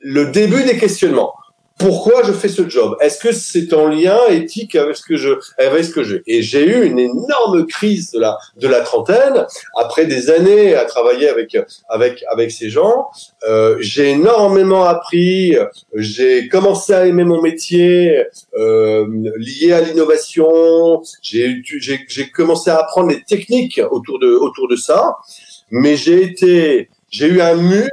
le 0.00 0.26
début 0.26 0.62
des 0.62 0.78
questionnements 0.78 1.34
pourquoi 1.78 2.22
je 2.24 2.32
fais 2.32 2.48
ce 2.48 2.68
job? 2.68 2.96
Est-ce 3.00 3.18
que 3.18 3.32
c'est 3.32 3.72
en 3.74 3.86
lien 3.86 4.18
éthique 4.30 4.74
avec 4.76 4.96
ce 4.96 5.02
que 5.02 5.16
je 5.16 5.30
avec 5.58 5.84
ce 5.84 5.90
que 5.90 6.04
je 6.04 6.16
Et 6.26 6.40
j'ai 6.42 6.64
eu 6.64 6.86
une 6.86 6.98
énorme 6.98 7.66
crise 7.66 8.12
de 8.12 8.20
la 8.20 8.38
de 8.56 8.66
la 8.66 8.80
trentaine 8.80 9.46
après 9.76 10.06
des 10.06 10.30
années 10.30 10.74
à 10.74 10.86
travailler 10.86 11.28
avec 11.28 11.56
avec 11.88 12.24
avec 12.30 12.50
ces 12.50 12.70
gens. 12.70 13.08
Euh, 13.46 13.76
j'ai 13.80 14.10
énormément 14.10 14.84
appris. 14.84 15.54
J'ai 15.94 16.48
commencé 16.48 16.94
à 16.94 17.06
aimer 17.06 17.24
mon 17.24 17.42
métier 17.42 18.24
euh, 18.58 19.06
lié 19.36 19.72
à 19.72 19.82
l'innovation. 19.82 21.02
J'ai 21.20 21.62
j'ai 21.62 22.30
commencé 22.30 22.70
à 22.70 22.78
apprendre 22.78 23.10
les 23.10 23.22
techniques 23.22 23.80
autour 23.90 24.18
de 24.18 24.28
autour 24.28 24.68
de 24.68 24.76
ça. 24.76 25.16
Mais 25.70 25.96
j'ai 25.96 26.22
été 26.22 26.88
j'ai 27.10 27.26
eu 27.26 27.40
un 27.40 27.54
mur 27.54 27.88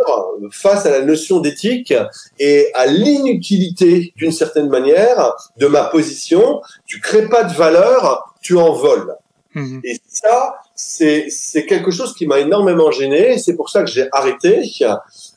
face 0.52 0.86
à 0.86 0.90
la 0.90 1.02
notion 1.02 1.40
d'éthique 1.40 1.94
et 2.40 2.72
à 2.74 2.88
l'inutilité 2.88 4.14
d'une 4.16 4.32
certaine 4.32 4.70
manière 4.70 5.34
de 5.58 5.68
ma 5.68 5.86
position. 5.86 6.62
Tu 6.86 7.00
crées 7.00 7.30
pas 7.30 7.44
de 7.44 7.54
valeur, 7.54 8.36
tu 8.42 8.58
en 8.58 8.74
voles. 8.74 9.16
Mhm. 9.56 9.82
Et 9.84 10.00
ça, 10.08 10.56
c'est 10.76 11.28
c'est 11.30 11.66
quelque 11.66 11.92
chose 11.92 12.16
qui 12.16 12.26
m'a 12.26 12.40
énormément 12.40 12.92
gêné. 12.92 13.38
C'est 13.38 13.56
pour 13.56 13.70
ça 13.70 13.84
que 13.84 13.90
j'ai 13.90 14.08
arrêté 14.12 14.64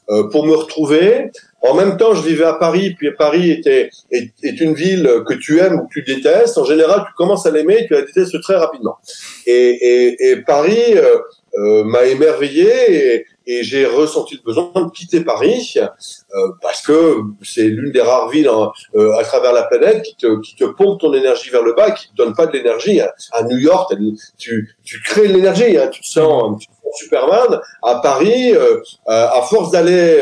euh, 0.09 0.29
pour 0.31 0.47
me 0.47 0.55
retrouver. 0.55 1.31
En 1.63 1.75
même 1.75 1.97
temps, 1.97 2.15
je 2.15 2.23
vivais 2.23 2.45
à 2.45 2.55
Paris, 2.55 2.95
puis 2.97 3.11
Paris 3.13 3.51
était 3.51 3.91
est, 4.11 4.31
est, 4.43 4.61
une 4.61 4.75
ville 4.75 5.11
que 5.27 5.35
tu 5.35 5.59
aimes 5.59 5.81
ou 5.81 5.87
que 5.89 6.01
tu 6.01 6.03
détestes. 6.03 6.59
En 6.59 6.65
général, 6.65 7.05
tu 7.07 7.15
commences 7.15 7.47
à 7.47 7.51
l'aimer, 7.51 7.87
tu 7.87 7.95
la 7.95 8.03
détestes 8.03 8.41
très 8.41 8.57
rapidement. 8.57 8.99
Et, 9.47 9.53
et, 9.53 10.31
et 10.31 10.37
Paris 10.37 10.95
euh, 10.95 11.19
euh, 11.59 11.85
m'a 11.85 12.05
émerveillé 12.05 13.15
et, 13.15 13.27
et 13.47 13.63
j'ai 13.63 13.87
ressenti 13.87 14.35
le 14.35 14.43
besoin 14.43 14.71
de 14.75 14.91
quitter 14.91 15.21
Paris 15.21 15.77
euh, 15.79 16.49
parce 16.61 16.83
que 16.83 17.21
c'est 17.43 17.65
l'une 17.65 17.93
des 17.93 18.01
rares 18.01 18.29
villes 18.29 18.51
euh, 18.95 19.13
à 19.15 19.23
travers 19.23 19.53
la 19.53 19.63
planète 19.63 20.03
qui 20.03 20.17
te, 20.17 20.41
qui 20.41 20.57
te 20.57 20.65
pompe 20.65 21.01
ton 21.01 21.15
énergie 21.15 21.51
vers 21.51 21.63
le 21.63 21.73
bas, 21.73 21.93
qui 21.93 22.09
te 22.09 22.15
donne 22.17 22.35
pas 22.35 22.47
de 22.47 22.53
l'énergie. 22.53 23.01
À 23.01 23.43
New 23.45 23.57
York, 23.57 23.95
tu, 24.37 24.77
tu 24.85 25.01
crées 25.03 25.29
de 25.29 25.35
l'énergie, 25.35 25.79
hein, 25.79 25.89
tu 25.89 26.01
te 26.01 26.07
sens, 26.07 26.61
tu 26.61 26.69
Superman. 26.95 27.61
À 27.83 27.97
Paris, 27.97 28.55
euh, 28.55 28.81
à 29.07 29.43
force 29.49 29.71
d'aller 29.71 30.21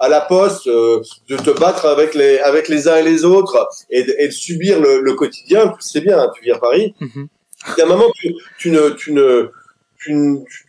à 0.00 0.08
la 0.08 0.20
poste, 0.20 0.66
de 0.66 1.36
te 1.36 1.50
battre 1.58 1.86
avec 1.86 2.14
les 2.14 2.38
avec 2.38 2.68
les 2.68 2.88
uns 2.88 2.96
et 2.96 3.02
les 3.02 3.24
autres 3.24 3.68
et 3.90 4.02
de, 4.04 4.14
et 4.18 4.28
de 4.28 4.32
subir 4.32 4.80
le, 4.80 5.00
le 5.00 5.14
quotidien, 5.14 5.74
c'est 5.80 6.00
bien, 6.00 6.18
hein, 6.18 6.30
tu 6.34 6.42
viens 6.44 6.56
à 6.56 6.58
Paris. 6.58 6.94
Mm-hmm. 7.00 7.26
Il 7.66 7.78
y 7.78 7.82
a 7.82 7.84
un 7.84 7.88
moment, 7.88 8.10
tu, 8.14 8.34
tu 8.58 8.70
ne 8.70 8.90
tu 8.90 9.12
ne 9.12 9.50
tu, 9.98 10.14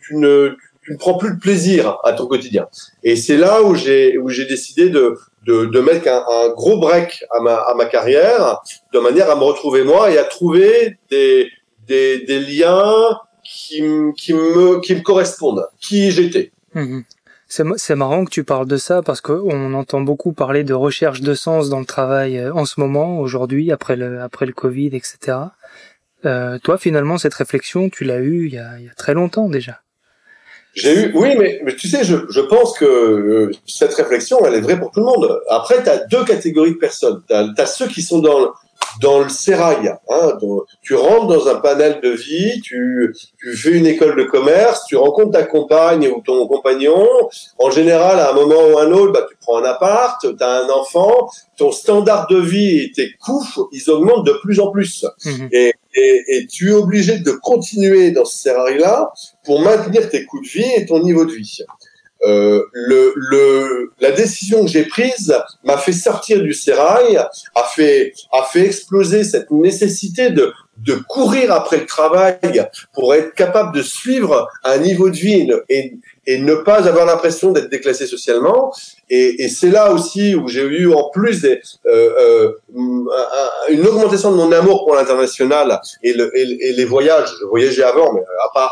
tu 0.06 0.16
ne 0.16 0.56
tu 0.82 0.92
ne 0.92 0.98
prends 0.98 1.16
plus 1.16 1.34
de 1.34 1.38
plaisir 1.38 1.98
à 2.04 2.12
ton 2.12 2.26
quotidien. 2.26 2.66
Et 3.04 3.16
c'est 3.16 3.36
là 3.36 3.62
où 3.62 3.74
j'ai 3.74 4.18
où 4.18 4.28
j'ai 4.28 4.46
décidé 4.46 4.88
de 4.88 5.16
de, 5.46 5.66
de 5.66 5.80
mettre 5.80 6.08
un, 6.08 6.24
un, 6.28 6.48
gros 6.50 6.78
break 6.78 7.24
à 7.30 7.40
ma 7.40 7.54
à 7.54 7.74
ma 7.74 7.86
carrière, 7.86 8.60
de 8.92 8.98
manière 8.98 9.30
à 9.30 9.36
me 9.36 9.44
retrouver 9.44 9.84
moi 9.84 10.10
et 10.10 10.18
à 10.18 10.24
trouver 10.24 10.98
des 11.10 11.48
des, 11.86 12.18
des 12.20 12.40
liens 12.40 13.18
qui, 13.44 13.82
qui 14.16 14.32
me 14.32 14.80
qui 14.80 14.94
me 14.94 15.00
correspondent, 15.00 15.66
qui 15.80 16.10
j'étais. 16.10 16.52
Mmh. 16.74 17.00
C'est 17.48 17.96
marrant 17.96 18.24
que 18.24 18.30
tu 18.30 18.44
parles 18.44 18.68
de 18.68 18.76
ça 18.76 19.02
parce 19.02 19.20
qu'on 19.20 19.74
entend 19.74 20.00
beaucoup 20.02 20.32
parler 20.32 20.62
de 20.62 20.72
recherche 20.72 21.20
de 21.20 21.34
sens 21.34 21.68
dans 21.68 21.80
le 21.80 21.84
travail 21.84 22.38
euh, 22.38 22.54
en 22.54 22.64
ce 22.64 22.78
moment, 22.78 23.18
aujourd'hui, 23.18 23.72
après 23.72 23.96
le, 23.96 24.20
après 24.20 24.46
le 24.46 24.52
Covid, 24.52 24.90
etc. 24.94 25.38
Euh, 26.24 26.58
toi, 26.62 26.78
finalement, 26.78 27.18
cette 27.18 27.34
réflexion, 27.34 27.88
tu 27.90 28.04
l'as 28.04 28.20
eue 28.20 28.46
il 28.46 28.54
y, 28.54 28.58
a, 28.58 28.78
il 28.78 28.84
y 28.84 28.88
a 28.88 28.94
très 28.94 29.14
longtemps 29.14 29.48
déjà. 29.48 29.80
J'ai 30.74 30.94
eu, 30.94 31.12
oui, 31.14 31.34
mais, 31.36 31.60
mais 31.64 31.74
tu 31.74 31.88
sais, 31.88 32.04
je, 32.04 32.16
je 32.30 32.40
pense 32.40 32.78
que 32.78 32.84
euh, 32.84 33.50
cette 33.66 33.94
réflexion, 33.94 34.38
elle 34.46 34.54
est 34.54 34.60
vraie 34.60 34.78
pour 34.78 34.92
tout 34.92 35.00
le 35.00 35.06
monde. 35.06 35.40
Après, 35.48 35.82
tu 35.82 35.88
as 35.88 36.04
deux 36.06 36.24
catégories 36.24 36.74
de 36.74 36.78
personnes. 36.78 37.20
Tu 37.26 37.34
as, 37.34 37.66
ceux 37.66 37.88
qui 37.88 38.02
sont 38.02 38.20
dans, 38.20 38.52
dans 39.00 39.20
le 39.20 39.28
sérail. 39.28 39.92
Hein, 40.08 40.38
tu 40.82 40.94
rentres 40.94 41.26
dans 41.26 41.48
un 41.48 41.56
panel 41.56 42.00
de 42.02 42.10
vie, 42.10 42.60
tu, 42.62 43.14
tu 43.38 43.56
fais 43.56 43.72
une 43.72 43.86
école 43.86 44.16
de 44.16 44.24
commerce, 44.24 44.84
tu 44.86 44.96
rencontres 44.96 45.32
ta 45.32 45.44
compagne 45.44 46.08
ou 46.08 46.20
ton 46.20 46.46
compagnon. 46.46 47.06
En 47.58 47.70
général, 47.70 48.18
à 48.18 48.30
un 48.30 48.34
moment 48.34 48.62
ou 48.72 48.78
un 48.78 48.90
autre, 48.92 49.12
bah, 49.12 49.26
tu 49.28 49.36
prends 49.40 49.58
un 49.58 49.64
appart, 49.64 50.20
tu 50.20 50.44
as 50.44 50.64
un 50.64 50.68
enfant, 50.68 51.30
ton 51.56 51.72
standard 51.72 52.26
de 52.28 52.38
vie 52.38 52.78
et 52.78 52.92
tes 52.92 53.10
coûts, 53.20 53.44
ils 53.72 53.90
augmentent 53.90 54.26
de 54.26 54.34
plus 54.42 54.60
en 54.60 54.70
plus. 54.70 55.04
Mhm. 55.24 55.48
Et, 55.52 55.74
et, 55.94 56.24
et, 56.28 56.46
tu 56.46 56.70
es 56.70 56.72
obligé 56.72 57.18
de 57.18 57.32
continuer 57.32 58.12
dans 58.12 58.24
ce 58.24 58.38
sérail-là 58.38 59.12
pour 59.44 59.60
maintenir 59.60 60.08
tes 60.08 60.24
coûts 60.24 60.40
de 60.40 60.48
vie 60.48 60.70
et 60.76 60.86
ton 60.86 61.02
niveau 61.02 61.24
de 61.24 61.32
vie. 61.32 61.58
Euh, 62.26 62.62
le, 62.72 63.14
le, 63.16 63.92
la 64.00 64.10
décision 64.10 64.62
que 64.64 64.70
j'ai 64.70 64.84
prise 64.84 65.34
m'a 65.64 65.78
fait 65.78 65.92
sortir 65.92 66.42
du 66.42 66.52
sérail, 66.52 67.16
a 67.16 67.62
fait, 67.74 68.12
a 68.32 68.42
fait 68.42 68.66
exploser 68.66 69.24
cette 69.24 69.50
nécessité 69.50 70.30
de, 70.30 70.52
de 70.78 70.94
courir 70.94 71.52
après 71.52 71.78
le 71.78 71.86
travail 71.86 72.38
pour 72.92 73.14
être 73.14 73.34
capable 73.34 73.74
de 73.74 73.82
suivre 73.82 74.48
un 74.64 74.78
niveau 74.78 75.08
de 75.10 75.16
vie 75.16 75.50
et, 75.68 75.94
et 76.30 76.38
ne 76.38 76.54
pas 76.54 76.86
avoir 76.86 77.06
l'impression 77.06 77.50
d'être 77.50 77.68
déclassé 77.68 78.06
socialement. 78.06 78.72
Et, 79.08 79.42
et 79.42 79.48
c'est 79.48 79.70
là 79.70 79.92
aussi 79.92 80.36
où 80.36 80.46
j'ai 80.46 80.62
eu 80.62 80.92
en 80.92 81.10
plus 81.10 81.42
des, 81.42 81.60
euh, 81.86 82.52
euh, 82.76 83.04
une 83.68 83.84
augmentation 83.84 84.30
de 84.30 84.36
mon 84.36 84.52
amour 84.52 84.84
pour 84.86 84.94
l'international 84.94 85.80
et, 86.04 86.12
le, 86.12 86.30
et, 86.38 86.72
les 86.72 86.84
voyages. 86.84 87.30
Je 87.40 87.46
voyageais 87.46 87.82
avant, 87.82 88.12
mais 88.12 88.20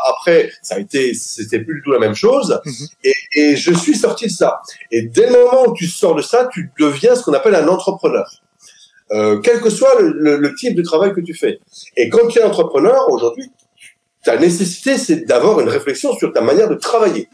après, 0.09 0.49
ça 0.61 0.75
a 0.75 0.79
été, 0.79 1.13
c'était 1.13 1.59
plus 1.59 1.75
du 1.75 1.81
tout 1.83 1.91
la 1.91 1.99
même 1.99 2.15
chose. 2.15 2.61
Mhm. 2.63 2.73
Et, 3.03 3.13
et 3.35 3.55
je 3.57 3.73
suis 3.73 3.95
sorti 3.95 4.27
de 4.27 4.31
ça. 4.31 4.61
Et 4.89 5.01
dès 5.01 5.27
le 5.27 5.33
moment 5.33 5.67
où 5.67 5.73
tu 5.73 5.87
sors 5.87 6.15
de 6.15 6.21
ça, 6.21 6.47
tu 6.53 6.71
deviens 6.79 7.13
ce 7.15 7.23
qu'on 7.23 7.33
appelle 7.33 7.55
un 7.55 7.67
entrepreneur. 7.67 8.25
Euh, 9.11 9.39
quel 9.39 9.59
que 9.59 9.69
soit 9.69 9.99
le, 9.99 10.37
le, 10.37 10.55
type 10.55 10.75
de 10.75 10.83
travail 10.83 11.11
que 11.13 11.19
tu 11.19 11.33
fais. 11.33 11.59
Et 11.97 12.09
quand 12.09 12.27
tu 12.27 12.39
es 12.39 12.43
entrepreneur, 12.43 13.09
aujourd'hui, 13.09 13.51
ta 14.23 14.37
nécessité, 14.37 14.97
c'est 14.97 15.25
d'avoir 15.25 15.59
une 15.59 15.67
réflexion 15.67 16.13
sur 16.15 16.31
ta 16.31 16.41
manière 16.41 16.69
de 16.69 16.75
travailler. 16.75 17.27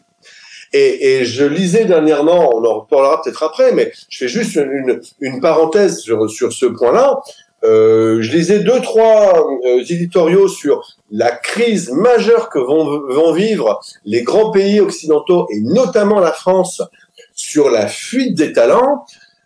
Et, 0.78 1.20
et, 1.20 1.26
je 1.26 1.46
lisais 1.46 1.86
dernièrement, 1.86 2.54
on 2.54 2.66
en 2.66 2.80
reparlera 2.82 3.22
peut-être 3.22 3.44
après, 3.44 3.72
mais 3.72 3.94
je 4.10 4.18
fais 4.18 4.28
juste 4.28 4.56
une, 4.56 5.00
une 5.22 5.40
parenthèse 5.40 6.00
sur, 6.00 6.30
sur 6.30 6.52
ce 6.52 6.66
point-là. 6.66 7.22
Euh, 7.64 8.22
je 8.22 8.30
lisais 8.34 8.60
deux, 8.60 8.82
trois 8.82 9.48
euh, 9.66 9.86
éditoriaux 9.88 10.50
sur 10.50 10.86
la 11.12 11.32
crise 11.32 11.92
majeure 11.92 12.50
que 12.50 12.60
vont, 12.60 13.08
vont 13.08 13.32
vivre 13.32 13.80
les 14.04 14.24
grands 14.24 14.52
pays 14.52 14.82
occidentaux 14.82 15.48
et 15.50 15.62
notamment 15.62 16.20
la 16.20 16.34
France 16.34 16.82
sur 17.34 17.70
la 17.70 17.88
fuite 17.88 18.36
des 18.36 18.52
talents 18.52 19.06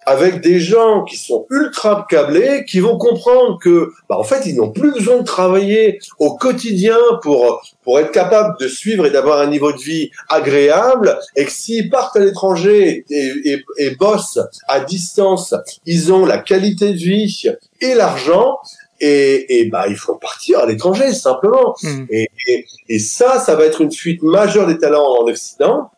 avec 0.09 0.41
des 0.41 0.59
gens 0.59 1.03
qui 1.03 1.17
sont 1.17 1.45
ultra 1.51 2.07
câblés, 2.09 2.65
qui 2.67 2.79
vont 2.79 2.97
comprendre 2.97 3.59
que, 3.61 3.91
bah, 4.09 4.17
en 4.17 4.23
fait, 4.23 4.47
ils 4.47 4.55
n'ont 4.55 4.71
plus 4.71 4.91
besoin 4.91 5.19
de 5.19 5.23
travailler 5.23 5.99
au 6.17 6.35
quotidien 6.35 6.97
pour 7.21 7.61
pour 7.83 7.99
être 7.99 8.11
capable 8.11 8.55
de 8.59 8.67
suivre 8.67 9.05
et 9.05 9.11
d'avoir 9.11 9.39
un 9.39 9.47
niveau 9.47 9.71
de 9.71 9.77
vie 9.77 10.09
agréable, 10.27 11.19
et 11.35 11.45
que 11.45 11.51
s'ils 11.51 11.89
partent 11.91 12.17
à 12.17 12.21
l'étranger 12.21 13.05
et, 13.09 13.33
et, 13.45 13.63
et 13.77 13.91
bossent 13.91 14.39
à 14.67 14.79
distance, 14.79 15.53
ils 15.85 16.11
ont 16.11 16.25
la 16.25 16.39
qualité 16.39 16.91
de 16.91 16.97
vie 16.97 17.43
et 17.79 17.93
l'argent, 17.93 18.57
et, 18.99 19.59
et 19.59 19.65
bah 19.69 19.85
il 19.87 19.95
faut 19.95 20.15
partir 20.15 20.59
à 20.59 20.65
l'étranger 20.65 21.13
simplement. 21.13 21.75
Mmh. 21.83 22.05
Et, 22.09 22.29
et, 22.47 22.65
et, 22.89 22.99
ça, 22.99 23.39
ça 23.39 23.55
va 23.55 23.65
être 23.65 23.81
une 23.81 23.91
fuite 23.91 24.23
majeure 24.23 24.65
des 24.65 24.79
talents 24.79 25.21
en 25.21 25.27
Occident 25.27 25.91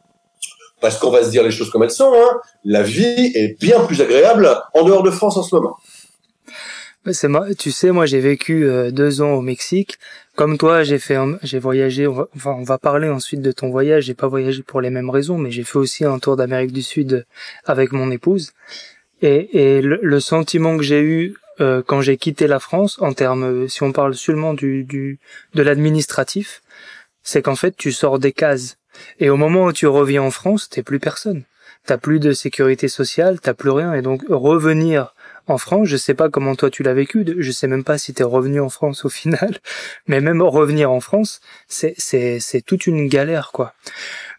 parce 0.82 0.98
qu'on 0.98 1.12
va 1.12 1.24
se 1.24 1.30
dire 1.30 1.44
les 1.44 1.52
choses 1.52 1.70
comme 1.70 1.84
elles 1.84 1.91
sont, 1.91 2.12
hein, 2.13 2.39
la 2.65 2.84
vie 2.84 3.32
est 3.36 3.60
bien 3.60 3.80
plus 3.86 4.02
agréable 4.02 4.50
en 4.74 4.84
dehors 4.84 5.04
de 5.04 5.12
France 5.12 5.38
en 5.38 5.44
ce 5.44 5.56
moment. 5.56 5.78
C'est 7.12 7.30
tu 7.58 7.72
sais, 7.72 7.89
moi 7.89 8.06
j'ai 8.06 8.20
vécu 8.20 8.65
euh, 8.65 8.91
deux 8.91 9.22
ans 9.22 9.34
au 9.34 9.41
Mexique. 9.41 9.98
Comme 10.36 10.60
toi, 10.60 10.84
j'ai 10.84 11.00
fait, 11.00 11.17
j'ai 11.41 11.58
voyagé. 11.58 12.06
On 12.08 12.28
va, 12.63 12.78
parler 12.78 13.10
ensuite 13.10 13.41
de 13.41 13.52
ton 13.52 13.70
voyage. 13.70 14.04
J'ai 14.04 14.13
pas 14.13 14.28
voyagé 14.28 14.62
pour 14.62 14.82
les 14.82 14.91
mêmes 14.91 15.10
raisons, 15.10 15.38
mais 15.39 15.50
j'ai 15.50 15.63
fait 15.63 15.80
aussi 15.80 16.06
un 16.06 16.20
tour 16.20 16.36
d'Amérique 16.36 16.72
du 16.72 16.84
Sud 16.84 17.26
avec 17.65 17.91
mon 17.91 18.12
épouse. 18.12 18.52
Et, 19.24 19.78
et 19.78 19.82
le, 19.82 20.20
sentiment 20.20 20.78
que 20.78 20.84
j'ai 20.84 21.02
eu 21.02 21.36
euh, 21.60 21.82
quand 21.86 22.02
j'ai 22.02 22.17
quitté 22.17 22.46
la 22.46 22.60
France, 22.60 22.98
en 23.02 23.13
termes, 23.13 23.67
si 23.67 23.82
on 23.82 23.91
parle 23.91 24.13
seulement 24.13 24.54
du, 24.54 24.84
du 24.84 25.20
de 25.56 25.63
l'administratif, 25.63 26.62
c'est 27.24 27.41
qu'en 27.41 27.56
fait 27.56 27.76
tu 27.76 27.91
sors 27.91 28.20
des 28.20 28.32
cases 28.32 28.78
et 29.19 29.29
au 29.29 29.37
moment 29.37 29.65
où 29.65 29.73
tu 29.73 29.87
reviens 29.87 30.23
en 30.23 30.31
France, 30.31 30.69
t'es 30.69 30.83
plus 30.83 30.99
personne. 30.99 31.43
T'as 31.85 31.97
plus 31.97 32.19
de 32.19 32.31
sécurité 32.31 32.87
sociale, 32.87 33.39
t'as 33.39 33.55
plus 33.55 33.71
rien. 33.71 33.93
Et 33.93 34.03
donc 34.03 34.23
revenir 34.29 35.15
en 35.47 35.57
France. 35.57 35.87
Je 35.87 35.97
sais 35.97 36.13
pas 36.13 36.29
comment 36.29 36.55
toi 36.55 36.69
tu 36.69 36.83
l'as 36.83 36.93
vécu. 36.93 37.25
Je 37.37 37.51
sais 37.51 37.67
même 37.67 37.83
pas 37.83 37.97
si 37.97 38.13
t'es 38.13 38.23
revenu 38.23 38.61
en 38.61 38.69
France 38.69 39.03
au 39.05 39.09
final. 39.09 39.57
Mais 40.07 40.21
même 40.21 40.41
revenir 40.41 40.91
en 40.91 40.99
France, 40.99 41.41
c'est 41.67 41.95
c'est 41.97 42.39
c'est 42.39 42.61
toute 42.61 42.85
une 42.85 43.07
galère 43.07 43.51
quoi. 43.51 43.73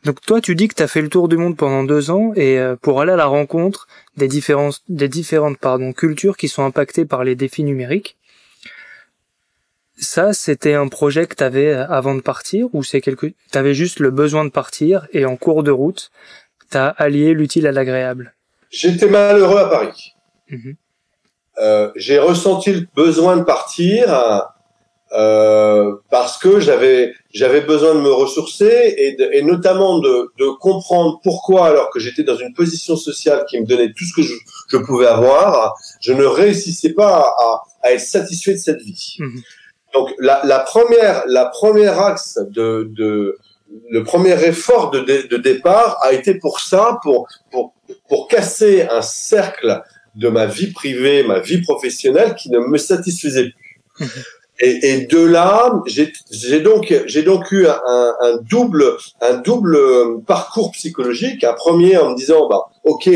Donc 0.04 0.20
toi 0.20 0.40
tu 0.40 0.54
dis 0.54 0.68
que 0.68 0.74
t'as 0.74 0.86
fait 0.86 1.02
le 1.02 1.08
tour 1.08 1.28
du 1.28 1.36
monde 1.36 1.56
pendant 1.56 1.82
deux 1.84 2.10
ans 2.10 2.32
et 2.36 2.58
euh, 2.58 2.76
pour 2.80 3.00
aller 3.00 3.12
à 3.12 3.16
la 3.16 3.26
rencontre 3.26 3.86
des 4.16 4.28
différentes 4.28 4.82
des 4.88 5.08
différentes 5.08 5.58
pardon 5.58 5.92
cultures 5.92 6.36
qui 6.36 6.48
sont 6.48 6.64
impactées 6.64 7.04
par 7.04 7.24
les 7.24 7.34
défis 7.34 7.64
numériques. 7.64 8.16
Ça, 10.02 10.32
c'était 10.32 10.74
un 10.74 10.88
projet 10.88 11.26
que 11.26 11.36
t'avais 11.36 11.72
euh, 11.72 11.86
avant 11.86 12.16
de 12.16 12.20
partir 12.20 12.66
ou 12.72 12.82
c'est 12.82 13.00
quelque, 13.00 13.32
t'avais 13.52 13.72
juste 13.72 14.00
le 14.00 14.10
besoin 14.10 14.44
de 14.44 14.50
partir 14.50 15.06
et 15.12 15.24
en 15.24 15.36
cours 15.36 15.62
de 15.62 15.70
route, 15.70 16.10
t'as 16.70 16.88
allié 16.88 17.34
l'utile 17.34 17.68
à 17.68 17.72
l'agréable? 17.72 18.34
J'étais 18.68 19.06
malheureux 19.06 19.58
à 19.58 19.68
Paris. 19.68 20.14
Mhm. 20.50 20.74
Euh, 21.60 21.92
j'ai 21.94 22.18
ressenti 22.18 22.72
le 22.72 22.86
besoin 22.96 23.36
de 23.36 23.44
partir 23.44 24.42
euh, 25.12 25.94
parce 26.10 26.36
que 26.36 26.58
j'avais 26.58 27.14
j'avais 27.32 27.60
besoin 27.60 27.94
de 27.94 28.00
me 28.00 28.10
ressourcer 28.10 28.94
et, 28.96 29.14
de, 29.14 29.28
et 29.32 29.42
notamment 29.42 30.00
de, 30.00 30.32
de, 30.38 30.48
comprendre 30.58 31.20
pourquoi 31.22 31.66
alors 31.66 31.90
que 31.90 32.00
j'étais 32.00 32.24
dans 32.24 32.36
une 32.36 32.54
position 32.54 32.96
sociale 32.96 33.44
qui 33.48 33.60
me 33.60 33.66
donnait 33.66 33.92
tout 33.92 34.04
ce 34.04 34.14
que 34.14 34.22
je, 34.22 34.34
je 34.68 34.78
pouvais 34.78 35.06
avoir, 35.06 35.74
je 36.00 36.12
ne 36.12 36.24
réussissais 36.24 36.92
pas 36.94 37.34
à, 37.38 37.62
à, 37.82 37.92
être 37.92 38.00
satisfait 38.00 38.54
de 38.54 38.58
cette 38.58 38.80
vie. 38.80 39.16
Mhm. 39.20 39.42
Donc 39.94 40.10
la, 40.18 40.40
la, 40.44 40.60
première 40.60 41.24
la 41.26 41.46
première 41.46 42.00
axe 42.00 42.38
de, 42.50 42.90
de 42.96 43.36
le 43.90 44.04
premier 44.04 44.42
effort 44.44 44.90
de, 44.90 45.00
de, 45.00 45.36
départ 45.36 45.98
a 46.02 46.12
été 46.12 46.34
pour 46.34 46.60
ça, 46.60 46.98
pour, 47.02 47.26
pour, 47.50 47.74
pour 48.08 48.28
casser 48.28 48.86
un 48.90 49.02
cercle 49.02 49.82
de 50.14 50.28
ma 50.28 50.46
vie 50.46 50.72
privée, 50.72 51.22
ma 51.22 51.40
vie 51.40 51.62
professionnelle 51.62 52.34
qui 52.34 52.50
ne 52.50 52.58
me 52.58 52.78
satisfaisait 52.78 53.50
plus. 53.50 54.06
Et, 54.60 54.90
et 54.92 55.06
de 55.06 55.18
là, 55.18 55.72
j'ai 55.86 56.60
donc 56.60 56.94
j'ai 57.06 57.22
donc 57.22 57.50
eu 57.50 57.66
un, 57.66 57.80
un, 58.20 58.36
double 58.42 58.84
un 59.20 59.38
double 59.38 60.22
parcours 60.26 60.70
psychologique. 60.72 61.42
Un 61.42 61.54
premier 61.54 61.96
en 61.96 62.10
me 62.10 62.14
disant 62.14 62.48
bah 62.48 62.68
ok, 62.84 63.10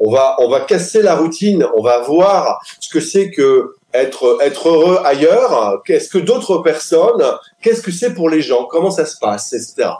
on 0.00 0.10
va 0.10 0.34
on 0.40 0.48
va 0.48 0.60
casser 0.60 1.02
la 1.02 1.14
routine, 1.14 1.64
on 1.76 1.82
va 1.82 2.00
voir 2.00 2.58
ce 2.80 2.88
que 2.88 3.00
c'est 3.00 3.30
que 3.30 3.74
être 3.94 4.38
être 4.42 4.68
heureux 4.68 5.00
ailleurs. 5.04 5.82
Qu'est-ce 5.84 6.08
que 6.08 6.18
d'autres 6.18 6.58
personnes 6.58 7.24
Qu'est-ce 7.62 7.82
que 7.82 7.92
c'est 7.92 8.14
pour 8.14 8.28
les 8.28 8.42
gens 8.42 8.64
Comment 8.64 8.90
ça 8.90 9.06
se 9.06 9.18
passe, 9.18 9.52
etc. 9.52 9.90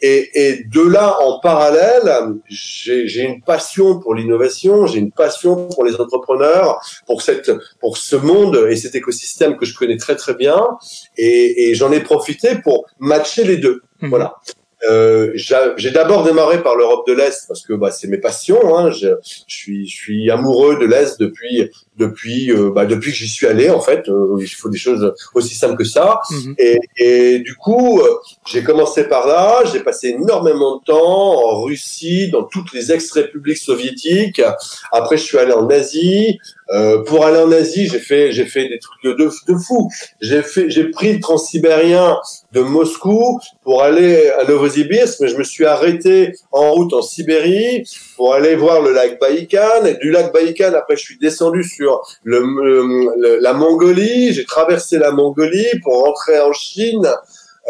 Et, 0.00 0.30
et 0.34 0.64
de 0.64 0.80
là, 0.80 1.20
en 1.20 1.40
parallèle, 1.40 2.08
j'ai 2.48 3.22
une 3.22 3.42
passion 3.42 3.98
pour 3.98 4.14
l'innovation, 4.14 4.86
j'ai 4.86 5.00
une 5.00 5.10
passion 5.10 5.68
pour 5.68 5.84
les 5.84 5.96
entrepreneurs, 5.96 6.80
pour 7.06 7.22
cette, 7.22 7.50
pour 7.80 7.98
ce 7.98 8.14
monde 8.14 8.68
et 8.70 8.76
cet 8.76 8.94
écosystème 8.94 9.56
que 9.56 9.66
je 9.66 9.74
connais 9.74 9.96
très 9.96 10.14
très 10.14 10.34
bien, 10.34 10.64
et, 11.16 11.70
et 11.70 11.74
j'en 11.74 11.90
ai 11.90 12.00
profité 12.00 12.56
pour 12.62 12.86
matcher 13.00 13.42
les 13.42 13.56
deux. 13.56 13.82
Mmh. 14.00 14.08
Voilà. 14.08 14.36
Euh, 14.88 15.32
j'ai 15.34 15.90
d'abord 15.90 16.22
démarré 16.24 16.62
par 16.62 16.76
l'Europe 16.76 17.06
de 17.06 17.12
l'Est 17.12 17.46
parce 17.48 17.62
que 17.62 17.72
bah, 17.72 17.90
c'est 17.90 18.06
mes 18.06 18.18
passions. 18.18 18.76
Hein. 18.76 18.90
Je, 18.90 19.08
je, 19.48 19.54
suis, 19.54 19.88
je 19.88 19.94
suis 19.94 20.30
amoureux 20.30 20.78
de 20.78 20.86
l'Est 20.86 21.18
depuis 21.18 21.70
depuis 21.96 22.52
euh, 22.52 22.70
bah, 22.70 22.86
depuis 22.86 23.10
que 23.10 23.16
j'y 23.16 23.28
suis 23.28 23.46
allé 23.46 23.70
en 23.70 23.80
fait. 23.80 24.08
Euh, 24.08 24.36
il 24.40 24.46
faut 24.46 24.68
des 24.68 24.78
choses 24.78 25.12
aussi 25.34 25.54
simples 25.54 25.76
que 25.76 25.84
ça. 25.84 26.20
Mhm. 26.30 26.54
Et, 26.58 26.78
et, 26.96 27.38
du 27.40 27.54
coup, 27.54 28.00
euh, 28.00 28.08
j'ai 28.46 28.62
commencé 28.62 29.04
par 29.04 29.26
là. 29.26 29.64
J'ai 29.70 29.80
passé 29.80 30.08
énormément 30.08 30.78
de 30.78 30.84
temps 30.84 31.50
en 31.50 31.62
Russie, 31.62 32.30
dans 32.30 32.44
toutes 32.44 32.72
les 32.72 32.92
ex-républiques 32.92 33.58
soviétiques. 33.58 34.40
Après, 34.92 35.16
je 35.16 35.24
suis 35.24 35.38
allé 35.38 35.52
en 35.52 35.68
Asie. 35.68 36.38
Euh, 36.70 37.02
pour 37.02 37.24
aller 37.24 37.38
en 37.38 37.50
Asie, 37.50 37.88
j'ai 37.88 37.98
fait 37.98 38.30
j'ai 38.32 38.44
fait 38.44 38.68
des 38.68 38.78
trucs 38.78 39.02
de 39.02 39.12
de 39.12 39.58
fou. 39.58 39.88
J'ai 40.20 40.42
fait 40.42 40.68
j'ai 40.68 40.90
pris 40.90 41.14
le 41.14 41.20
transsibérien 41.20 42.18
de 42.52 42.60
Moscou 42.60 43.40
pour 43.62 43.82
aller 43.82 44.28
à 44.38 44.44
Novosibirsk, 44.44 45.20
mais 45.20 45.28
je 45.28 45.36
me 45.36 45.44
suis 45.44 45.64
arrêté 45.64 46.32
en 46.52 46.72
route 46.72 46.92
en 46.92 47.00
Sibérie 47.00 47.84
pour 48.16 48.34
aller 48.34 48.54
voir 48.54 48.82
le 48.82 48.92
lac 48.92 49.18
Baïkal. 49.18 49.86
Et 49.86 49.94
du 49.94 50.10
lac 50.10 50.32
Baïkal, 50.32 50.76
après, 50.76 50.96
je 50.96 51.02
suis 51.02 51.18
descendu 51.18 51.62
sur 51.64 52.02
le, 52.22 53.40
la 53.40 53.52
Mongolie. 53.54 54.34
J'ai 54.34 54.44
traversé 54.44 54.98
la 54.98 55.10
Mongolie 55.10 55.80
pour 55.82 56.04
rentrer 56.04 56.38
en 56.40 56.52
Chine. 56.52 57.08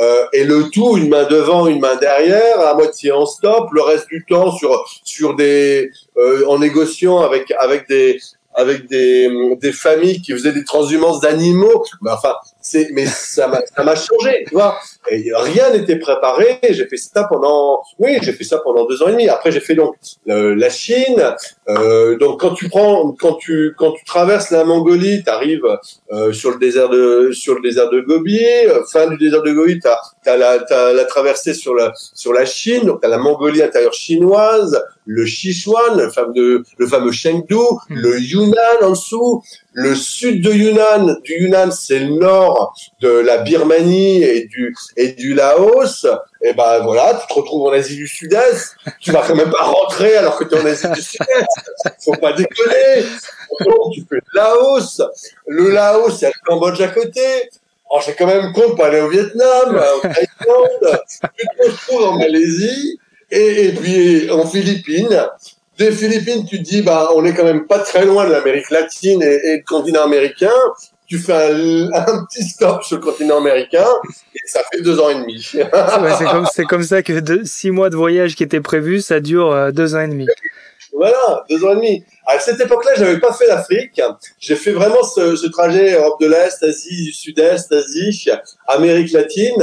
Euh, 0.00 0.26
et 0.32 0.44
le 0.44 0.70
tout, 0.70 0.96
une 0.96 1.08
main 1.08 1.24
devant, 1.24 1.66
une 1.66 1.80
main 1.80 1.96
derrière, 1.96 2.60
à 2.60 2.74
moitié 2.74 3.10
en 3.10 3.26
stop, 3.26 3.68
le 3.72 3.82
reste 3.82 4.06
du 4.08 4.24
temps 4.28 4.52
sur 4.52 4.84
sur 5.02 5.34
des 5.34 5.90
euh, 6.16 6.46
en 6.46 6.60
négociant 6.60 7.18
avec 7.18 7.52
avec 7.58 7.88
des 7.88 8.20
avec 8.58 8.88
des, 8.88 9.30
des 9.60 9.72
familles 9.72 10.20
qui 10.20 10.32
faisaient 10.32 10.52
des 10.52 10.64
transhumances 10.64 11.20
d'animaux. 11.20 11.84
Mais 12.02 12.10
enfin, 12.10 12.34
c'est, 12.70 12.88
mais 12.92 13.06
ça 13.06 13.48
m'a, 13.48 13.60
ça 13.74 13.82
m'a 13.82 13.94
changé, 13.94 14.44
tu 14.46 14.54
vois. 14.54 14.78
Et 15.10 15.30
rien 15.34 15.70
n'était 15.70 15.96
préparé. 15.96 16.58
J'ai 16.70 16.86
fait 16.86 16.96
ça 16.96 17.24
pendant, 17.24 17.82
oui, 17.98 18.18
j'ai 18.22 18.32
fait 18.32 18.44
ça 18.44 18.58
pendant 18.58 18.86
deux 18.86 19.02
ans 19.02 19.08
et 19.08 19.12
demi. 19.12 19.28
Après, 19.28 19.50
j'ai 19.50 19.60
fait 19.60 19.74
donc 19.74 19.94
euh, 20.28 20.54
la 20.54 20.70
Chine. 20.70 21.34
Euh, 21.68 22.16
donc, 22.18 22.40
quand 22.40 22.54
tu 22.54 22.68
prends, 22.68 23.12
quand 23.12 23.34
tu, 23.34 23.74
quand 23.78 23.92
tu 23.92 24.04
traverses 24.04 24.50
la 24.50 24.64
Mongolie, 24.64 25.22
tu 25.22 25.30
arrives 25.30 25.68
euh, 26.12 26.32
sur 26.32 26.50
le 26.50 26.58
désert 26.58 26.88
de, 26.88 27.30
sur 27.32 27.54
le 27.54 27.62
désert 27.62 27.90
de 27.90 28.00
Gobi. 28.00 28.40
Fin 28.92 29.06
du 29.08 29.16
désert 29.16 29.42
de 29.42 29.52
Gobi, 29.52 29.80
t'as, 29.80 29.98
t'as 30.24 30.36
la, 30.36 30.58
t'as 30.58 30.92
la 30.92 31.04
traversée 31.04 31.54
sur 31.54 31.74
la, 31.74 31.92
sur 32.14 32.32
la 32.32 32.44
Chine. 32.44 32.84
Donc, 32.84 33.00
t'as 33.00 33.08
la 33.08 33.18
Mongolie 33.18 33.62
intérieure 33.62 33.94
chinoise, 33.94 34.82
le 35.06 35.26
Sichuan, 35.26 35.96
le 35.96 36.10
fameux, 36.10 36.62
le 36.76 36.86
fameux 36.86 37.12
Chengdu, 37.12 37.54
hmm. 37.54 37.94
le 37.94 38.20
Yunnan 38.20 38.82
en 38.82 38.90
dessous, 38.90 39.42
le 39.80 39.94
sud 39.94 40.42
de 40.42 40.52
Yunnan, 40.52 41.20
du 41.22 41.34
Yunnan, 41.34 41.70
c'est 41.70 42.00
le 42.00 42.18
nord 42.18 42.74
de 43.00 43.08
la 43.08 43.38
Birmanie 43.38 44.24
et 44.24 44.46
du 44.46 44.74
et 44.96 45.12
du 45.12 45.34
Laos. 45.34 46.04
Et 46.42 46.52
ben 46.52 46.80
voilà, 46.82 47.14
tu 47.14 47.32
te 47.32 47.38
retrouves 47.38 47.68
en 47.68 47.72
Asie 47.72 47.94
du 47.94 48.08
Sud-Est. 48.08 48.74
Tu 48.98 49.12
vas 49.12 49.22
quand 49.24 49.36
même 49.36 49.52
pas 49.52 49.62
rentrer 49.62 50.16
alors 50.16 50.36
que 50.36 50.42
tu 50.42 50.56
es 50.56 50.60
en 50.60 50.66
Asie 50.66 50.88
du 50.88 51.00
Sud-Est. 51.00 51.46
Faut 52.04 52.16
pas 52.16 52.32
déconner. 52.32 53.04
tu 53.94 54.00
fais 54.08 54.16
le 54.16 54.34
Laos. 54.34 55.00
Le 55.46 55.70
Laos, 55.70 56.20
il 56.20 56.24
y 56.24 56.26
a 56.26 56.30
le 56.30 56.44
Cambodge 56.44 56.80
à 56.80 56.88
côté. 56.88 57.48
Oh, 57.88 58.00
j'ai 58.04 58.14
quand 58.14 58.26
même 58.26 58.52
compte 58.52 58.74
pour 58.74 58.84
aller 58.84 59.00
au 59.00 59.08
Vietnam, 59.08 59.80
au 59.96 60.00
Thaïlande. 60.00 61.02
tu 61.38 61.46
te 61.46 61.70
retrouves 61.70 62.04
en 62.04 62.18
Malaisie 62.18 62.98
et 63.30 63.70
puis 63.80 64.28
en 64.28 64.44
Philippines 64.44 65.24
des 65.78 65.92
Philippines, 65.92 66.44
tu 66.44 66.58
dis, 66.58 66.82
bah, 66.82 67.08
on 67.14 67.24
est 67.24 67.32
quand 67.32 67.44
même 67.44 67.66
pas 67.66 67.78
très 67.78 68.04
loin 68.04 68.26
de 68.26 68.32
l'Amérique 68.32 68.70
latine 68.70 69.22
et, 69.22 69.58
du 69.58 69.64
continent 69.64 70.02
américain. 70.02 70.50
Tu 71.06 71.18
fais 71.18 71.32
un, 71.32 72.26
petit 72.26 72.42
stop 72.42 72.82
sur 72.82 72.96
le 72.96 73.02
continent 73.02 73.38
américain 73.38 73.86
et 74.34 74.40
ça 74.46 74.60
fait 74.70 74.82
deux 74.82 75.00
ans 75.00 75.08
et 75.08 75.14
demi. 75.14 75.40
c'est 76.52 76.64
comme, 76.64 76.82
ça 76.82 77.02
que 77.02 77.44
six 77.44 77.70
mois 77.70 77.88
de 77.88 77.96
voyage 77.96 78.34
qui 78.34 78.42
étaient 78.42 78.60
prévus, 78.60 79.00
ça 79.00 79.20
dure 79.20 79.50
euh, 79.52 79.70
deux 79.70 79.94
ans 79.94 80.00
et 80.00 80.08
demi. 80.08 80.26
Voilà, 80.92 81.44
deux 81.48 81.64
ans 81.64 81.72
et 81.72 81.76
demi. 81.76 82.04
À 82.26 82.38
cette 82.38 82.60
époque-là, 82.60 82.92
j'avais 82.96 83.20
pas 83.20 83.32
fait 83.32 83.46
l'Afrique. 83.46 84.00
J'ai 84.38 84.56
fait 84.56 84.72
vraiment 84.72 85.02
ce, 85.02 85.36
ce, 85.36 85.46
trajet 85.46 85.94
Europe 85.94 86.20
de 86.20 86.26
l'Est, 86.26 86.62
Asie 86.62 87.04
du 87.04 87.12
Sud-Est, 87.12 87.72
Asie, 87.72 88.30
Amérique 88.66 89.12
latine. 89.12 89.62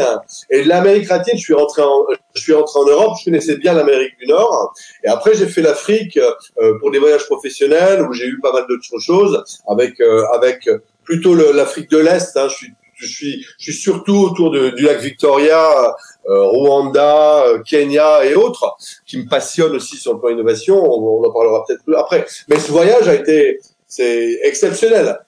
Et 0.49 0.63
l'Amérique 0.63 1.09
latine, 1.09 1.37
je 1.37 1.41
suis 1.41 1.53
rentré 1.53 1.81
en, 1.81 2.05
je 2.33 2.41
suis 2.41 2.53
rentré 2.53 2.79
en 2.79 2.85
Europe. 2.85 3.13
Je 3.19 3.25
connaissais 3.25 3.57
bien 3.57 3.73
l'Amérique 3.73 4.17
du 4.19 4.27
Nord. 4.27 4.73
Et 5.03 5.07
après, 5.07 5.33
j'ai 5.35 5.47
fait 5.47 5.61
l'Afrique 5.61 6.17
euh, 6.17 6.77
pour 6.79 6.91
des 6.91 6.99
voyages 6.99 7.25
professionnels 7.25 8.01
où 8.03 8.13
j'ai 8.13 8.27
eu 8.27 8.39
pas 8.39 8.53
mal 8.53 8.65
d'autres 8.67 8.99
choses 8.99 9.43
avec 9.67 9.99
euh, 10.01 10.25
avec 10.33 10.69
plutôt 11.03 11.35
l'Afrique 11.35 11.89
de 11.89 11.97
l'Est. 11.97 12.35
Hein. 12.37 12.47
Je 12.49 12.55
suis 12.55 12.73
je 12.95 13.05
suis, 13.05 13.45
je 13.57 13.71
suis 13.71 13.73
surtout 13.73 14.15
autour 14.15 14.51
de, 14.51 14.71
du 14.71 14.83
lac 14.83 14.99
Victoria, 14.99 15.95
euh, 16.27 16.43
Rwanda, 16.43 17.45
euh, 17.45 17.63
Kenya 17.63 18.25
et 18.25 18.35
autres, 18.35 18.75
qui 19.05 19.17
me 19.17 19.27
passionnent 19.27 19.75
aussi 19.75 19.97
sur 19.97 20.13
le 20.13 20.19
plan 20.19 20.29
innovation. 20.29 20.75
On, 20.75 21.21
on 21.21 21.23
en 21.23 21.31
parlera 21.31 21.63
peut-être 21.65 21.83
plus 21.83 21.95
après. 21.95 22.25
Mais 22.49 22.59
ce 22.59 22.71
voyage 22.71 23.07
a 23.07 23.15
été, 23.15 23.59
c'est 23.87 24.39
exceptionnel. 24.43 25.19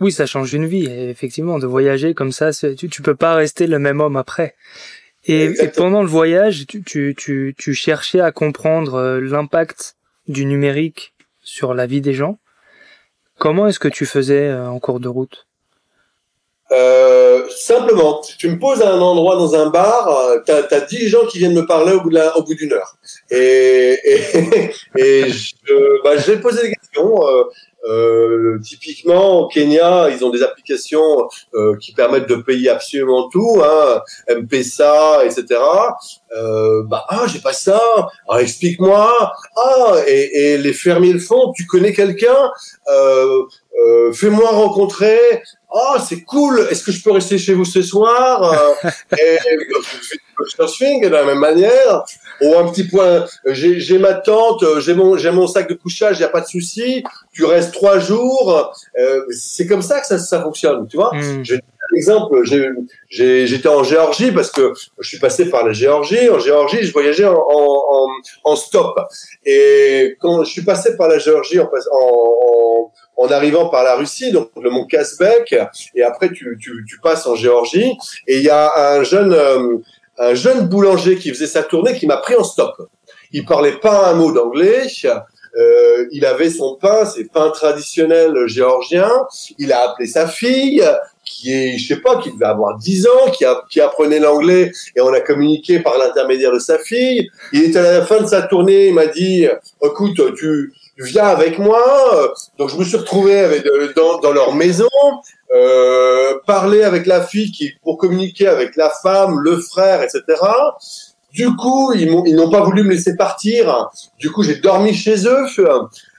Oui, 0.00 0.12
ça 0.12 0.26
change 0.26 0.54
une 0.54 0.66
vie, 0.66 0.86
effectivement, 0.86 1.58
de 1.58 1.66
voyager 1.66 2.14
comme 2.14 2.30
ça. 2.30 2.52
Tu, 2.52 2.88
tu 2.88 3.02
peux 3.02 3.16
pas 3.16 3.34
rester 3.34 3.66
le 3.66 3.80
même 3.80 4.00
homme 4.00 4.16
après. 4.16 4.54
Et, 5.24 5.44
et 5.44 5.68
pendant 5.68 6.02
le 6.02 6.08
voyage, 6.08 6.66
tu, 6.68 6.84
tu, 6.84 7.16
tu, 7.18 7.54
tu 7.58 7.74
cherchais 7.74 8.20
à 8.20 8.30
comprendre 8.30 8.94
euh, 8.94 9.20
l'impact 9.20 9.96
du 10.28 10.46
numérique 10.46 11.14
sur 11.42 11.74
la 11.74 11.86
vie 11.86 12.00
des 12.00 12.14
gens. 12.14 12.38
Comment 13.38 13.66
est-ce 13.66 13.80
que 13.80 13.88
tu 13.88 14.06
faisais 14.06 14.52
en 14.52 14.78
cours 14.78 15.00
de 15.00 15.08
route? 15.08 15.47
Euh, 16.70 17.44
simplement, 17.50 18.20
tu 18.38 18.48
me 18.48 18.58
poses 18.58 18.82
à 18.82 18.92
un 18.92 19.00
endroit 19.00 19.36
dans 19.36 19.54
un 19.54 19.70
bar, 19.70 20.08
euh, 20.08 20.38
t'as 20.44 20.62
as 20.70 20.80
10 20.80 21.08
gens 21.08 21.26
qui 21.26 21.38
viennent 21.38 21.54
me 21.54 21.66
parler 21.66 21.92
au 21.92 22.00
bout 22.00 22.54
d'une 22.54 22.72
heure. 22.72 22.96
Et, 23.30 23.98
et, 24.04 24.70
et 24.96 25.28
je, 25.30 26.02
bah, 26.02 26.16
j'ai 26.18 26.36
posé 26.36 26.68
des 26.68 26.74
questions. 26.74 27.26
Euh, 27.26 27.44
Euh, 27.84 28.58
typiquement, 28.62 29.40
au 29.40 29.48
Kenya, 29.48 30.08
ils 30.10 30.24
ont 30.24 30.30
des 30.30 30.42
applications 30.42 31.28
euh, 31.54 31.76
qui 31.80 31.92
permettent 31.92 32.28
de 32.28 32.34
payer 32.34 32.68
absolument 32.70 33.28
tout, 33.28 33.62
hein, 33.64 34.02
M-Pesa, 34.26 35.24
etc. 35.24 35.60
Euh, 36.36 36.82
bah, 36.86 37.04
ah, 37.08 37.24
j'ai 37.28 37.38
pas 37.38 37.52
ça. 37.52 37.80
Ah, 38.28 38.42
explique-moi. 38.42 39.32
Ah, 39.56 39.94
et, 40.06 40.52
et, 40.52 40.58
les 40.58 40.72
fermiers 40.72 41.12
le 41.12 41.20
font. 41.20 41.52
Tu 41.56 41.66
connais 41.66 41.92
quelqu'un? 41.92 42.50
Euh, 42.92 43.44
Fais-moi 44.12 44.50
rencontrer. 44.50 45.42
Ah, 45.70 45.98
c'est 46.06 46.22
cool. 46.22 46.66
Est-ce 46.70 46.82
que 46.82 46.92
je 46.92 47.02
peux 47.02 47.12
rester 47.12 47.36
chez 47.36 47.54
vous 47.54 47.64
ce 47.64 47.82
soir 47.82 48.54
Et 49.12 49.38
surfing 50.46 51.02
de 51.02 51.08
la 51.08 51.24
même 51.24 51.38
manière. 51.38 52.04
Ou 52.40 52.56
un 52.56 52.68
petit 52.70 52.84
point. 52.84 53.26
J'ai 53.46 53.98
ma 53.98 54.14
tante. 54.14 54.64
J'ai 54.80 54.94
mon 54.94 55.16
j'ai 55.16 55.30
mon 55.30 55.46
sac 55.46 55.68
de 55.68 55.74
couchage. 55.74 56.18
Il 56.18 56.22
y 56.22 56.24
a 56.24 56.28
pas 56.28 56.40
de 56.40 56.46
souci. 56.46 57.04
Tu 57.32 57.44
restes 57.44 57.72
trois 57.72 57.98
jours. 57.98 58.72
c'est 59.30 59.66
comme 59.66 59.82
ça 59.82 60.00
que 60.00 60.06
ça, 60.06 60.18
ça 60.18 60.42
fonctionne. 60.42 60.86
Tu 60.88 60.96
vois. 60.96 61.12
Mm 61.14 61.44
exemple, 61.96 62.42
j'étais 63.08 63.68
en 63.68 63.82
Géorgie 63.82 64.32
parce 64.32 64.50
que 64.50 64.72
je 64.98 65.08
suis 65.08 65.18
passé 65.18 65.50
par 65.50 65.66
la 65.66 65.72
Géorgie. 65.72 66.28
En 66.28 66.38
Géorgie, 66.38 66.82
je 66.82 66.92
voyageais 66.92 67.24
en, 67.24 67.34
en, 67.34 68.06
en 68.44 68.56
stop. 68.56 68.98
Et 69.44 70.16
quand 70.20 70.44
je 70.44 70.50
suis 70.50 70.64
passé 70.64 70.96
par 70.96 71.08
la 71.08 71.18
Géorgie 71.18 71.60
en, 71.60 71.70
en, 71.92 72.92
en 73.18 73.30
arrivant 73.32 73.68
par 73.68 73.82
la 73.82 73.96
Russie, 73.96 74.30
donc 74.30 74.50
le 74.62 74.70
mont 74.70 74.86
Kazbek, 74.86 75.54
et 75.94 76.02
après 76.02 76.30
tu, 76.30 76.56
tu, 76.60 76.84
tu 76.88 77.00
passes 77.00 77.26
en 77.26 77.34
Géorgie, 77.34 77.92
et 78.28 78.38
il 78.38 78.44
y 78.44 78.48
a 78.48 78.94
un 78.94 79.02
jeune, 79.02 79.32
euh, 79.32 79.76
un 80.18 80.34
jeune 80.34 80.68
boulanger 80.68 81.16
qui 81.16 81.30
faisait 81.30 81.48
sa 81.48 81.64
tournée 81.64 81.96
qui 81.96 82.06
m'a 82.06 82.18
pris 82.18 82.36
en 82.36 82.44
stop. 82.44 82.76
Il 83.32 83.44
parlait 83.44 83.78
pas 83.80 84.08
un 84.08 84.14
mot 84.14 84.32
d'anglais. 84.32 84.86
Euh, 85.56 86.06
il 86.12 86.24
avait 86.24 86.50
son 86.50 86.76
pain, 86.80 87.04
ses 87.04 87.24
pains 87.24 87.50
traditionnels 87.50 88.46
géorgiens. 88.46 89.10
Il 89.58 89.72
a 89.72 89.90
appelé 89.90 90.06
sa 90.06 90.28
fille, 90.28 90.84
qui 91.24 91.52
est, 91.52 91.76
je 91.76 91.88
sais 91.88 92.00
pas, 92.00 92.20
qui 92.20 92.32
devait 92.32 92.46
avoir 92.46 92.78
10 92.78 93.06
ans, 93.08 93.30
qui, 93.32 93.44
a, 93.44 93.62
qui 93.68 93.80
apprenait 93.80 94.20
l'anglais, 94.20 94.70
et 94.94 95.00
on 95.00 95.12
a 95.12 95.20
communiqué 95.20 95.80
par 95.80 95.98
l'intermédiaire 95.98 96.52
de 96.52 96.60
sa 96.60 96.78
fille. 96.78 97.28
Il 97.52 97.64
était 97.64 97.80
à 97.80 97.98
la 97.98 98.06
fin 98.06 98.20
de 98.20 98.26
sa 98.26 98.42
tournée, 98.42 98.88
il 98.88 98.94
m'a 98.94 99.06
dit, 99.06 99.46
écoute, 99.82 100.20
tu 100.36 100.72
viens 101.04 101.26
avec 101.26 101.58
moi. 101.58 102.34
Donc 102.58 102.70
je 102.70 102.76
me 102.76 102.84
suis 102.84 102.96
retrouvé 102.96 103.38
avec, 103.38 103.64
euh, 103.66 103.92
dans, 103.94 104.18
dans 104.18 104.32
leur 104.32 104.54
maison, 104.54 104.88
euh, 105.54 106.34
parler 106.46 106.82
avec 106.82 107.06
la 107.06 107.22
fille 107.22 107.50
qui 107.52 107.72
pour 107.82 107.98
communiquer 107.98 108.48
avec 108.48 108.76
la 108.76 108.90
femme, 108.90 109.38
le 109.40 109.58
frère, 109.60 110.02
etc. 110.02 110.22
Du 111.32 111.54
coup, 111.56 111.92
ils 111.92 112.08
ils 112.26 112.34
n'ont 112.34 112.50
pas 112.50 112.62
voulu 112.62 112.82
me 112.82 112.90
laisser 112.90 113.16
partir. 113.16 113.88
Du 114.18 114.30
coup, 114.30 114.42
j'ai 114.42 114.56
dormi 114.56 114.94
chez 114.94 115.26
eux. 115.26 115.46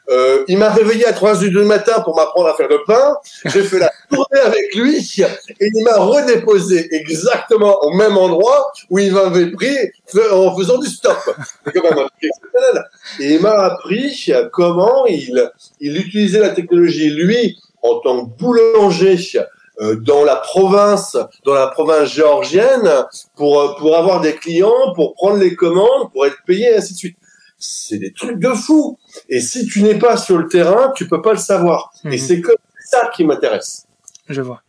Euh, 0.10 0.44
il 0.48 0.58
m'a 0.58 0.70
réveillé 0.70 1.06
à 1.06 1.14
3 1.14 1.44
heures 1.44 1.50
du 1.50 1.64
matin 1.64 2.02
pour 2.02 2.16
m'apprendre 2.16 2.48
à 2.48 2.56
faire 2.56 2.68
le 2.68 2.84
pain. 2.86 3.16
J'ai 3.46 3.64
fait 3.64 3.80
la 3.80 3.92
tournée 4.10 4.40
avec 4.44 4.74
lui 4.74 4.98
et 4.98 5.26
il 5.60 5.84
m'a 5.84 5.98
redéposé 5.98 6.88
exactement 6.96 7.78
au 7.84 7.94
même 7.94 8.18
endroit 8.18 8.72
où 8.90 8.98
il 8.98 9.14
m'avait 9.14 9.52
pris 9.52 9.76
en 10.32 10.56
faisant 10.58 10.80
du 10.80 10.88
stop. 10.88 11.18
Et 13.20 13.34
il 13.36 13.42
m'a 13.42 13.52
appris 13.52 14.32
comment 14.52 15.06
il, 15.06 15.52
il 15.80 15.98
utilisait 15.98 16.40
la 16.40 16.50
technologie, 16.50 17.12
lui, 17.12 17.58
en 17.84 18.00
tant 18.00 18.26
que 18.26 18.32
boulanger, 18.38 19.18
euh, 19.82 19.96
dans 19.96 20.26
la 20.26 20.36
province, 20.36 21.16
dans 21.46 21.54
la 21.54 21.68
province 21.68 22.10
géorgienne, 22.10 23.06
pour 23.38 23.62
euh, 23.62 23.76
pour 23.78 23.96
avoir 23.96 24.20
des 24.20 24.36
clients, 24.36 24.94
pour 24.94 25.14
prendre 25.14 25.38
les 25.38 25.56
commandes, 25.56 26.12
pour 26.12 26.26
être 26.26 26.38
payé, 26.46 26.72
et 26.72 26.76
ainsi 26.76 26.94
de 26.94 26.98
suite. 26.98 27.18
C'est 27.60 27.98
des 27.98 28.14
trucs 28.14 28.40
de 28.40 28.50
fou. 28.50 28.98
Et 29.28 29.42
si 29.42 29.66
tu 29.66 29.84
n'es 29.84 30.00
pas 30.00 30.18
sur 30.18 30.38
le 30.38 30.48
terrain, 30.48 30.94
tu 30.96 31.08
peux 31.08 31.22
pas 31.22 31.34
le 31.34 31.38
savoir. 31.38 31.92
Et 32.06 32.10
mhm. 32.10 32.18
c'est 32.18 32.42
comme 32.42 32.56
ça 32.86 33.12
qui 33.14 33.26
m'intéresse. 33.26 33.86
Je 34.30 34.42
vois. 34.42 34.64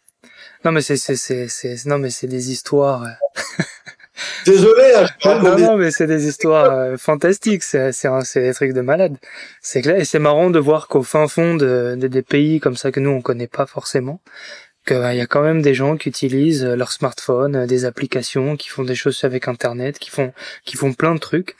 Non 0.64 0.72
mais 0.72 0.82
c'est 0.82 0.96
c'est 0.96 1.16
c'est 1.16 1.48
c'est 1.48 1.86
non 1.86 1.98
mais 1.98 2.10
c'est 2.10 2.26
des 2.26 2.50
histoires. 2.50 3.04
Euh. 3.04 3.62
Désolé. 4.44 4.92
Hein, 5.24 5.38
non 5.42 5.56
non 5.56 5.76
mais 5.76 5.90
c'est 5.90 6.06
des 6.06 6.26
histoires 6.26 6.98
fantastiques. 6.98 7.62
C'est 7.62 7.92
c'est 7.92 8.08
c'est 8.24 8.42
des 8.42 8.52
trucs 8.52 8.72
de 8.72 8.80
malade. 8.80 9.16
C'est 9.62 9.80
clair 9.80 9.96
et 9.96 10.04
c'est 10.04 10.18
marrant 10.18 10.50
de 10.50 10.58
voir 10.58 10.88
qu'au 10.88 11.02
fin 11.02 11.28
fond 11.28 11.54
de, 11.54 11.96
de, 11.98 12.08
des 12.08 12.22
pays 12.22 12.60
comme 12.60 12.76
ça 12.76 12.90
que 12.90 13.00
nous 13.00 13.10
on 13.10 13.22
connaît 13.22 13.46
pas 13.46 13.64
forcément, 13.64 14.20
qu'il 14.86 14.98
bah, 14.98 15.14
y 15.14 15.20
a 15.20 15.26
quand 15.26 15.42
même 15.42 15.62
des 15.62 15.74
gens 15.74 15.96
qui 15.96 16.08
utilisent 16.08 16.64
euh, 16.64 16.76
leur 16.76 16.92
smartphone, 16.92 17.56
euh, 17.56 17.66
des 17.66 17.84
applications, 17.84 18.56
qui 18.56 18.68
font 18.68 18.84
des 18.84 18.94
choses 18.94 19.22
avec 19.24 19.48
Internet, 19.48 19.98
qui 19.98 20.10
font, 20.10 20.32
qui 20.64 20.76
font 20.76 20.92
plein 20.92 21.14
de 21.14 21.20
trucs. 21.20 21.56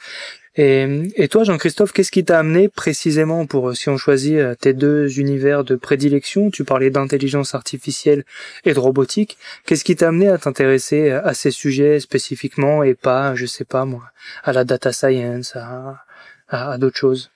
Et, 0.56 0.86
et 1.14 1.28
toi, 1.28 1.44
Jean-Christophe, 1.44 1.92
qu'est-ce 1.92 2.10
qui 2.10 2.24
t'a 2.24 2.38
amené 2.40 2.68
précisément 2.68 3.46
pour, 3.46 3.70
euh, 3.70 3.74
si 3.74 3.88
on 3.88 3.96
choisit 3.96 4.36
tes 4.60 4.72
deux 4.72 5.20
univers 5.20 5.62
de 5.62 5.76
prédilection, 5.76 6.50
tu 6.50 6.64
parlais 6.64 6.90
d'intelligence 6.90 7.54
artificielle 7.54 8.24
et 8.64 8.74
de 8.74 8.78
robotique, 8.80 9.38
qu'est-ce 9.64 9.84
qui 9.84 9.94
t'a 9.94 10.08
amené 10.08 10.28
à 10.28 10.38
t'intéresser 10.38 11.10
à 11.10 11.34
ces 11.34 11.52
sujets 11.52 12.00
spécifiquement 12.00 12.82
et 12.82 12.94
pas, 12.94 13.34
je 13.36 13.46
sais 13.46 13.64
pas 13.64 13.84
moi, 13.84 14.02
à 14.42 14.52
la 14.52 14.64
data 14.64 14.92
science, 14.92 15.54
à, 15.54 16.04
à, 16.48 16.78
d'autres 16.78 16.98
choses? 16.98 17.30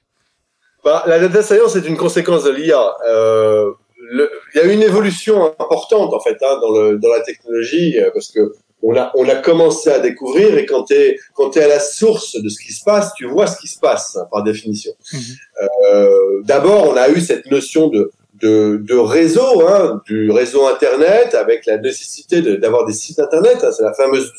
Bah, 0.84 1.04
La 1.06 1.20
data 1.20 1.42
science 1.42 1.76
est 1.76 1.86
une 1.86 1.96
conséquence 1.96 2.44
de 2.44 2.50
l'IA. 2.50 2.94
Euh, 3.08 3.72
il 4.12 4.28
y 4.56 4.60
a 4.60 4.64
une 4.64 4.82
évolution 4.82 5.46
importante 5.46 6.12
en 6.12 6.20
fait 6.20 6.36
hein, 6.42 6.58
dans, 6.60 6.72
le, 6.72 6.98
dans 6.98 7.08
la 7.08 7.20
technologie 7.20 7.98
euh, 7.98 8.10
parce 8.12 8.30
que 8.30 8.52
on 8.84 8.96
a, 8.96 9.10
on 9.14 9.26
commencé 9.42 9.90
à 9.90 9.98
découvrir 9.98 10.56
et 10.58 10.66
quand 10.66 10.84
tu 10.84 10.94
es, 10.94 11.18
quand 11.34 11.56
à 11.56 11.66
la 11.66 11.80
source 11.80 12.40
de 12.40 12.48
ce 12.48 12.62
qui 12.62 12.72
se 12.72 12.84
passe, 12.84 13.12
tu 13.14 13.26
vois 13.26 13.46
ce 13.46 13.58
qui 13.58 13.66
se 13.66 13.78
passe 13.78 14.16
hein, 14.16 14.26
par 14.30 14.42
définition. 14.42 14.92
Mhm. 15.12 15.20
Euh, 15.62 16.42
D'abord, 16.44 16.90
on 16.90 16.96
a 16.96 17.08
eu 17.08 17.20
cette 17.20 17.50
notion 17.50 17.88
de, 17.88 18.10
de, 18.40 18.76
de 18.82 18.94
réseau, 18.94 19.66
hein, 19.66 20.02
du 20.06 20.30
réseau 20.30 20.66
Internet 20.66 21.34
avec 21.34 21.64
la 21.66 21.78
nécessité 21.78 22.42
d'avoir 22.58 22.84
des 22.84 22.92
sites 22.92 23.18
Internet. 23.18 23.58
Hein, 23.62 23.70
C'est 23.72 23.84
la 23.84 23.94
fameuse 23.94 24.30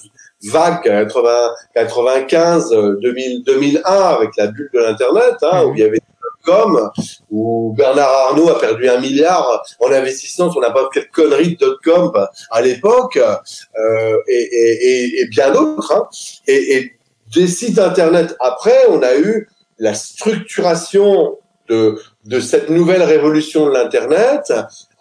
vague 0.43 0.83
80, 0.83 1.49
95, 1.73 2.69
2000, 3.01 3.43
2001 3.43 3.81
avec 3.83 4.29
la 4.37 4.47
bulle 4.47 4.69
de 4.73 4.79
l'Internet, 4.79 5.35
hein, 5.41 5.63
où 5.63 5.69
mhm. 5.69 5.77
il 5.77 5.79
y 5.79 5.83
avait 5.83 6.01
com 6.45 6.91
où 7.31 7.73
Bernard 7.75 8.09
Arnault 8.09 8.49
a 8.49 8.59
perdu 8.59 8.87
un 8.89 8.99
milliard 8.99 9.63
en 9.79 9.91
investissant 9.91 10.51
sur 10.51 10.61
n'importe 10.61 10.93
quelle 10.93 11.09
connerie 11.09 11.57
de 11.57 11.77
com 11.83 12.11
à 12.51 12.61
l'époque 12.61 13.17
euh, 13.17 14.17
et, 14.27 15.25
bien 15.29 15.51
d'autres. 15.51 15.93
Hein. 15.93 16.07
Et, 16.47 16.91
des 17.35 17.47
sites 17.47 17.79
internet 17.79 18.35
après, 18.39 18.85
on 18.89 19.01
a 19.01 19.15
eu 19.15 19.49
la 19.79 19.93
structuration 19.93 21.37
de, 21.67 21.99
de 22.25 22.39
cette 22.39 22.69
nouvelle 22.69 23.01
révolution 23.03 23.65
de 23.65 23.71
l'internet 23.71 24.53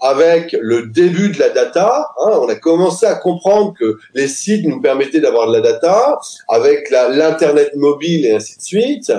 avec 0.04 0.54
le 0.60 0.86
début 0.86 1.30
de 1.30 1.38
la 1.38 1.48
data. 1.48 2.10
Hein, 2.18 2.38
on 2.42 2.48
a 2.48 2.54
commencé 2.56 3.06
à 3.06 3.14
comprendre 3.14 3.72
que 3.76 3.96
les 4.12 4.28
sites 4.28 4.66
nous 4.66 4.80
permettaient 4.80 5.20
d'avoir 5.20 5.48
de 5.48 5.54
la 5.54 5.60
data 5.62 6.18
avec 6.48 6.90
l'internet 6.90 7.74
mobile 7.74 8.26
et 8.26 8.32
ainsi 8.32 8.58
de 8.58 8.62
suite. 8.62 9.12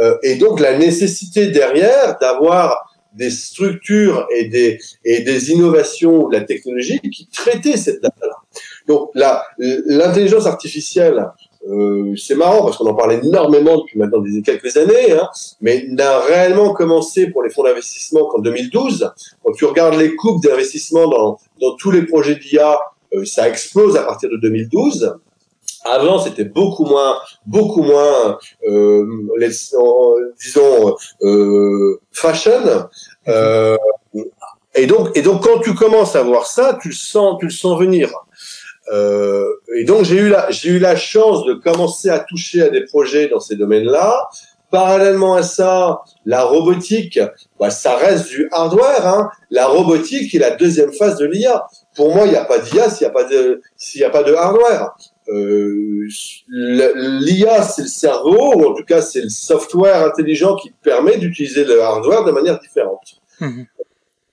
Euh, 0.00 0.18
et 0.22 0.36
donc 0.36 0.60
la 0.60 0.76
nécessité 0.76 1.46
derrière 1.46 2.18
d'avoir 2.20 2.92
des 3.14 3.30
structures 3.30 4.28
et 4.36 4.44
des, 4.44 4.78
et 5.06 5.22
des 5.22 5.52
innovations 5.52 6.28
de 6.28 6.36
la 6.36 6.44
technologie 6.44 7.00
qui 7.00 7.28
traitaient 7.28 7.78
cette 7.78 8.02
data-là. 8.02 8.36
Donc 8.86 9.10
l'intelligence 9.14 10.44
artificielle, 10.44 11.26
euh, 11.68 12.14
c'est 12.16 12.34
marrant 12.34 12.64
parce 12.64 12.76
qu'on 12.76 12.86
en 12.86 12.94
parle 12.94 13.14
énormément 13.14 13.78
depuis 13.78 13.98
maintenant 13.98 14.22
quelques 14.44 14.76
années, 14.76 15.12
hein, 15.12 15.28
mais 15.60 15.86
n'a 15.88 16.20
réellement 16.20 16.72
commencé 16.72 17.28
pour 17.28 17.42
les 17.42 17.50
fonds 17.50 17.64
d'investissement 17.64 18.26
qu'en 18.26 18.40
2012. 18.40 19.12
Quand 19.44 19.52
tu 19.52 19.64
regardes 19.64 19.94
les 19.94 20.14
coupes 20.14 20.42
d'investissement 20.42 21.08
dans, 21.08 21.38
dans 21.60 21.74
tous 21.76 21.90
les 21.90 22.02
projets 22.02 22.36
d'IA, 22.36 22.78
euh, 23.14 23.24
ça 23.24 23.48
explose 23.48 23.96
à 23.96 24.04
partir 24.04 24.30
de 24.30 24.36
2012. 24.36 25.16
Avant, 25.84 26.18
c'était 26.18 26.44
beaucoup 26.44 26.84
moins, 26.84 27.16
beaucoup 27.46 27.82
moins, 27.82 28.38
euh, 28.68 29.06
disons, 30.40 30.96
euh, 31.22 32.00
fashion. 32.12 32.88
Euh, 33.28 33.76
et 34.74 34.86
donc, 34.86 35.16
et 35.16 35.22
donc, 35.22 35.42
quand 35.42 35.60
tu 35.60 35.74
commences 35.74 36.16
à 36.16 36.22
voir 36.22 36.46
ça, 36.46 36.78
tu 36.82 36.88
le 36.88 36.94
sens, 36.94 37.36
tu 37.38 37.46
le 37.46 37.52
sens 37.52 37.78
venir. 37.78 38.10
Euh, 38.92 39.46
et 39.76 39.84
donc, 39.84 40.04
j'ai 40.04 40.16
eu 40.16 40.28
la, 40.28 40.50
j'ai 40.50 40.70
eu 40.70 40.78
la 40.78 40.96
chance 40.96 41.44
de 41.44 41.54
commencer 41.54 42.08
à 42.08 42.20
toucher 42.20 42.62
à 42.62 42.68
des 42.68 42.84
projets 42.84 43.28
dans 43.28 43.40
ces 43.40 43.56
domaines-là. 43.56 44.28
Parallèlement 44.70 45.34
à 45.34 45.42
ça, 45.42 46.00
la 46.24 46.42
robotique, 46.42 47.20
bah, 47.58 47.70
ça 47.70 47.96
reste 47.96 48.28
du 48.28 48.48
hardware. 48.50 49.06
Hein. 49.06 49.30
La 49.50 49.66
robotique 49.66 50.34
est 50.34 50.38
la 50.38 50.50
deuxième 50.50 50.92
phase 50.92 51.16
de 51.18 51.24
l'IA. 51.24 51.66
Pour 51.94 52.14
moi, 52.14 52.26
il 52.26 52.30
n'y 52.30 52.36
a 52.36 52.44
pas 52.44 52.58
d'IA 52.58 52.90
s'il 52.90 53.06
n'y 53.06 53.10
a 53.10 53.14
pas 53.14 53.24
de 53.24 53.60
s'il 53.76 54.00
n'y 54.00 54.04
a 54.04 54.10
pas 54.10 54.24
de 54.24 54.34
hardware. 54.34 54.96
Euh, 55.28 56.06
L'IA, 56.48 57.62
c'est 57.62 57.82
le 57.82 57.88
cerveau, 57.88 58.54
ou 58.54 58.64
en 58.66 58.74
tout 58.74 58.84
cas, 58.84 59.02
c'est 59.02 59.22
le 59.22 59.28
software 59.28 60.04
intelligent 60.04 60.56
qui 60.56 60.72
permet 60.82 61.16
d'utiliser 61.16 61.64
le 61.64 61.80
hardware 61.80 62.24
de 62.24 62.32
manière 62.32 62.58
différente. 62.58 63.20
Mmh. 63.40 63.62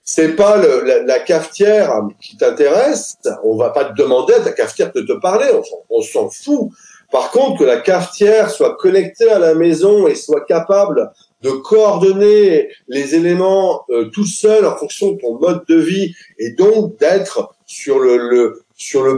C'est 0.04 0.36
pas 0.36 0.58
le, 0.58 1.04
la, 1.06 1.18
cafetière 1.20 2.02
qui 2.20 2.36
t'intéresse. 2.36 3.16
On 3.42 3.56
va 3.56 3.70
pas 3.70 3.86
te 3.86 3.94
demander 3.94 4.34
à 4.34 4.40
ta 4.40 4.52
cafetière 4.52 4.92
de 4.92 5.00
te 5.00 5.14
parler. 5.14 5.46
On 5.88 6.02
s'en 6.02 6.28
fout. 6.28 6.68
Par 7.10 7.30
contre, 7.30 7.60
que 7.60 7.64
la 7.64 7.78
cafetière 7.78 8.50
soit 8.50 8.76
connectée 8.76 9.30
à 9.30 9.38
la 9.38 9.54
maison 9.54 10.06
et 10.08 10.14
soit 10.14 10.44
capable 10.44 11.10
de 11.42 11.50
coordonner 11.50 12.70
les 12.88 13.14
éléments 13.14 13.84
euh, 13.90 14.06
tout 14.06 14.24
seul 14.24 14.66
en 14.66 14.76
fonction 14.76 15.12
de 15.12 15.20
ton 15.20 15.38
mode 15.38 15.62
de 15.68 15.76
vie 15.76 16.14
et 16.38 16.52
donc 16.52 16.98
d'être 16.98 17.54
sur 17.66 17.98
le, 17.98 18.62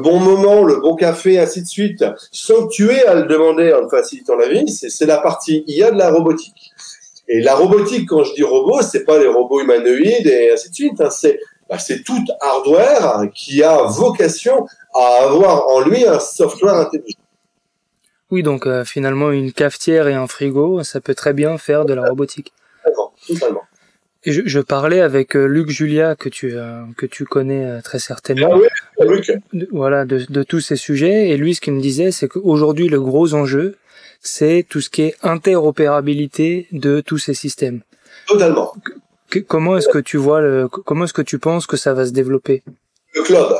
bon 0.02 0.18
moment, 0.18 0.64
le 0.64 0.76
bon 0.76 0.96
café, 0.96 1.38
ainsi 1.38 1.62
de 1.62 1.66
suite, 1.66 2.04
sans 2.32 2.66
que 2.66 3.06
à 3.06 3.14
le 3.14 3.24
demander 3.24 3.72
en 3.72 3.88
facilitant 3.88 4.36
la 4.36 4.48
vie, 4.48 4.68
c'est 4.68 5.06
la 5.06 5.18
partie 5.18 5.64
il 5.66 5.76
y 5.76 5.82
a 5.82 5.90
de 5.90 5.98
la 5.98 6.10
robotique. 6.10 6.72
Et 7.28 7.40
la 7.40 7.54
robotique, 7.54 8.08
quand 8.08 8.24
je 8.24 8.34
dis 8.34 8.42
robot, 8.42 8.82
c'est 8.82 9.04
pas 9.04 9.18
les 9.18 9.26
robots 9.26 9.60
humanoïdes 9.60 10.26
et 10.26 10.52
ainsi 10.52 10.70
de 10.70 10.74
suite, 10.74 11.00
hein, 11.00 11.10
c'est 11.10 11.40
bah, 11.68 11.78
c'est 11.78 12.04
tout 12.04 12.24
hardware 12.40 13.28
qui 13.34 13.62
a 13.62 13.82
vocation 13.82 14.66
à 14.94 15.24
avoir 15.24 15.68
en 15.68 15.80
lui 15.80 16.06
un 16.06 16.20
software 16.20 16.74
intelligent. 16.74 17.18
Oui, 18.30 18.42
donc 18.42 18.66
euh, 18.66 18.84
finalement, 18.84 19.30
une 19.30 19.52
cafetière 19.52 20.08
et 20.08 20.14
un 20.14 20.26
frigo, 20.26 20.82
ça 20.82 21.00
peut 21.00 21.14
très 21.14 21.32
bien 21.32 21.58
faire 21.58 21.84
de 21.84 21.94
la 21.94 22.02
robotique. 22.02 22.52
Totalement. 23.26 23.62
Et 24.24 24.32
je, 24.32 24.42
je, 24.44 24.60
parlais 24.60 25.00
avec 25.00 25.36
euh, 25.36 25.46
Luc 25.46 25.68
Julia 25.70 26.16
que 26.16 26.28
tu 26.28 26.52
euh, 26.54 26.82
que 26.96 27.06
tu 27.06 27.24
connais 27.24 27.80
très 27.82 27.98
certainement. 28.00 28.50
Ah 28.52 29.04
oui, 29.04 29.20
Luc. 29.52 29.68
voilà, 29.70 30.04
de, 30.04 30.24
de, 30.28 30.42
tous 30.42 30.60
ces 30.60 30.76
sujets. 30.76 31.28
Et 31.30 31.36
lui, 31.36 31.54
ce 31.54 31.60
qu'il 31.60 31.72
me 31.72 31.80
disait, 31.80 32.10
c'est 32.10 32.28
qu'aujourd'hui, 32.28 32.88
le 32.88 33.00
gros 33.00 33.34
enjeu, 33.34 33.76
c'est 34.26 34.66
tout 34.68 34.80
ce 34.80 34.90
qui 34.90 35.02
est 35.02 35.16
interopérabilité 35.22 36.66
de 36.72 37.00
tous 37.00 37.18
ces 37.18 37.34
systèmes. 37.34 37.80
Totalement. 38.26 38.72
comment 39.46 39.76
est-ce 39.76 39.88
que 39.88 39.98
tu 39.98 40.16
vois 40.16 40.40
le, 40.40 40.68
comment 40.68 41.04
est-ce 41.04 41.12
que 41.12 41.22
tu 41.22 41.38
penses 41.38 41.66
que 41.66 41.76
ça 41.76 41.94
va 41.94 42.06
se 42.06 42.12
développer? 42.12 42.62
Le 43.14 43.22
cloud. 43.22 43.56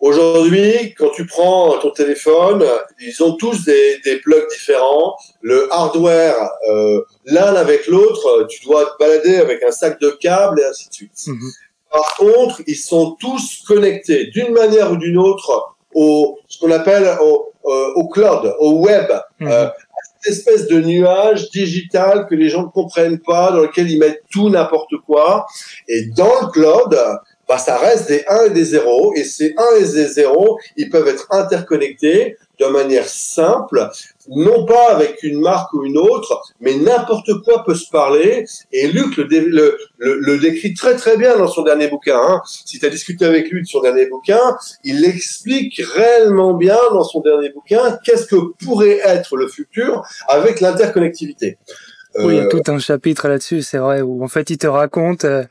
Aujourd'hui, 0.00 0.94
quand 0.98 1.08
tu 1.14 1.24
prends 1.24 1.78
ton 1.78 1.90
téléphone, 1.90 2.62
ils 3.00 3.22
ont 3.22 3.36
tous 3.36 3.64
des, 3.64 4.00
des 4.04 4.16
plugs 4.16 4.46
différents. 4.50 5.16
Le 5.40 5.66
hardware, 5.72 6.36
euh, 6.68 7.00
l'un 7.24 7.54
avec 7.54 7.86
l'autre, 7.86 8.46
tu 8.50 8.62
dois 8.66 8.84
te 8.84 8.98
balader 8.98 9.36
avec 9.36 9.62
un 9.62 9.70
sac 9.70 9.98
de 10.00 10.10
câbles 10.10 10.60
et 10.60 10.64
ainsi 10.66 10.90
de 10.90 10.94
suite. 10.94 11.26
Mhm. 11.26 11.50
Par 11.90 12.16
contre, 12.16 12.60
ils 12.66 12.76
sont 12.76 13.12
tous 13.12 13.62
connectés 13.66 14.26
d'une 14.26 14.52
manière 14.52 14.92
ou 14.92 14.96
d'une 14.96 15.16
autre 15.16 15.74
au 15.94 16.38
ce 16.48 16.58
qu'on 16.58 16.70
appelle 16.70 17.16
au, 17.22 17.52
euh, 17.64 17.94
au, 17.94 18.06
cloud, 18.08 18.54
au 18.58 18.80
web, 18.80 19.06
mhm. 19.40 19.48
euh, 19.48 19.68
espèce 20.26 20.66
de 20.66 20.80
nuage 20.80 21.50
digital 21.50 22.26
que 22.28 22.34
les 22.34 22.48
gens 22.48 22.62
ne 22.62 22.70
comprennent 22.70 23.20
pas, 23.20 23.52
dans 23.52 23.60
lequel 23.60 23.90
ils 23.90 23.98
mettent 23.98 24.22
tout 24.30 24.50
n'importe 24.50 24.94
quoi. 25.06 25.46
Et 25.88 26.06
dans 26.06 26.40
le 26.42 26.46
cloud, 26.48 26.98
bah, 27.48 27.58
ça 27.58 27.76
reste 27.76 28.08
des 28.08 28.24
1 28.28 28.46
et 28.46 28.50
des 28.50 28.64
0. 28.64 29.14
Et 29.16 29.24
ces 29.24 29.54
1 29.56 29.76
et 29.80 29.92
des 29.92 30.06
0, 30.06 30.58
ils 30.76 30.90
peuvent 30.90 31.08
être 31.08 31.26
interconnectés 31.30 32.36
de 32.58 32.66
manière 32.66 33.08
simple, 33.08 33.90
non 34.28 34.64
pas 34.64 34.94
avec 34.94 35.22
une 35.22 35.40
marque 35.40 35.72
ou 35.72 35.84
une 35.84 35.98
autre, 35.98 36.42
mais 36.60 36.74
n'importe 36.74 37.42
quoi 37.42 37.64
peut 37.64 37.74
se 37.74 37.88
parler. 37.90 38.46
Et 38.72 38.88
Luc 38.88 39.16
le, 39.16 40.38
décrit 40.38 40.74
très 40.74 40.96
très 40.96 41.16
bien 41.16 41.36
dans 41.36 41.48
son 41.48 41.62
dernier 41.62 41.88
bouquin. 41.88 42.18
Hein. 42.20 42.42
Si 42.46 42.78
tu 42.78 42.86
as 42.86 42.90
discuté 42.90 43.24
avec 43.24 43.50
lui 43.50 43.62
de 43.62 43.66
son 43.66 43.80
dernier 43.80 44.06
bouquin, 44.06 44.56
il 44.82 45.04
explique 45.04 45.80
réellement 45.94 46.54
bien 46.54 46.78
dans 46.92 47.04
son 47.04 47.20
dernier 47.20 47.50
bouquin 47.50 47.98
qu'est-ce 48.04 48.26
que 48.26 48.36
pourrait 48.64 49.00
être 49.04 49.36
le 49.36 49.48
futur 49.48 50.02
avec 50.28 50.60
l'interconnectivité. 50.60 51.58
Oui, 52.16 52.34
il 52.34 52.36
y 52.36 52.40
a 52.40 52.44
euh, 52.44 52.48
tout 52.48 52.70
un 52.70 52.78
chapitre 52.78 53.28
là-dessus, 53.28 53.62
c'est 53.62 53.78
vrai, 53.78 54.00
où 54.00 54.22
en 54.24 54.28
fait 54.28 54.50
il 54.50 54.58
te 54.58 54.66
raconte 54.66 55.24
euh, 55.24 55.44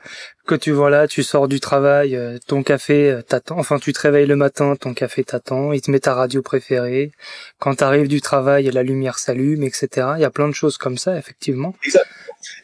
que 0.46 0.54
tu 0.54 0.72
voilà, 0.72 1.06
tu 1.06 1.22
sors 1.22 1.46
du 1.46 1.60
travail, 1.60 2.16
euh, 2.16 2.38
ton 2.46 2.62
café 2.62 3.20
t'attend, 3.28 3.58
enfin 3.58 3.78
tu 3.78 3.92
te 3.92 4.00
réveilles 4.00 4.26
le 4.26 4.36
matin, 4.36 4.74
ton 4.76 4.94
café 4.94 5.24
t'attend, 5.24 5.72
il 5.72 5.82
te 5.82 5.90
met 5.90 6.00
ta 6.00 6.14
radio 6.14 6.40
préférée, 6.42 7.12
quand 7.58 7.76
tu 7.76 7.84
arrives 7.84 8.08
du 8.08 8.20
travail, 8.20 8.70
la 8.70 8.82
lumière 8.82 9.18
s'allume, 9.18 9.62
etc. 9.62 9.88
Il 10.16 10.22
y 10.22 10.24
a 10.24 10.30
plein 10.30 10.48
de 10.48 10.54
choses 10.54 10.78
comme 10.78 10.96
ça, 10.96 11.18
effectivement. 11.18 11.74
Exact. 11.84 12.06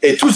Et 0.03 0.17
tout, 0.17 0.31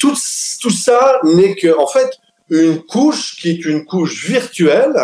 tout, 0.00 0.16
tout 0.60 0.70
ça 0.70 1.20
n'est 1.24 1.54
que, 1.54 1.78
en 1.78 1.86
fait, 1.86 2.10
une 2.50 2.82
couche 2.82 3.36
qui 3.36 3.50
est 3.50 3.64
une 3.64 3.84
couche 3.84 4.26
virtuelle 4.26 4.94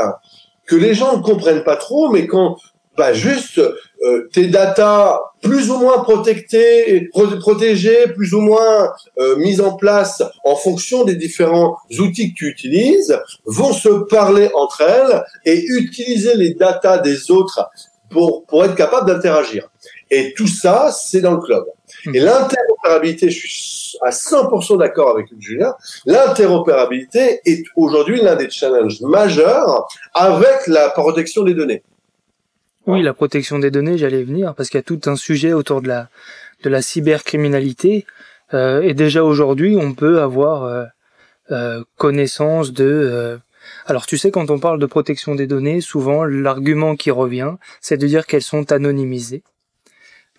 que 0.66 0.76
les 0.76 0.94
gens 0.94 1.16
ne 1.16 1.22
comprennent 1.22 1.64
pas 1.64 1.76
trop, 1.76 2.11
mais 2.11 2.26
quand 2.26 2.59
bah 2.99 3.12
juste 3.12 3.59
euh, 3.59 4.28
tes 4.32 4.49
datas 4.49 5.20
plus 5.40 5.70
ou 5.70 5.78
moins 5.78 6.01
protégées, 6.01 7.09
protégées 7.40 8.09
plus 8.09 8.34
ou 8.34 8.40
moins 8.40 8.92
euh, 9.18 9.36
mises 9.36 9.61
en 9.61 9.76
place 9.76 10.22
en 10.44 10.57
fonction 10.57 11.05
des 11.05 11.14
différents 11.14 11.78
outils 11.99 12.30
que 12.30 12.38
tu 12.38 12.49
utilises, 12.49 13.16
vont 13.46 13.72
se 13.72 13.88
parler 13.88 14.51
entre 14.53 14.80
elles 14.82 15.24
et 15.44 15.64
utiliser 15.64 16.34
les 16.34 16.55
datas 16.55 16.99
des 16.99 17.30
autres 17.30 17.70
pour, 18.11 18.44
pour 18.46 18.64
être 18.64 18.74
capable 18.74 19.07
d'interagir. 19.07 19.68
Et 20.11 20.34
tout 20.34 20.49
ça, 20.49 20.90
c'est 20.90 21.20
dans 21.20 21.34
le 21.34 21.40
cloud. 21.40 21.66
Hmm. 22.05 22.14
Et 22.16 22.20
l'interopérabilité, 22.20 23.30
je 23.30 23.46
suis 23.46 23.99
à 24.03 24.11
100% 24.11 24.78
d'accord 24.78 25.11
avec 25.11 25.26
Julien, 25.38 25.74
l'interopérabilité 26.05 27.40
est 27.44 27.64
aujourd'hui 27.76 28.20
l'un 28.20 28.34
des 28.34 28.51
challenges 28.51 29.01
majeurs 29.03 29.86
avec 30.14 30.66
la 30.66 30.90
protection 30.90 31.44
des 31.44 31.55
données. 31.55 31.82
Oui, 32.89 33.03
la 33.03 33.12
protection 33.12 33.59
des 33.59 33.70
données, 33.70 33.99
j'allais 33.99 34.22
venir, 34.22 34.55
parce 34.55 34.70
qu'il 34.70 34.78
y 34.78 34.80
a 34.80 34.82
tout 34.82 35.03
un 35.11 35.14
sujet 35.14 35.53
autour 35.53 35.82
de 35.82 35.89
la, 35.89 36.09
de 36.62 36.70
la 36.70 36.80
cybercriminalité. 36.80 38.07
Euh, 38.55 38.80
et 38.80 38.95
déjà 38.95 39.24
aujourd'hui, 39.24 39.76
on 39.76 39.93
peut 39.93 40.22
avoir 40.22 40.64
euh, 40.64 40.86
euh, 41.51 41.84
connaissance 41.99 42.72
de... 42.72 43.39
alors 43.84 44.07
tu 44.07 44.16
sais, 44.16 44.30
quand 44.30 44.49
on 44.49 44.59
parle 44.59 44.80
de 44.80 44.86
protection 44.86 45.34
des 45.34 45.47
données, 45.47 45.82
souvent 45.82 46.24
l'argument 46.24 46.97
qui 46.97 47.11
revient, 47.11 47.57
c'est 47.82 47.99
de 47.99 48.07
dire 48.07 48.24
qu'elles 48.26 48.41
sont 48.41 48.72
anonymisées. 48.72 49.43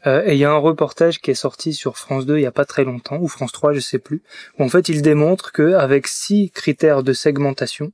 et 0.07 0.33
il 0.33 0.37
y 0.39 0.45
a 0.45 0.51
un 0.51 0.57
reportage 0.57 1.21
qui 1.21 1.29
est 1.29 1.35
sorti 1.35 1.73
sur 1.73 1.99
France 1.99 2.25
2 2.25 2.39
il 2.39 2.41
y 2.41 2.47
a 2.47 2.51
pas 2.51 2.65
très 2.65 2.83
longtemps, 2.83 3.19
ou 3.21 3.27
France 3.27 3.51
3, 3.51 3.73
je 3.73 3.79
sais 3.79 3.99
plus, 3.99 4.23
où 4.57 4.63
en 4.63 4.69
fait 4.69 4.89
il 4.89 5.03
démontre 5.03 5.51
qu'avec 5.51 6.07
six 6.07 6.49
critères 6.49 7.03
de 7.03 7.13
segmentation, 7.13 7.91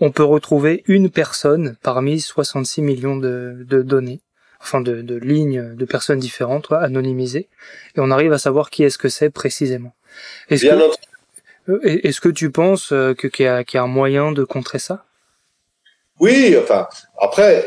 on 0.00 0.10
peut 0.10 0.24
retrouver 0.24 0.82
une 0.86 1.10
personne 1.10 1.76
parmi 1.82 2.20
66 2.20 2.82
millions 2.82 3.16
de, 3.16 3.64
données, 3.82 4.20
enfin 4.60 4.80
de, 4.80 5.16
lignes 5.16 5.74
de 5.74 5.84
personnes 5.84 6.18
différentes, 6.18 6.72
anonymisées, 6.72 7.48
et 7.96 8.00
on 8.00 8.10
arrive 8.10 8.32
à 8.32 8.38
savoir 8.38 8.70
qui 8.70 8.84
est-ce 8.84 8.98
que 8.98 9.08
c'est 9.08 9.30
précisément. 9.30 9.94
Est-ce 10.48 10.66
que, 10.66 11.72
euh, 11.72 11.80
est-ce 11.82 12.20
que 12.20 12.28
tu 12.28 12.50
penses 12.50 12.92
euh, 12.92 13.14
que 13.14 13.28
qu'il 13.28 13.44
y, 13.46 13.48
a, 13.48 13.82
un 13.82 13.86
moyen 13.86 14.32
de 14.32 14.44
contrer 14.44 14.78
ça? 14.78 15.04
Oui, 16.20 16.56
enfin, 16.60 16.86
après, 17.20 17.66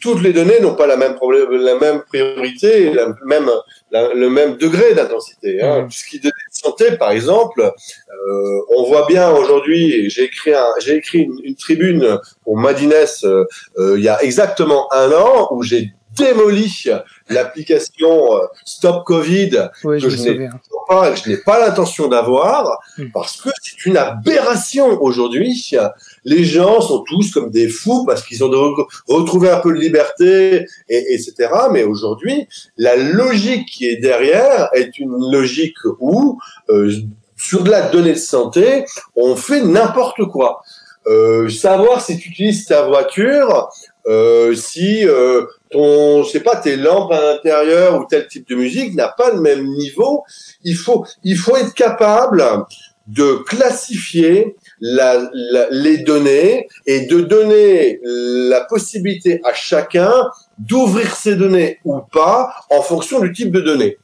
toutes 0.00 0.22
les 0.22 0.32
données 0.32 0.60
n'ont 0.60 0.76
pas 0.76 0.86
la 0.86 0.96
même 0.96 1.14
problème, 1.16 1.50
la 1.50 1.76
même 1.76 2.02
priorité, 2.02 2.92
la 2.92 3.08
même, 3.24 3.50
le 3.90 4.28
même 4.28 4.56
degré 4.56 4.94
d'intensité. 4.94 5.60
Hein. 5.62 5.82
Mmh. 5.82 5.90
Ce 5.90 6.04
qui 6.04 6.20
de 6.20 6.30
santé, 6.60 6.96
par 6.96 7.10
exemple, 7.10 7.62
euh, 7.62 8.60
on 8.76 8.84
voit 8.84 9.06
bien 9.06 9.30
aujourd'hui, 9.30 10.10
j'ai 10.10 10.24
écrit, 10.24 10.52
j'ai 10.80 10.96
écrit 10.96 11.28
une, 11.44 11.54
tribune 11.54 12.18
pour 12.44 12.56
Madines 12.56 12.92
euh, 13.24 13.44
euh, 13.78 13.98
il 13.98 14.04
y 14.04 14.08
a 14.08 14.22
exactement 14.22 14.92
un 14.92 15.10
an 15.12 15.48
où 15.50 15.62
j'ai 15.62 15.92
démoli 16.16 16.84
l'application 17.28 18.36
euh, 18.36 18.46
Stop 18.64 19.04
Covid 19.04 19.70
que 19.82 19.98
je, 19.98 20.30
n'ai 20.30 20.48
pas, 20.88 21.14
je 21.14 21.28
n'ai 21.28 21.36
pas 21.36 21.60
l'intention 21.60 22.08
d'avoir 22.08 22.78
hmm. 22.98 23.06
parce 23.12 23.40
que 23.40 23.50
c'est 23.62 23.86
une 23.86 23.96
aberration 23.96 25.00
aujourd'hui. 25.00 25.70
Les 26.24 26.44
gens 26.44 26.80
sont 26.80 27.00
tous 27.00 27.32
comme 27.32 27.50
des 27.50 27.68
fous 27.68 28.04
parce 28.06 28.22
qu'ils 28.22 28.42
ont 28.44 28.50
retrouvé 29.08 29.50
un 29.50 29.58
peu 29.58 29.72
de 29.72 29.78
liberté 29.78 30.66
et 30.88 31.14
etc. 31.14 31.48
Mais 31.70 31.84
aujourd'hui, 31.84 32.48
la 32.76 32.96
logique 32.96 33.66
qui 33.66 33.86
est 33.86 33.96
derrière 33.96 34.68
est 34.74 34.98
une 34.98 35.30
logique 35.30 35.76
où 36.00 36.38
euh, 36.70 36.92
sur 37.36 37.62
de 37.64 37.70
la 37.70 37.82
donnée 37.88 38.12
de 38.12 38.18
santé, 38.18 38.84
on 39.16 39.34
fait 39.34 39.62
n'importe 39.62 40.24
quoi. 40.26 40.62
Euh, 41.06 41.48
savoir 41.48 42.02
si 42.02 42.18
tu 42.18 42.28
utilises 42.28 42.66
ta 42.66 42.82
voiture, 42.82 43.70
euh, 44.06 44.54
si 44.54 45.06
euh, 45.06 45.44
ton, 45.70 46.22
je 46.22 46.30
sais 46.30 46.40
pas, 46.40 46.56
tes 46.56 46.76
lampes 46.76 47.12
à 47.12 47.20
l'intérieur 47.20 48.00
ou 48.00 48.06
tel 48.08 48.26
type 48.26 48.48
de 48.48 48.54
musique 48.54 48.94
n'a 48.94 49.08
pas 49.08 49.30
le 49.30 49.40
même 49.40 49.66
niveau, 49.66 50.24
il 50.64 50.74
faut, 50.74 51.04
il 51.22 51.36
faut 51.36 51.56
être 51.56 51.74
capable 51.74 52.42
de 53.06 53.42
classifier 53.44 54.56
la, 54.80 55.30
les 55.70 55.98
données 55.98 56.68
et 56.86 57.06
de 57.06 57.20
donner 57.20 58.00
la 58.02 58.64
possibilité 58.64 59.40
à 59.44 59.52
chacun 59.52 60.12
d'ouvrir 60.58 61.14
ses 61.14 61.36
données 61.36 61.80
ou 61.84 62.00
pas 62.12 62.54
en 62.70 62.82
fonction 62.82 63.20
du 63.20 63.32
type 63.32 63.50
de 63.50 63.60
données. 63.60 63.98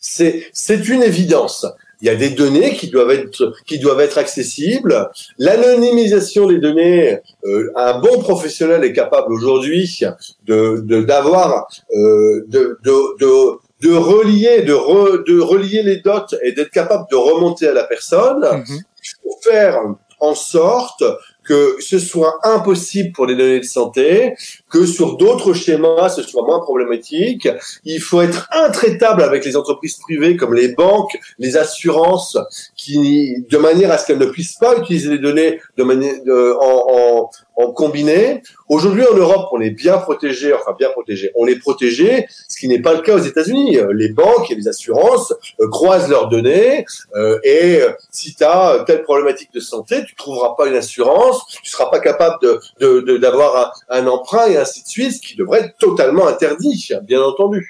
C'est, 0.00 0.46
c'est 0.52 0.88
une 0.88 1.02
évidence 1.02 1.64
il 2.02 2.06
y 2.06 2.10
a 2.10 2.16
des 2.16 2.30
données 2.30 2.74
qui 2.74 2.88
doivent 2.88 3.12
être 3.12 3.54
qui 3.64 3.78
doivent 3.78 4.00
être 4.00 4.18
accessibles. 4.18 5.08
L'anonymisation 5.38 6.48
des 6.48 6.58
données, 6.58 7.20
euh, 7.44 7.72
un 7.76 8.00
bon 8.00 8.18
professionnel 8.18 8.84
est 8.84 8.92
capable 8.92 9.32
aujourd'hui 9.32 10.00
de 10.44 10.80
d'avoir 11.02 11.68
euh, 11.94 12.44
de, 12.48 12.76
de, 12.82 13.18
de 13.20 13.58
de 13.82 13.94
relier, 13.94 14.62
de, 14.62 15.24
de 15.24 15.40
relier 15.40 15.82
les 15.82 15.96
dots 15.96 16.36
et 16.42 16.52
d'être 16.52 16.70
capable 16.70 17.04
de 17.10 17.16
remonter 17.16 17.66
à 17.68 17.72
la 17.72 17.84
personne. 17.84 18.40
Mm 18.40 18.78
Il 19.04 19.14
faut 19.22 19.38
faire 19.42 19.80
en 20.20 20.34
sorte 20.36 21.02
que 21.44 21.76
ce 21.80 21.98
soit 21.98 22.38
impossible 22.44 23.10
pour 23.12 23.26
les 23.26 23.34
données 23.34 23.58
de 23.58 23.64
santé, 23.64 24.34
que 24.72 24.86
sur 24.86 25.16
d'autres 25.16 25.52
schémas, 25.52 26.08
ce 26.08 26.22
soit 26.22 26.44
moins 26.44 26.60
problématique. 26.60 27.48
Il 27.84 28.00
faut 28.00 28.22
être 28.22 28.48
intraitable 28.50 29.22
avec 29.22 29.44
les 29.44 29.56
entreprises 29.56 29.96
privées 29.96 30.36
comme 30.36 30.54
les 30.54 30.68
banques, 30.68 31.18
les 31.38 31.56
assurances, 31.56 32.38
qui, 32.76 33.44
de 33.48 33.58
manière 33.58 33.92
à 33.92 33.98
ce 33.98 34.06
qu'elles 34.06 34.18
ne 34.18 34.26
puissent 34.26 34.58
pas 34.58 34.76
utiliser 34.76 35.10
les 35.10 35.18
données 35.18 35.60
de 35.76 35.84
manière 35.84 36.14
de, 36.24 36.56
en, 36.58 36.86
en, 36.98 37.30
en 37.62 37.72
combiné. 37.72 38.42
Aujourd'hui, 38.68 39.04
en 39.06 39.14
Europe, 39.14 39.48
on 39.52 39.60
est 39.60 39.70
bien 39.70 39.98
protégé, 39.98 40.54
enfin 40.54 40.74
bien 40.78 40.88
protégé. 40.90 41.30
On 41.36 41.46
est 41.46 41.58
protégé, 41.58 42.26
ce 42.48 42.58
qui 42.58 42.68
n'est 42.68 42.80
pas 42.80 42.94
le 42.94 43.00
cas 43.00 43.14
aux 43.16 43.18
États-Unis. 43.18 43.78
Les 43.92 44.08
banques 44.08 44.50
et 44.50 44.54
les 44.54 44.68
assurances 44.68 45.34
euh, 45.60 45.68
croisent 45.68 46.08
leurs 46.08 46.28
données 46.28 46.86
euh, 47.14 47.38
et 47.44 47.82
euh, 47.82 47.90
si 48.10 48.34
tu 48.34 48.44
as 48.44 48.82
telle 48.86 49.02
problématique 49.02 49.52
de 49.52 49.60
santé, 49.60 50.04
tu 50.06 50.14
trouveras 50.14 50.54
pas 50.56 50.66
une 50.66 50.76
assurance, 50.76 51.44
tu 51.62 51.70
seras 51.70 51.90
pas 51.90 52.00
capable 52.00 52.36
de 52.40 53.18
d'avoir 53.18 53.74
un, 53.90 54.00
un 54.00 54.06
emprunt 54.06 54.46
et 54.46 54.56
ainsi 54.62 54.82
de 54.82 55.20
qui 55.20 55.36
devrait 55.36 55.60
être 55.60 55.76
totalement 55.78 56.26
interdit, 56.26 56.90
bien 57.04 57.22
entendu. 57.22 57.68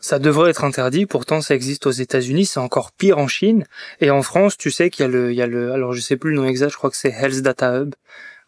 Ça 0.00 0.18
devrait 0.18 0.50
être 0.50 0.64
interdit, 0.64 1.06
pourtant 1.06 1.40
ça 1.40 1.54
existe 1.54 1.86
aux 1.86 1.90
États-Unis, 1.90 2.46
c'est 2.46 2.60
encore 2.60 2.92
pire 2.92 3.18
en 3.18 3.26
Chine. 3.26 3.66
Et 4.00 4.10
en 4.10 4.22
France, 4.22 4.56
tu 4.56 4.70
sais 4.70 4.90
qu'il 4.90 5.04
y 5.04 5.08
a 5.08 5.10
le, 5.10 5.32
il 5.32 5.36
y 5.36 5.42
a 5.42 5.46
le, 5.46 5.72
alors 5.72 5.92
je 5.92 6.00
sais 6.00 6.16
plus 6.16 6.30
le 6.30 6.36
nom 6.36 6.44
exact, 6.46 6.70
je 6.70 6.76
crois 6.76 6.90
que 6.90 6.96
c'est 6.96 7.10
Health 7.10 7.42
Data 7.42 7.80
Hub, 7.80 7.94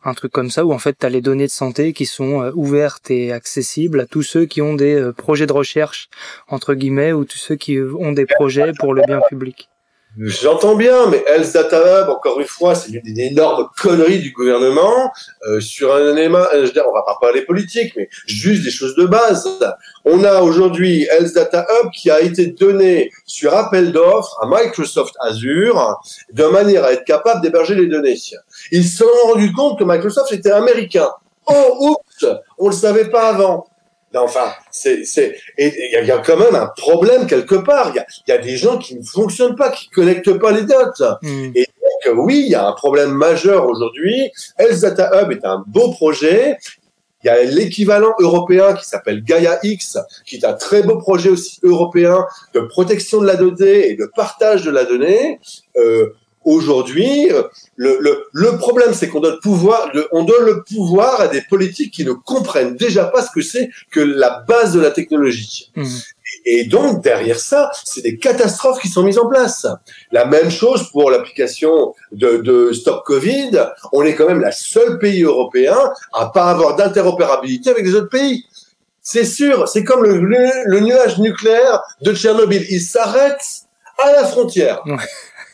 un 0.04 0.14
truc 0.14 0.30
comme 0.32 0.50
ça, 0.50 0.64
où 0.64 0.72
en 0.72 0.78
fait 0.78 0.96
tu 0.98 1.06
as 1.06 1.08
les 1.08 1.20
données 1.20 1.46
de 1.46 1.52
santé 1.52 1.92
qui 1.92 2.06
sont 2.06 2.42
euh, 2.42 2.52
ouvertes 2.54 3.10
et 3.10 3.32
accessibles 3.32 4.00
à 4.00 4.06
tous 4.06 4.22
ceux 4.22 4.46
qui 4.46 4.62
ont 4.62 4.74
des 4.74 4.94
euh, 4.94 5.12
projets 5.12 5.46
de 5.46 5.52
recherche, 5.52 6.08
entre 6.46 6.74
guillemets, 6.74 7.12
ou 7.12 7.24
tous 7.24 7.38
ceux 7.38 7.56
qui 7.56 7.78
ont 7.80 8.12
des 8.12 8.26
projets 8.26 8.72
pour 8.78 8.94
le 8.94 9.02
bien 9.06 9.20
public. 9.28 9.69
J'entends 10.18 10.74
bien, 10.74 11.06
mais 11.06 11.24
Data 11.54 12.02
Hub, 12.02 12.08
encore 12.08 12.40
une 12.40 12.46
fois, 12.46 12.74
c'est 12.74 12.90
une, 12.90 13.18
énorme 13.18 13.68
connerie 13.80 14.18
du 14.18 14.32
gouvernement 14.32 15.12
euh, 15.46 15.60
sur 15.60 15.94
un 15.94 16.16
élément. 16.16 16.44
Euh, 16.52 16.66
je 16.66 16.80
on 16.80 16.92
va 16.92 17.02
pas 17.02 17.16
parler 17.20 17.42
politique, 17.42 17.92
mais 17.96 18.08
juste 18.26 18.64
des 18.64 18.72
choses 18.72 18.96
de 18.96 19.06
base. 19.06 19.48
On 20.04 20.24
a 20.24 20.40
aujourd'hui 20.40 21.06
Data 21.32 21.64
Hub 21.70 21.90
qui 21.92 22.10
a 22.10 22.20
été 22.20 22.46
donné 22.46 23.12
sur 23.24 23.54
appel 23.54 23.92
d'offres 23.92 24.36
à 24.42 24.46
Microsoft 24.46 25.14
Azure 25.20 26.00
de 26.32 26.44
manière 26.44 26.84
à 26.84 26.92
être 26.92 27.04
capable 27.04 27.40
d'héberger 27.40 27.76
les 27.76 27.86
données. 27.86 28.18
Ils 28.72 28.84
se 28.84 28.98
sont 28.98 29.28
rendus 29.28 29.52
compte 29.52 29.78
que 29.78 29.84
Microsoft 29.84 30.32
était 30.32 30.50
américain. 30.50 31.08
Oh, 31.46 31.76
oups, 31.80 32.26
on 32.58 32.66
le 32.68 32.74
savait 32.74 33.08
pas 33.10 33.28
avant 33.28 33.69
enfin, 34.14 34.52
c'est, 34.70 35.04
c'est, 35.04 35.36
et 35.56 35.72
il 36.00 36.06
y, 36.06 36.10
a 36.10 36.18
quand 36.18 36.36
même 36.36 36.54
un 36.54 36.66
problème 36.76 37.26
quelque 37.26 37.54
part. 37.54 37.90
Il 37.94 37.96
y 37.96 38.00
a, 38.00 38.06
y 38.28 38.32
a, 38.32 38.38
des 38.38 38.56
gens 38.56 38.78
qui 38.78 38.96
ne 38.96 39.04
fonctionnent 39.04 39.56
pas, 39.56 39.70
qui 39.70 39.88
connectent 39.88 40.38
pas 40.38 40.52
les 40.52 40.62
dots. 40.62 41.16
Hmm. 41.22 41.52
Et 41.54 41.66
donc, 42.06 42.16
oui, 42.24 42.42
il 42.46 42.50
y 42.50 42.54
a 42.54 42.66
un 42.66 42.72
problème 42.72 43.12
majeur 43.12 43.66
aujourd'hui. 43.66 44.30
Health 44.58 44.80
Data 44.80 45.22
Hub 45.22 45.32
est 45.32 45.44
un 45.44 45.64
beau 45.66 45.90
projet. 45.90 46.56
Il 47.22 47.26
y 47.26 47.30
a 47.30 47.42
l'équivalent 47.42 48.14
européen 48.18 48.72
qui 48.72 48.86
s'appelle 48.86 49.22
Gaia 49.22 49.58
X, 49.62 49.98
qui 50.24 50.36
est 50.36 50.44
un 50.44 50.54
très 50.54 50.82
beau 50.82 50.96
projet 50.96 51.28
aussi 51.28 51.60
européen 51.62 52.24
de 52.54 52.60
protection 52.60 53.20
de 53.20 53.26
la 53.26 53.36
donnée 53.36 53.90
et 53.90 53.94
de 53.94 54.10
partage 54.16 54.64
de 54.64 54.70
la 54.70 54.84
donnée. 54.84 55.38
Euh, 55.76 56.14
Aujourd'hui, 56.44 57.28
le, 57.76 57.98
le, 58.00 58.24
le, 58.32 58.56
problème, 58.56 58.94
c'est 58.94 59.08
qu'on 59.08 59.20
donne 59.20 59.38
pouvoir, 59.40 59.92
on 60.12 60.24
donne 60.24 60.44
le 60.46 60.62
pouvoir 60.62 61.20
à 61.20 61.28
des 61.28 61.42
politiques 61.42 61.92
qui 61.92 62.04
ne 62.04 62.12
comprennent 62.12 62.76
déjà 62.76 63.04
pas 63.04 63.22
ce 63.22 63.30
que 63.30 63.42
c'est 63.42 63.70
que 63.90 64.00
la 64.00 64.42
base 64.48 64.72
de 64.72 64.80
la 64.80 64.90
technologie. 64.90 65.70
Mmh. 65.76 65.84
Et 66.46 66.64
donc 66.64 67.02
derrière 67.02 67.38
ça, 67.38 67.70
c'est 67.84 68.02
des 68.02 68.16
catastrophes 68.16 68.80
qui 68.80 68.88
sont 68.88 69.02
mises 69.02 69.18
en 69.18 69.28
place. 69.28 69.66
La 70.12 70.24
même 70.24 70.50
chose 70.50 70.90
pour 70.90 71.10
l'application 71.10 71.94
de, 72.12 72.38
de, 72.38 72.72
Stop 72.72 73.04
Covid. 73.04 73.50
On 73.92 74.02
est 74.02 74.14
quand 74.14 74.26
même 74.26 74.40
la 74.40 74.52
seule 74.52 74.98
pays 74.98 75.22
européen 75.22 75.76
à 76.12 76.26
pas 76.26 76.50
avoir 76.50 76.76
d'interopérabilité 76.76 77.70
avec 77.70 77.84
les 77.84 77.94
autres 77.94 78.08
pays. 78.08 78.44
C'est 79.02 79.24
sûr, 79.24 79.66
c'est 79.66 79.82
comme 79.82 80.04
le, 80.04 80.20
le, 80.66 80.80
nuage 80.80 81.18
nucléaire 81.18 81.82
de 82.02 82.14
Tchernobyl. 82.14 82.64
Il 82.70 82.80
s'arrête 82.80 83.40
à 83.98 84.12
la 84.12 84.24
frontière. 84.24 84.82
ouais, 84.86 84.96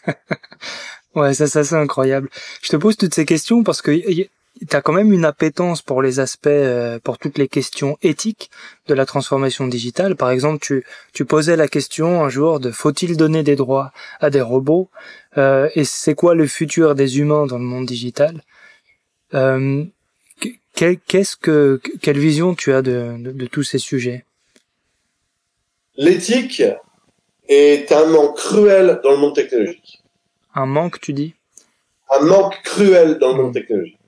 ça, 1.34 1.46
ça, 1.46 1.64
c'est 1.64 1.74
incroyable. 1.74 2.28
Je 2.62 2.70
te 2.70 2.76
pose 2.76 2.96
toutes 2.96 3.14
ces 3.14 3.24
questions 3.24 3.62
parce 3.62 3.82
que 3.82 3.90
tu 3.90 4.76
as 4.76 4.80
quand 4.80 4.92
même 4.92 5.12
une 5.12 5.24
appétence 5.24 5.82
pour 5.82 6.02
les 6.02 6.20
aspects, 6.20 6.46
euh, 6.46 6.98
pour 6.98 7.18
toutes 7.18 7.38
les 7.38 7.48
questions 7.48 7.98
éthiques 8.02 8.50
de 8.86 8.94
la 8.94 9.04
transformation 9.04 9.66
digitale. 9.66 10.16
Par 10.16 10.30
exemple, 10.30 10.58
tu, 10.60 10.84
tu 11.12 11.24
posais 11.24 11.56
la 11.56 11.68
question 11.68 12.24
un 12.24 12.28
jour 12.28 12.60
de 12.60 12.70
faut-il 12.70 13.16
donner 13.16 13.42
des 13.42 13.56
droits 13.56 13.92
à 14.20 14.30
des 14.30 14.40
robots 14.40 14.88
euh, 15.36 15.68
et 15.74 15.84
c'est 15.84 16.14
quoi 16.14 16.34
le 16.34 16.46
futur 16.46 16.94
des 16.94 17.18
humains 17.18 17.46
dans 17.46 17.58
le 17.58 17.64
monde 17.64 17.86
digital 17.86 18.42
euh, 19.34 19.84
Qu'est-ce 20.74 21.36
que 21.36 21.80
quelle 22.02 22.18
vision 22.18 22.54
tu 22.54 22.70
as 22.74 22.82
de, 22.82 23.16
de, 23.18 23.32
de 23.32 23.46
tous 23.46 23.62
ces 23.62 23.78
sujets? 23.78 24.26
L'éthique 25.96 26.62
est 27.48 27.90
un 27.92 28.06
manque 28.06 28.36
cruel 28.36 29.00
dans 29.02 29.12
le 29.12 29.16
monde 29.16 29.34
technologique. 29.34 29.95
Un 30.58 30.64
manque, 30.64 31.02
tu 31.02 31.12
dis? 31.12 31.34
Un 32.10 32.24
manque 32.24 32.54
cruel 32.64 33.18
dans 33.18 33.36
le 33.36 33.42
monde 33.42 33.50
hmm. 33.50 33.60
technologique. 33.60 33.98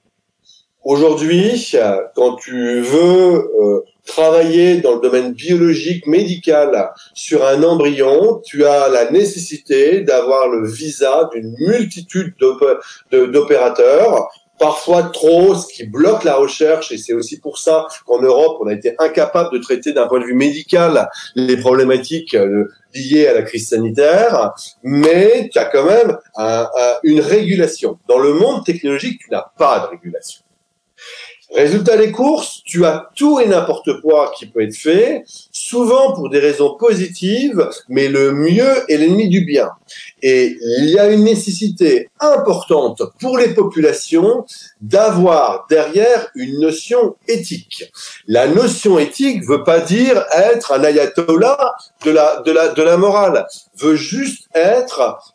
Aujourd'hui, 0.82 1.70
quand 2.14 2.36
tu 2.36 2.80
veux 2.80 3.51
euh, 3.61 3.84
travailler 4.07 4.80
dans 4.80 4.94
le 4.94 5.01
domaine 5.01 5.34
biologique, 5.34 6.07
médical, 6.07 6.90
sur 7.12 7.44
un 7.46 7.62
embryon, 7.62 8.40
tu 8.46 8.64
as 8.64 8.88
la 8.88 9.11
nécessité 9.11 10.01
d'avoir 10.01 10.49
le 10.49 10.66
visa 10.66 11.28
d'une 11.34 11.55
multitude 11.59 12.34
d'opérateurs 13.11 14.30
parfois 14.59 15.05
trop, 15.05 15.55
ce 15.55 15.73
qui 15.73 15.85
bloque 15.85 16.25
la 16.25 16.37
recherche, 16.37 16.93
et 16.93 16.99
c'est 16.99 17.13
aussi 17.13 17.41
pour 17.41 17.59
ça 17.59 17.87
qu'en 18.07 18.21
Europe, 18.21 18.59
on 18.61 18.67
a 18.67 18.75
été 18.75 18.95
incapable 18.99 19.51
de 19.53 19.59
traiter 19.59 19.93
d'un 19.93 20.07
point 20.07 20.21
de 20.21 20.25
vue 20.25 20.35
médical 20.35 21.09
les 21.35 21.57
problématiques 21.57 22.35
euh, 22.35 22.69
liées 22.95 23.27
à 23.27 23.35
la 23.35 23.43
crise 23.43 23.69
sanitaire, 23.69 24.53
mais 24.83 25.49
tu 25.53 25.59
as 25.59 25.67
quand 25.67 25.85
même 25.85 26.17
une 27.03 27.21
régulation. 27.21 27.99
Dans 28.09 28.19
le 28.19 28.33
monde 28.33 28.65
technologique, 28.65 29.21
tu 29.21 29.31
n'as 29.31 29.47
pas 29.57 29.81
de 29.81 29.87
régulation. 29.87 30.43
Résultat 31.55 31.96
des 31.96 32.12
courses, 32.12 32.61
tu 32.64 32.84
as 32.84 33.09
tout 33.14 33.40
et 33.40 33.46
n'importe 33.46 34.03
quoi 34.03 34.32
qui 34.36 34.46
peut 34.46 34.62
être 34.62 34.76
fait, 34.76 35.24
souvent 35.51 36.12
pour 36.12 36.28
des 36.28 36.40
raisons 36.40 36.76
positives, 36.76 37.66
mais 37.88 38.09
le 38.09 38.32
mieux 38.32 38.84
est 38.90 38.99
l'ennemi 38.99 39.30
du 39.30 39.46
bien. 39.46 39.70
Et 40.22 40.59
il 40.80 40.90
y 40.90 40.99
a 40.99 41.09
une 41.11 41.24
nécessité 41.24 42.11
importante 42.20 43.03
pour 43.18 43.38
les 43.38 43.55
populations 43.55 44.44
d'avoir 44.82 45.66
derrière 45.70 46.28
une 46.34 46.61
notion 46.61 47.16
éthique. 47.26 47.90
La 48.26 48.46
notion 48.46 48.99
éthique 48.99 49.42
veut 49.42 49.64
pas 49.64 49.80
dire 49.80 50.22
être 50.34 50.72
un 50.72 50.84
ayatollah 50.84 51.76
de 52.05 52.11
la, 52.11 52.42
de 52.44 52.53
la, 52.53 52.68
de 52.68 52.82
la 52.82 52.99
morale, 52.99 53.46
veut 53.78 53.96
juste 53.96 54.49
être 54.55 55.34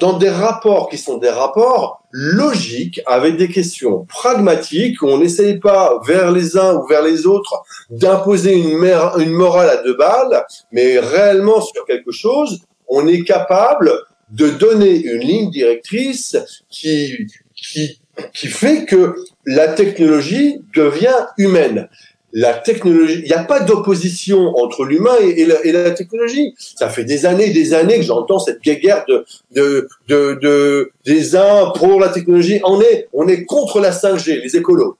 dans 0.00 0.18
des 0.18 0.28
rapports 0.28 0.88
qui 0.88 0.98
sont 0.98 1.18
des 1.18 1.30
rapports 1.30 2.02
logiques 2.10 3.00
avec 3.06 3.36
des 3.36 3.48
questions 3.48 4.04
pragmatiques 4.04 5.00
où 5.02 5.06
on 5.06 5.18
n'essaye 5.18 5.58
pas 5.58 6.00
vers 6.06 6.30
les 6.30 6.56
uns 6.56 6.74
ou 6.74 6.86
vers 6.86 7.02
les 7.02 7.26
autres 7.26 7.62
d'imposer 7.90 8.52
une, 8.52 8.70
une 9.18 9.32
morale 9.32 9.70
à 9.70 9.82
deux 9.82 9.96
balles, 9.96 10.44
mais 10.72 10.98
réellement 10.98 11.60
sur 11.60 11.84
quelque 11.86 12.12
chose, 12.12 12.60
on 12.88 13.06
est 13.06 13.24
capable 13.24 13.92
de 14.30 14.50
donner 14.50 14.96
une 14.96 15.20
ligne 15.20 15.50
directrice 15.50 16.36
qui, 16.68 17.26
qui, 17.54 18.00
qui 18.34 18.46
fait 18.48 18.84
que 18.84 19.14
la 19.46 19.68
technologie 19.68 20.60
devient 20.74 21.26
humaine 21.38 21.88
la 22.32 22.54
technologie, 22.54 23.20
il 23.20 23.24
n'y 23.24 23.32
a 23.32 23.44
pas 23.44 23.60
d'opposition 23.60 24.56
entre 24.56 24.84
l'humain 24.84 25.16
et, 25.20 25.44
la, 25.44 25.90
technologie. 25.90 26.54
Ça 26.58 26.88
fait 26.88 27.04
des 27.04 27.26
années 27.26 27.46
et 27.46 27.52
des 27.52 27.74
années 27.74 27.96
que 27.96 28.04
j'entends 28.04 28.38
cette 28.38 28.62
guerre 28.62 29.04
de, 29.06 29.24
de, 29.54 29.88
de, 30.08 30.38
de, 30.40 30.92
des 31.04 31.36
uns 31.36 31.72
pour 31.76 32.00
la 32.00 32.08
technologie. 32.08 32.60
On 32.64 32.80
est, 32.80 33.08
on 33.12 33.28
est 33.28 33.44
contre 33.44 33.80
la 33.80 33.90
5G, 33.90 34.42
les 34.42 34.56
écolos. 34.56 34.96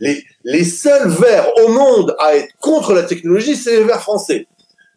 les, 0.00 0.24
les 0.44 0.64
seuls 0.64 1.08
verts 1.08 1.48
au 1.64 1.68
monde 1.68 2.16
à 2.18 2.34
être 2.34 2.48
contre 2.60 2.92
la 2.92 3.04
technologie, 3.04 3.54
c'est 3.54 3.78
les 3.78 3.84
verts 3.84 4.02
français. 4.02 4.46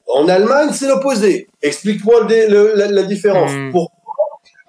En 0.08 0.28
Allemagne, 0.28 0.70
c'est 0.74 0.88
l'opposé. 0.88 1.48
Explique-moi 1.62 2.28
la, 2.28 2.88
la, 2.88 3.04
différence. 3.04 3.52
Hmm. 3.52 3.72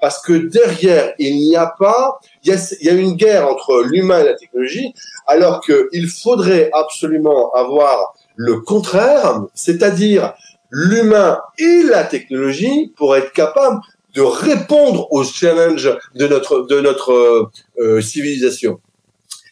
Parce 0.06 0.22
que 0.22 0.34
derrière, 0.34 1.14
il 1.18 1.34
n'y 1.34 1.56
a 1.56 1.66
pas, 1.66 2.20
il 2.44 2.56
y 2.80 2.88
a, 2.88 2.92
une 2.92 3.16
guerre 3.16 3.48
entre 3.48 3.82
l'humain 3.82 4.20
et 4.20 4.24
la 4.24 4.34
technologie, 4.34 4.94
alors 5.26 5.60
qu'il 5.60 6.08
faudrait 6.08 6.70
absolument 6.72 7.52
avoir 7.54 8.14
le 8.36 8.60
contraire, 8.60 9.40
c'est-à-dire 9.52 10.32
l'humain 10.70 11.40
et 11.58 11.82
la 11.82 12.04
technologie 12.04 12.92
pour 12.96 13.16
être 13.16 13.32
capable 13.32 13.80
de 14.14 14.22
répondre 14.22 15.12
aux 15.12 15.24
challenges 15.24 15.98
de 16.14 16.28
notre 16.28 16.60
de 16.68 16.80
notre 16.80 17.50
euh, 17.80 18.00
civilisation. 18.00 18.78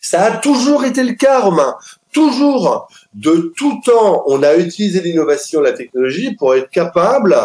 Ça 0.00 0.22
a 0.22 0.36
toujours 0.36 0.84
été 0.84 1.02
le 1.02 1.14
cas, 1.14 1.40
Romain. 1.40 1.74
Toujours, 2.12 2.86
de 3.12 3.52
tout 3.57 3.80
temps, 3.84 4.22
on 4.28 4.44
a 4.44 4.55
utilisé 4.55 5.00
l'innovation, 5.00 5.61
la 5.61 5.72
technologie 5.72 6.36
pour 6.36 6.55
être 6.55 6.70
capable 6.70 7.36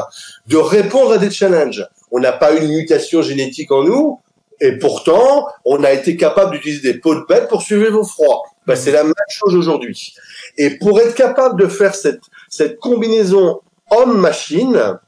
de 0.46 0.58
répondre 0.58 1.14
à 1.14 1.18
des 1.18 1.32
challenges. 1.32 1.84
On 2.12 2.20
n'a 2.20 2.32
pas 2.32 2.54
une 2.54 2.70
mutation 2.70 3.22
génétique 3.22 3.72
en 3.72 3.84
nous, 3.84 4.20
et 4.62 4.74
pourtant, 4.78 5.48
on 5.66 5.84
a 5.84 5.92
été 5.92 6.18
capable 6.18 6.52
d'utiliser 6.52 6.94
des 6.94 7.00
pots 7.00 7.16
de 7.16 7.26
bête 7.28 7.48
pour 7.48 7.62
suivre 7.62 7.90
vos 7.92 8.04
froids. 8.04 8.44
Ben, 8.68 8.76
c'est 8.76 8.92
la 8.92 9.04
même 9.04 9.14
chose 9.30 9.56
aujourd'hui. 9.56 10.14
Et 10.58 10.78
pour 10.78 11.00
être 11.00 11.16
capable 11.16 11.60
de 11.62 11.68
faire 11.68 11.96
cette 11.96 12.80
combinaison 12.80 13.62
homme-machine, 13.90 15.00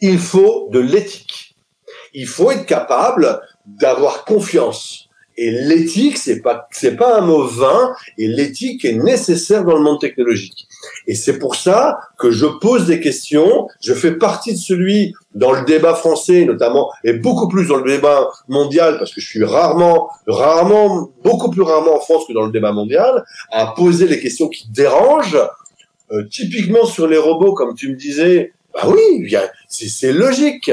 il 0.00 0.18
faut 0.18 0.68
de 0.72 0.80
l'éthique. 0.80 1.56
Il 2.14 2.26
faut 2.26 2.50
être 2.50 2.66
capable 2.66 3.40
d'avoir 3.64 4.24
confiance. 4.24 5.01
Et 5.36 5.50
l'éthique, 5.50 6.18
c'est 6.18 6.40
pas 6.40 6.68
c'est 6.70 6.96
pas 6.96 7.18
un 7.18 7.22
mot 7.22 7.46
vain. 7.46 7.94
Et 8.18 8.28
l'éthique 8.28 8.84
est 8.84 8.92
nécessaire 8.92 9.64
dans 9.64 9.76
le 9.76 9.82
monde 9.82 10.00
technologique. 10.00 10.66
Et 11.06 11.14
c'est 11.14 11.38
pour 11.38 11.54
ça 11.54 11.98
que 12.18 12.30
je 12.30 12.46
pose 12.46 12.86
des 12.86 13.00
questions. 13.00 13.68
Je 13.80 13.94
fais 13.94 14.12
partie 14.12 14.52
de 14.52 14.58
celui 14.58 15.14
dans 15.34 15.52
le 15.52 15.64
débat 15.64 15.94
français, 15.94 16.44
notamment, 16.44 16.90
et 17.04 17.14
beaucoup 17.14 17.48
plus 17.48 17.68
dans 17.68 17.76
le 17.76 17.90
débat 17.90 18.30
mondial, 18.48 18.98
parce 18.98 19.14
que 19.14 19.20
je 19.20 19.26
suis 19.26 19.44
rarement, 19.44 20.10
rarement, 20.26 21.10
beaucoup 21.24 21.50
plus 21.50 21.62
rarement 21.62 21.96
en 21.96 22.00
France 22.00 22.24
que 22.28 22.32
dans 22.32 22.44
le 22.44 22.52
débat 22.52 22.72
mondial, 22.72 23.24
à 23.50 23.68
poser 23.68 24.06
les 24.06 24.20
questions 24.20 24.48
qui 24.48 24.68
dérangent. 24.70 25.38
Euh, 26.10 26.24
typiquement 26.30 26.84
sur 26.84 27.06
les 27.06 27.16
robots, 27.16 27.54
comme 27.54 27.74
tu 27.74 27.88
me 27.88 27.96
disais, 27.96 28.52
bah 28.74 28.82
oui, 28.86 29.34
c'est 29.68 30.12
logique 30.12 30.70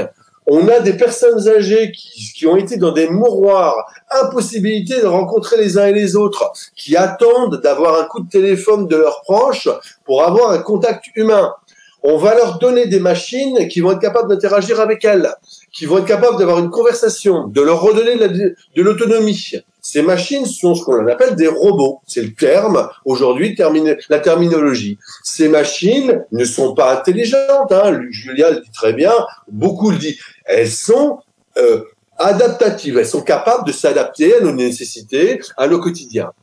on 0.52 0.68
a 0.68 0.80
des 0.80 0.94
personnes 0.94 1.48
âgées 1.48 1.92
qui, 1.92 2.48
ont 2.48 2.58
été 2.58 2.78
dans 2.78 2.92
des 2.92 3.08
mouroirs, 3.08 3.86
impossibilité 4.10 5.00
de 5.00 5.06
rencontrer 5.06 5.58
les 5.58 5.78
uns 5.78 5.86
et 5.86 5.94
les 5.94 6.16
autres, 6.16 6.52
qui 6.76 6.98
attendent 6.98 7.62
d'avoir 7.62 8.02
un 8.02 8.06
coup 8.06 8.22
de 8.22 8.30
téléphone 8.30 8.88
de 8.88 8.96
leurs 8.96 9.22
proches 9.22 9.70
pour 10.06 10.24
avoir 10.24 10.50
un 10.50 10.58
contact 10.58 11.06
humain. 11.16 11.54
On 12.02 12.18
va 12.18 12.34
leur 12.34 12.58
donner 12.58 12.88
des 12.88 13.00
machines 13.00 13.68
qui 13.68 13.82
vont 13.82 13.92
être 13.92 14.00
capables 14.00 14.30
d'interagir 14.30 14.80
avec 14.80 15.06
elles, 15.06 15.36
qui 15.72 15.86
vont 15.86 16.00
être 16.00 16.06
capables 16.06 16.40
d'avoir 16.40 16.58
une 16.60 16.72
conversation, 16.72 17.48
de 17.48 17.62
leur 17.62 17.82
redonner 17.82 18.16
de 18.16 18.82
l'autonomie. 18.82 19.52
Ces 19.92 20.04
machines 20.04 20.46
sont 20.46 20.76
ce 20.76 20.84
qu'on 20.84 21.08
appelle 21.08 21.34
des 21.34 21.48
robots. 21.48 22.02
C'est 22.06 22.22
le 22.22 22.36
terme 22.36 22.90
aujourd'hui, 23.06 23.58
la 24.08 24.20
terminologie. 24.20 25.00
Ces 25.24 25.48
machines 25.48 26.24
ne 26.32 26.46
sont 26.46 26.76
pas 26.76 26.94
intelligentes. 26.94 27.72
Hein. 27.72 28.00
Julia 28.12 28.52
le 28.52 28.62
dit 28.62 28.72
très 28.72 28.94
bien, 28.94 29.14
beaucoup 29.48 29.90
le 29.90 29.98
dit. 29.98 30.20
Elles 30.46 30.70
sont 30.70 31.18
euh, 31.58 31.86
adaptatives. 32.20 33.00
Elles 33.00 33.08
sont 33.08 33.24
capables 33.24 33.66
de 33.66 33.72
s'adapter 33.72 34.36
à 34.36 34.42
nos 34.42 34.52
nécessités, 34.52 35.40
à 35.58 35.68
nos 35.68 35.80
quotidiens. 35.80 36.34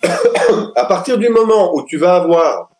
à 0.76 0.84
partir 0.84 1.18
du 1.18 1.28
moment 1.28 1.74
où 1.74 1.84
tu 1.84 1.96
vas 1.96 2.14
avoir 2.14 2.70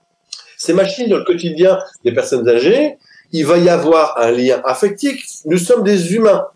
ces 0.56 0.72
machines 0.72 1.08
dans 1.08 1.18
le 1.18 1.24
quotidien 1.24 1.80
des 2.04 2.12
personnes 2.12 2.48
âgées, 2.48 2.96
il 3.32 3.44
va 3.44 3.58
y 3.58 3.68
avoir 3.68 4.16
un 4.18 4.30
lien 4.30 4.62
affectif. 4.64 5.24
Nous 5.46 5.58
sommes 5.58 5.82
des 5.82 6.14
humains 6.14 6.46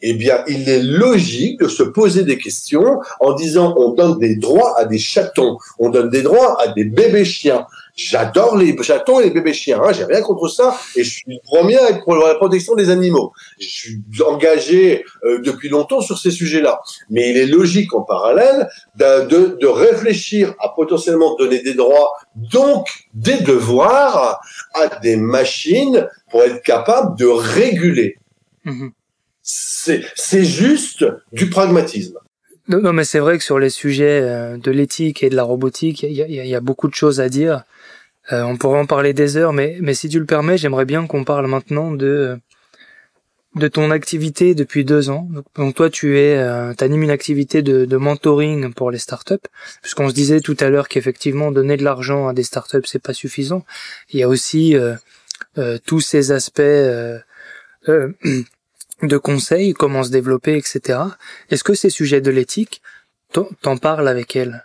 eh 0.00 0.14
bien, 0.14 0.44
il 0.46 0.68
est 0.68 0.82
logique 0.82 1.60
de 1.60 1.68
se 1.68 1.82
poser 1.82 2.22
des 2.22 2.38
questions 2.38 3.00
en 3.20 3.32
disant 3.32 3.74
on 3.76 3.92
donne 3.92 4.18
des 4.18 4.36
droits 4.36 4.78
à 4.78 4.84
des 4.84 4.98
chatons, 4.98 5.58
on 5.78 5.90
donne 5.90 6.08
des 6.08 6.22
droits 6.22 6.60
à 6.62 6.68
des 6.68 6.84
bébés 6.84 7.24
chiens. 7.24 7.66
J'adore 7.96 8.56
les 8.56 8.80
chatons 8.80 9.18
et 9.18 9.24
les 9.24 9.30
bébés 9.30 9.52
chiens, 9.52 9.80
hein, 9.82 9.92
j'ai 9.92 10.04
rien 10.04 10.22
contre 10.22 10.46
ça, 10.46 10.78
et 10.94 11.02
je 11.02 11.10
suis 11.10 11.24
le 11.26 11.40
premier 11.42 11.76
à 11.78 11.90
être 11.90 12.04
pour 12.04 12.14
la 12.14 12.36
protection 12.36 12.76
des 12.76 12.90
animaux. 12.90 13.32
Je 13.58 13.66
suis 13.66 14.02
engagé 14.24 15.04
euh, 15.24 15.40
depuis 15.40 15.68
longtemps 15.68 16.00
sur 16.00 16.16
ces 16.16 16.30
sujets-là. 16.30 16.80
Mais 17.10 17.30
il 17.30 17.36
est 17.36 17.46
logique 17.46 17.92
en 17.94 18.02
parallèle 18.02 18.68
de, 18.96 19.66
réfléchir 19.66 20.54
à 20.60 20.68
potentiellement 20.68 21.34
donner 21.34 21.60
des 21.60 21.74
droits, 21.74 22.12
donc 22.36 22.86
des 23.14 23.38
devoirs 23.40 24.40
à 24.74 25.00
des 25.00 25.16
machines 25.16 26.08
pour 26.30 26.42
être 26.42 26.62
capable 26.62 27.18
de 27.18 27.26
réguler. 27.26 28.16
Mmh 28.64 28.88
c'est 29.48 30.44
juste 30.44 31.04
du 31.32 31.48
pragmatisme. 31.48 32.18
Non, 32.68 32.92
mais 32.92 33.04
c'est 33.04 33.18
vrai 33.18 33.38
que 33.38 33.44
sur 33.44 33.58
les 33.58 33.70
sujets 33.70 34.20
euh, 34.22 34.58
de 34.58 34.70
l'éthique 34.70 35.22
et 35.22 35.30
de 35.30 35.36
la 35.36 35.42
robotique, 35.42 36.02
il 36.02 36.12
y 36.12 36.54
a, 36.54 36.60
beaucoup 36.60 36.88
de 36.88 36.94
choses 36.94 37.18
à 37.18 37.30
dire. 37.30 37.64
Euh, 38.30 38.42
on 38.42 38.58
pourrait 38.58 38.78
en 38.78 38.84
parler 38.84 39.14
des 39.14 39.38
heures, 39.38 39.54
mais, 39.54 39.78
mais 39.80 39.94
si 39.94 40.10
tu 40.10 40.18
le 40.18 40.26
permets, 40.26 40.58
j'aimerais 40.58 40.84
bien 40.84 41.06
qu'on 41.06 41.24
parle 41.24 41.46
maintenant 41.46 41.90
de 41.90 42.38
de 43.54 43.66
ton 43.66 43.90
activité 43.90 44.54
depuis 44.54 44.84
deux 44.84 45.08
ans. 45.08 45.26
Donc 45.56 45.74
toi, 45.74 45.88
tu 45.88 46.18
es, 46.18 46.36
euh, 46.36 46.74
animes 46.80 47.02
une 47.02 47.10
activité 47.10 47.62
de, 47.62 47.86
de 47.86 47.96
mentoring 47.96 48.74
pour 48.74 48.90
les 48.90 48.98
startups, 48.98 49.34
puisqu'on 49.80 50.10
se 50.10 50.14
disait 50.14 50.40
tout 50.40 50.56
à 50.60 50.68
l'heure 50.68 50.86
qu'effectivement 50.86 51.50
donner 51.50 51.78
de 51.78 51.82
l'argent 51.82 52.28
à 52.28 52.34
des 52.34 52.42
startups 52.42 52.84
c'est 52.84 53.02
pas 53.02 53.14
suffisant. 53.14 53.64
Il 54.10 54.20
y 54.20 54.22
a 54.22 54.28
aussi 54.28 54.76
euh, 54.76 55.78
tous 55.86 56.00
ces 56.00 56.30
aspects 56.30 56.60
de 59.02 59.16
conseils, 59.16 59.74
comment 59.74 60.02
se 60.02 60.10
développer, 60.10 60.56
etc. 60.56 61.00
Est-ce 61.50 61.64
que 61.64 61.74
ces 61.74 61.90
sujets 61.90 62.20
de 62.20 62.30
l'éthique, 62.30 62.82
t'en 63.32 63.76
parles 63.76 64.08
avec 64.08 64.34
elle? 64.36 64.64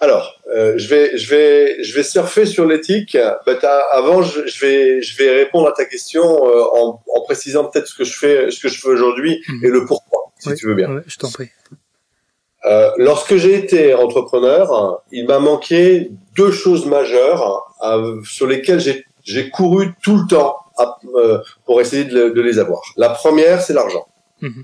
Alors, 0.00 0.34
euh, 0.52 0.74
je 0.78 0.88
vais, 0.88 1.16
je 1.16 1.30
vais, 1.30 1.84
je 1.84 1.94
vais 1.94 2.02
surfer 2.02 2.44
sur 2.44 2.66
l'éthique. 2.66 3.16
avant, 3.92 4.22
je, 4.22 4.46
je, 4.48 4.60
vais, 4.60 5.00
je 5.00 5.16
vais 5.16 5.30
répondre 5.30 5.68
à 5.68 5.72
ta 5.72 5.84
question 5.84 6.22
euh, 6.22 6.64
en, 6.74 7.00
en, 7.06 7.20
précisant 7.22 7.66
peut-être 7.66 7.86
ce 7.86 7.94
que 7.94 8.02
je 8.02 8.18
fais, 8.18 8.50
ce 8.50 8.58
que 8.58 8.68
je 8.68 8.80
fais 8.80 8.88
aujourd'hui 8.88 9.40
mhm. 9.46 9.64
et 9.64 9.68
le 9.68 9.86
pourquoi, 9.86 10.32
si 10.40 10.52
tu 10.54 10.66
veux 10.66 10.74
bien. 10.74 11.02
je 11.06 11.16
t'en 11.18 11.30
prie. 11.30 11.50
Euh, 12.64 12.90
lorsque 12.96 13.36
j'ai 13.36 13.54
été 13.54 13.94
entrepreneur, 13.94 15.02
il 15.12 15.26
m'a 15.26 15.38
manqué 15.38 16.10
deux 16.36 16.50
choses 16.50 16.86
majeures 16.86 17.72
euh, 17.84 18.20
sur 18.24 18.48
lesquelles 18.48 18.80
j'ai 19.24 19.50
couru 19.50 19.94
tout 20.02 20.16
le 20.16 20.26
temps 20.28 20.56
euh, 21.16 21.38
pour 21.64 21.80
essayer 21.80 22.04
de, 22.04 22.40
les 22.40 22.58
avoir. 22.58 22.82
La 22.96 23.10
première, 23.10 23.60
c'est 23.60 23.72
l'argent. 23.72 24.06
Mhm. 24.40 24.62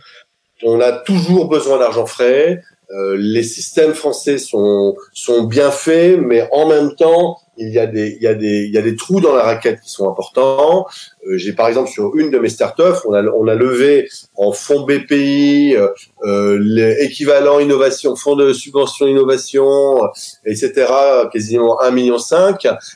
On 0.64 0.80
a 0.80 0.92
toujours 0.92 1.48
besoin 1.48 1.78
d'argent 1.78 2.06
frais. 2.06 2.62
Euh, 2.90 3.16
les 3.18 3.42
systèmes 3.42 3.94
français 3.94 4.38
sont 4.38 4.96
sont 5.12 5.44
bien 5.44 5.70
faits, 5.70 6.18
mais 6.18 6.48
en 6.52 6.66
même 6.66 6.94
temps, 6.94 7.38
il 7.58 7.70
y 7.70 7.78
a 7.78 7.86
des 7.86 8.16
il 8.16 8.22
y 8.22 8.26
a 8.26 8.34
des 8.34 8.64
il 8.64 8.74
y 8.74 8.78
a 8.78 8.82
des 8.82 8.96
trous 8.96 9.20
dans 9.20 9.34
la 9.34 9.42
raquette 9.42 9.80
qui 9.80 9.90
sont 9.90 10.08
importants. 10.08 10.86
Euh, 11.26 11.36
j'ai 11.36 11.52
par 11.52 11.68
exemple 11.68 11.90
sur 11.90 12.16
une 12.16 12.30
de 12.30 12.38
mes 12.38 12.48
startups, 12.48 13.00
on 13.06 13.12
a 13.12 13.22
on 13.22 13.46
a 13.48 13.54
levé 13.54 14.08
en 14.36 14.52
fonds 14.52 14.84
BPI, 14.84 15.74
euh, 15.76 15.88
euh 16.24 16.58
l'équivalent 16.60 17.58
innovation, 17.58 18.16
fonds 18.16 18.36
de 18.36 18.52
subvention 18.52 19.06
innovation, 19.06 20.00
etc. 20.46 20.86
quasiment 21.32 21.78
1,5 21.82 21.92
million, 21.92 22.16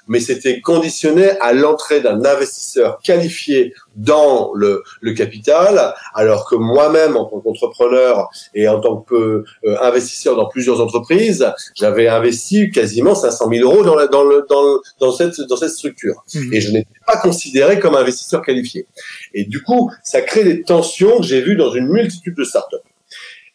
mais 0.08 0.20
c'était 0.20 0.60
conditionné 0.60 1.30
à 1.40 1.52
l'entrée 1.52 2.00
d'un 2.00 2.24
investisseur 2.24 2.98
qualifié 3.02 3.74
dans 3.96 4.52
le, 4.54 4.82
le 5.00 5.12
capital, 5.12 5.94
alors 6.14 6.48
que 6.48 6.54
moi-même 6.54 7.16
en 7.16 7.24
tant 7.24 7.40
qu'entrepreneur 7.40 8.28
et 8.54 8.68
en 8.68 8.80
tant 8.80 8.96
que 8.96 9.44
euh, 9.64 9.76
investisseur 9.82 10.36
dans 10.36 10.46
plusieurs 10.46 10.80
entreprises, 10.80 11.52
j'avais 11.74 12.08
investi 12.08 12.70
quasiment 12.70 13.14
500 13.14 13.48
000 13.52 13.68
euros 13.68 13.84
dans, 13.84 13.94
la, 13.94 14.06
dans, 14.06 14.24
le, 14.24 14.44
dans, 14.52 14.80
dans, 15.00 15.12
cette, 15.12 15.40
dans 15.48 15.56
cette 15.56 15.70
structure. 15.70 16.24
Mmh. 16.34 16.54
Et 16.54 16.60
je 16.60 16.70
n'étais 16.72 17.00
pas 17.06 17.16
considéré 17.16 17.78
comme 17.78 17.94
investisseur 17.94 18.42
qualifié. 18.42 18.86
Et 19.34 19.44
du 19.44 19.62
coup, 19.62 19.90
ça 20.02 20.20
crée 20.20 20.44
des 20.44 20.62
tensions 20.62 21.18
que 21.18 21.24
j'ai 21.24 21.40
vues 21.40 21.56
dans 21.56 21.72
une 21.72 21.88
multitude 21.88 22.36
de 22.36 22.44
startups. 22.44 22.76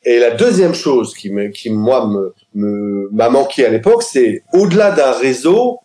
Et 0.04 0.20
la 0.20 0.32
deuxième 0.32 0.74
chose 0.74 1.14
qui, 1.14 1.30
me, 1.32 1.48
qui 1.50 1.70
moi, 1.70 2.10
me, 2.54 3.10
m'a 3.12 3.30
manqué 3.30 3.66
à 3.66 3.70
l'époque, 3.70 4.04
c'est 4.04 4.44
au-delà 4.54 4.92
d'un 4.92 5.12
réseau, 5.12 5.80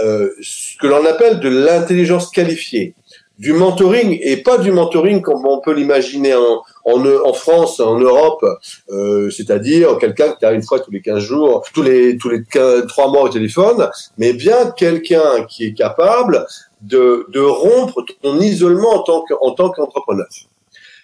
euh, 0.00 0.30
ce 0.42 0.76
que 0.78 0.86
l'on 0.86 1.04
appelle 1.06 1.40
de 1.40 1.48
l'intelligence 1.48 2.30
qualifiée 2.30 2.94
du 3.38 3.52
mentoring 3.52 4.18
et 4.22 4.36
pas 4.36 4.58
du 4.58 4.70
mentoring 4.70 5.20
comme 5.22 5.46
on 5.46 5.60
peut 5.60 5.72
l'imaginer 5.72 6.34
en, 6.34 6.62
en, 6.84 7.04
en, 7.04 7.32
France, 7.32 7.80
en 7.80 7.98
Europe, 7.98 8.44
euh, 8.90 9.30
c'est-à-dire 9.30 9.98
quelqu'un 9.98 10.34
qui 10.34 10.44
a 10.44 10.52
une 10.52 10.62
fois 10.62 10.80
tous 10.80 10.90
les 10.90 11.00
15 11.00 11.18
jours, 11.18 11.64
tous 11.72 11.82
les 11.82 12.16
tous 12.16 12.28
les 12.28 12.42
3 12.44 13.10
mois 13.10 13.22
au 13.22 13.28
téléphone, 13.28 13.88
mais 14.18 14.32
bien 14.32 14.70
quelqu'un 14.72 15.44
qui 15.48 15.64
est 15.66 15.74
capable 15.74 16.46
de, 16.80 17.26
de 17.28 17.40
rompre 17.40 18.04
ton 18.20 18.40
isolement 18.40 18.94
en 18.94 19.02
tant 19.02 19.22
que, 19.22 19.34
en 19.40 19.54
qu'entrepreneur. 19.54 20.26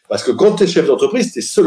Parce 0.09 0.23
que 0.23 0.31
quand 0.33 0.57
tu 0.57 0.65
es 0.65 0.67
chef 0.67 0.87
d'entreprise, 0.87 1.33
tu 1.33 1.39
es 1.39 1.43
seul. 1.43 1.67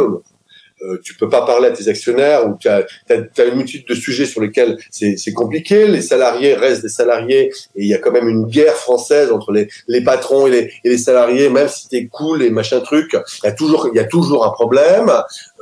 Euh, 0.84 1.00
tu 1.04 1.16
peux 1.16 1.30
pas 1.30 1.46
parler 1.46 1.68
à 1.68 1.72
tes 1.72 1.88
actionnaires 1.88 2.48
ou 2.48 2.58
tu 2.60 2.68
as, 2.68 2.86
une 3.10 3.56
multitude 3.56 3.88
de 3.88 3.94
sujets 3.94 4.26
sur 4.26 4.42
lesquels 4.42 4.78
c'est 4.90 5.34
compliqué. 5.34 5.88
Les 5.88 6.02
salariés 6.02 6.56
restent 6.56 6.82
des 6.82 6.90
salariés 6.90 7.52
et 7.76 7.84
il 7.84 7.88
y 7.88 7.94
a 7.94 8.00
quand 8.00 8.12
même 8.12 8.28
une 8.28 8.46
guerre 8.46 8.76
française 8.76 9.32
entre 9.32 9.52
les, 9.52 9.68
les 9.88 10.04
patrons 10.04 10.48
et 10.48 10.52
les, 10.52 10.74
et 10.84 10.90
les 10.90 10.98
salariés. 10.98 11.50
Même 11.50 11.68
si 11.68 11.88
t'es 11.88 12.08
cool 12.08 12.42
et 12.42 12.50
machin 12.50 12.80
truc, 12.80 13.14
il 13.14 13.46
y 13.46 13.50
a 13.50 13.52
toujours 13.52 13.90
il 13.94 13.98
y 13.98 14.00
a 14.00 14.06
toujours 14.06 14.46
un 14.46 14.52
problème. 14.52 15.12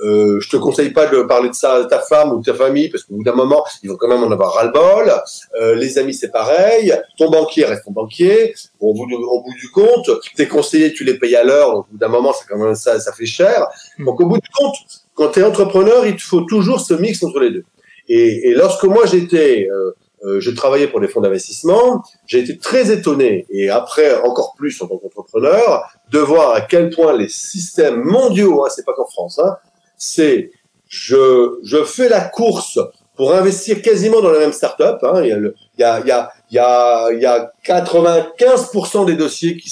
Euh, 0.01 0.39
je 0.39 0.49
te 0.49 0.57
conseille 0.57 0.91
pas 0.91 1.07
de 1.07 1.21
parler 1.23 1.49
de 1.49 1.53
ça 1.53 1.73
à 1.73 1.85
ta 1.85 1.99
femme 1.99 2.31
ou 2.31 2.41
ta 2.41 2.53
famille 2.53 2.89
parce 2.89 3.03
qu'au 3.03 3.15
bout 3.15 3.23
d'un 3.23 3.35
moment 3.35 3.65
ils 3.83 3.89
vont 3.89 3.97
quand 3.97 4.07
même 4.07 4.23
en 4.23 4.31
avoir 4.31 4.53
ras 4.53 4.65
le 4.65 4.71
bol. 4.71 5.13
Euh, 5.61 5.75
les 5.75 5.97
amis 5.97 6.13
c'est 6.13 6.31
pareil. 6.31 6.93
Ton 7.17 7.29
banquier 7.29 7.65
reste 7.65 7.83
ton 7.85 7.91
banquier. 7.91 8.53
au, 8.79 8.93
bout 8.93 9.07
du, 9.07 9.15
au 9.15 9.41
bout 9.41 9.53
du 9.59 9.69
compte, 9.71 10.09
tes 10.35 10.47
conseillers 10.47 10.93
tu 10.93 11.03
les 11.03 11.17
payes 11.17 11.35
à 11.35 11.43
l'heure. 11.43 11.73
Donc 11.73 11.85
au 11.87 11.91
bout 11.91 11.97
d'un 11.97 12.07
moment 12.07 12.31
ça 12.31 12.45
quand 12.47 12.57
même 12.57 12.75
ça 12.75 12.99
ça 12.99 13.11
fait 13.11 13.25
cher. 13.25 13.67
Hmm. 13.97 14.05
Donc 14.05 14.21
au 14.21 14.25
bout 14.25 14.37
du 14.37 14.49
compte 14.55 14.75
quand 15.19 15.31
tu 15.31 15.41
es 15.41 15.43
entrepreneur, 15.43 16.05
il 16.05 16.15
te 16.15 16.21
faut 16.21 16.41
toujours 16.41 16.79
ce 16.79 16.93
mix 16.93 17.21
entre 17.23 17.39
les 17.39 17.51
deux. 17.51 17.65
Et, 18.07 18.49
et 18.49 18.53
lorsque 18.53 18.85
moi 18.85 19.05
j'étais, 19.05 19.67
euh, 19.69 19.91
euh, 20.23 20.39
je 20.39 20.51
travaillais 20.51 20.87
pour 20.87 20.99
des 20.99 21.07
fonds 21.07 21.21
d'investissement, 21.21 22.03
j'ai 22.25 22.39
été 22.39 22.57
très 22.57 22.91
étonné, 22.91 23.45
et 23.49 23.69
après 23.69 24.19
encore 24.21 24.53
plus 24.57 24.81
en 24.81 24.87
tant 24.87 24.97
qu'entrepreneur, 24.97 25.89
de 26.11 26.19
voir 26.19 26.53
à 26.53 26.61
quel 26.61 26.89
point 26.89 27.15
les 27.15 27.29
systèmes 27.29 28.01
mondiaux, 28.03 28.65
hein, 28.65 28.69
c'est 28.73 28.85
pas 28.85 28.93
qu'en 28.93 29.05
France, 29.05 29.39
hein, 29.39 29.57
c'est 29.99 30.51
je, 30.87 31.59
je 31.61 31.83
fais 31.83 32.09
la 32.09 32.21
course 32.21 32.79
pour 33.15 33.33
investir 33.33 33.83
quasiment 33.83 34.21
dans 34.21 34.31
la 34.31 34.39
même 34.39 34.53
startup. 34.53 34.97
Hein. 35.03 35.21
Il 35.21 35.27
y 35.27 35.31
a 35.31 35.37
le, 35.37 35.53
il 35.77 35.81
y 35.81 35.83
a, 35.83 35.99
il 35.99 36.07
y 36.07 36.11
a, 36.11 36.31
il 36.49 36.55
y 36.55 36.59
a, 36.59 37.11
il 37.11 37.21
y 37.21 37.25
a 37.27 37.51
95% 37.63 39.05
des 39.05 39.15
dossiers 39.15 39.57
qui 39.57 39.69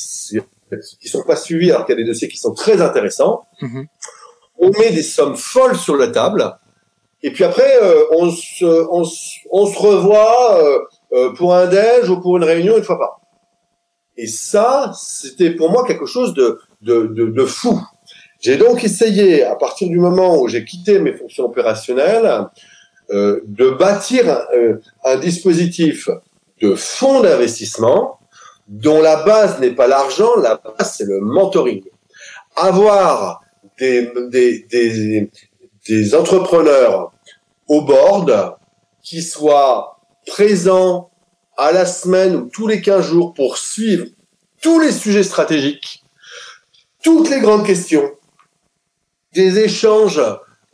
qui 0.99 1.07
sont 1.07 1.23
pas 1.23 1.36
suivis 1.36 1.71
alors 1.71 1.86
qu'il 1.86 1.97
y 1.97 2.01
a 2.01 2.03
des 2.03 2.07
dossiers 2.07 2.28
qui 2.28 2.38
sont 2.38 2.53
très 2.53 2.82
intéressants. 2.82 3.45
Mm-hmm. 3.61 3.86
On 4.59 4.69
met 4.71 4.91
des 4.91 5.03
sommes 5.03 5.38
folles 5.38 5.78
sur 5.78 5.95
la 5.95 6.07
table. 6.07 6.57
Et 7.23 7.32
puis 7.32 7.43
après, 7.43 7.82
euh, 7.82 8.03
on, 8.11 8.30
se, 8.30 8.65
on, 8.65 9.03
on, 9.51 9.65
se 9.65 9.80
revoit 9.80 10.61
euh, 10.61 10.80
euh, 11.13 11.34
pour 11.34 11.55
un 11.55 11.67
déj 11.67 12.09
ou 12.09 12.19
pour 12.19 12.38
une 12.38 12.43
réunion 12.43 12.78
une 12.78 12.84
fois 12.84 12.99
par 12.99 13.09
an. 13.09 13.21
Et 14.17 14.28
ça, 14.28 14.91
c'était 14.97 15.51
pour 15.51 15.71
moi 15.71 15.86
quelque 15.86 16.05
chose 16.05 16.34
de, 16.34 16.59
de, 16.82 17.07
de, 17.07 17.28
de 17.28 17.45
fou. 17.45 17.80
J'ai 18.39 18.57
donc 18.57 18.83
essayé, 18.83 19.43
à 19.43 19.55
partir 19.55 19.88
du 19.89 19.97
moment 19.97 20.39
où 20.39 20.47
j'ai 20.47 20.63
quitté 20.63 20.99
mes 20.99 21.13
fonctions 21.13 21.45
opérationnelles, 21.45 22.47
euh, 23.09 23.41
de 23.45 23.69
bâtir 23.69 24.29
un, 24.29 24.45
euh, 24.55 24.81
un, 25.05 25.17
dispositif 25.17 26.09
de 26.61 26.75
fonds 26.75 27.21
d'investissement 27.21 28.19
dont 28.67 29.01
la 29.01 29.23
base 29.23 29.59
n'est 29.59 29.71
pas 29.71 29.88
l'argent, 29.88 30.35
la 30.35 30.55
base 30.55 30.95
c'est 30.97 31.05
le 31.05 31.21
mentoring. 31.21 31.83
Avoir 32.55 33.41
des, 33.79 34.11
des, 34.29 34.65
des, 34.69 35.29
des 35.88 36.15
entrepreneurs 36.15 37.13
au 37.67 37.81
board 37.81 38.57
qui 39.01 39.21
soient 39.21 39.99
présents 40.25 41.09
à 41.57 41.71
la 41.71 41.85
semaine 41.85 42.35
ou 42.35 42.49
tous 42.49 42.67
les 42.67 42.81
15 42.81 43.05
jours 43.07 43.33
pour 43.33 43.57
suivre 43.57 44.05
tous 44.61 44.79
les 44.79 44.91
sujets 44.91 45.23
stratégiques, 45.23 46.03
toutes 47.03 47.29
les 47.29 47.39
grandes 47.39 47.65
questions, 47.65 48.11
des 49.34 49.59
échanges 49.59 50.21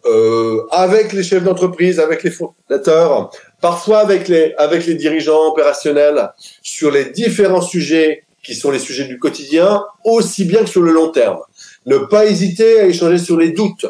euh, 0.06 0.64
avec 0.72 1.14
les 1.14 1.24
chefs 1.24 1.44
d'entreprise, 1.44 2.00
avec 2.00 2.24
les 2.24 2.32
fondateurs, 2.32 3.32
parfois 3.62 4.00
avec 4.00 4.28
les, 4.28 4.54
avec 4.58 4.86
les 4.86 4.96
dirigeants 4.96 5.48
opérationnels 5.48 6.32
sur 6.62 6.92
les 6.92 7.06
différents 7.06 7.62
sujets 7.62 8.26
qui 8.44 8.56
sont 8.56 8.72
les 8.72 8.80
sujets 8.80 9.06
du 9.06 9.18
quotidien, 9.18 9.84
aussi 10.04 10.44
bien 10.44 10.60
que 10.64 10.70
sur 10.70 10.82
le 10.82 10.92
long 10.92 11.10
terme. 11.10 11.40
Ne 11.86 11.98
pas 11.98 12.26
hésiter 12.26 12.82
à 12.82 12.86
échanger 12.86 13.18
sur 13.18 13.38
les 13.38 13.52
doutes, 13.52 13.86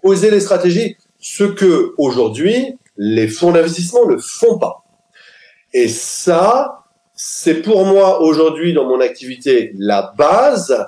poser 0.00 0.30
les 0.30 0.40
stratégies, 0.40 0.96
ce 1.18 1.44
que 1.44 1.94
aujourd'hui 1.98 2.76
les 2.96 3.26
fonds 3.28 3.50
d'investissement 3.50 4.06
ne 4.06 4.18
font 4.18 4.58
pas. 4.58 4.84
Et 5.72 5.88
ça, 5.88 6.84
c'est 7.14 7.62
pour 7.62 7.84
moi 7.84 8.20
aujourd'hui 8.20 8.72
dans 8.72 8.86
mon 8.86 9.00
activité 9.00 9.72
la 9.76 10.14
base 10.16 10.86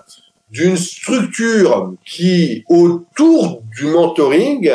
d'une 0.53 0.77
structure 0.77 1.95
qui, 2.05 2.65
autour 2.69 3.63
du 3.75 3.87
mentoring, 3.87 4.71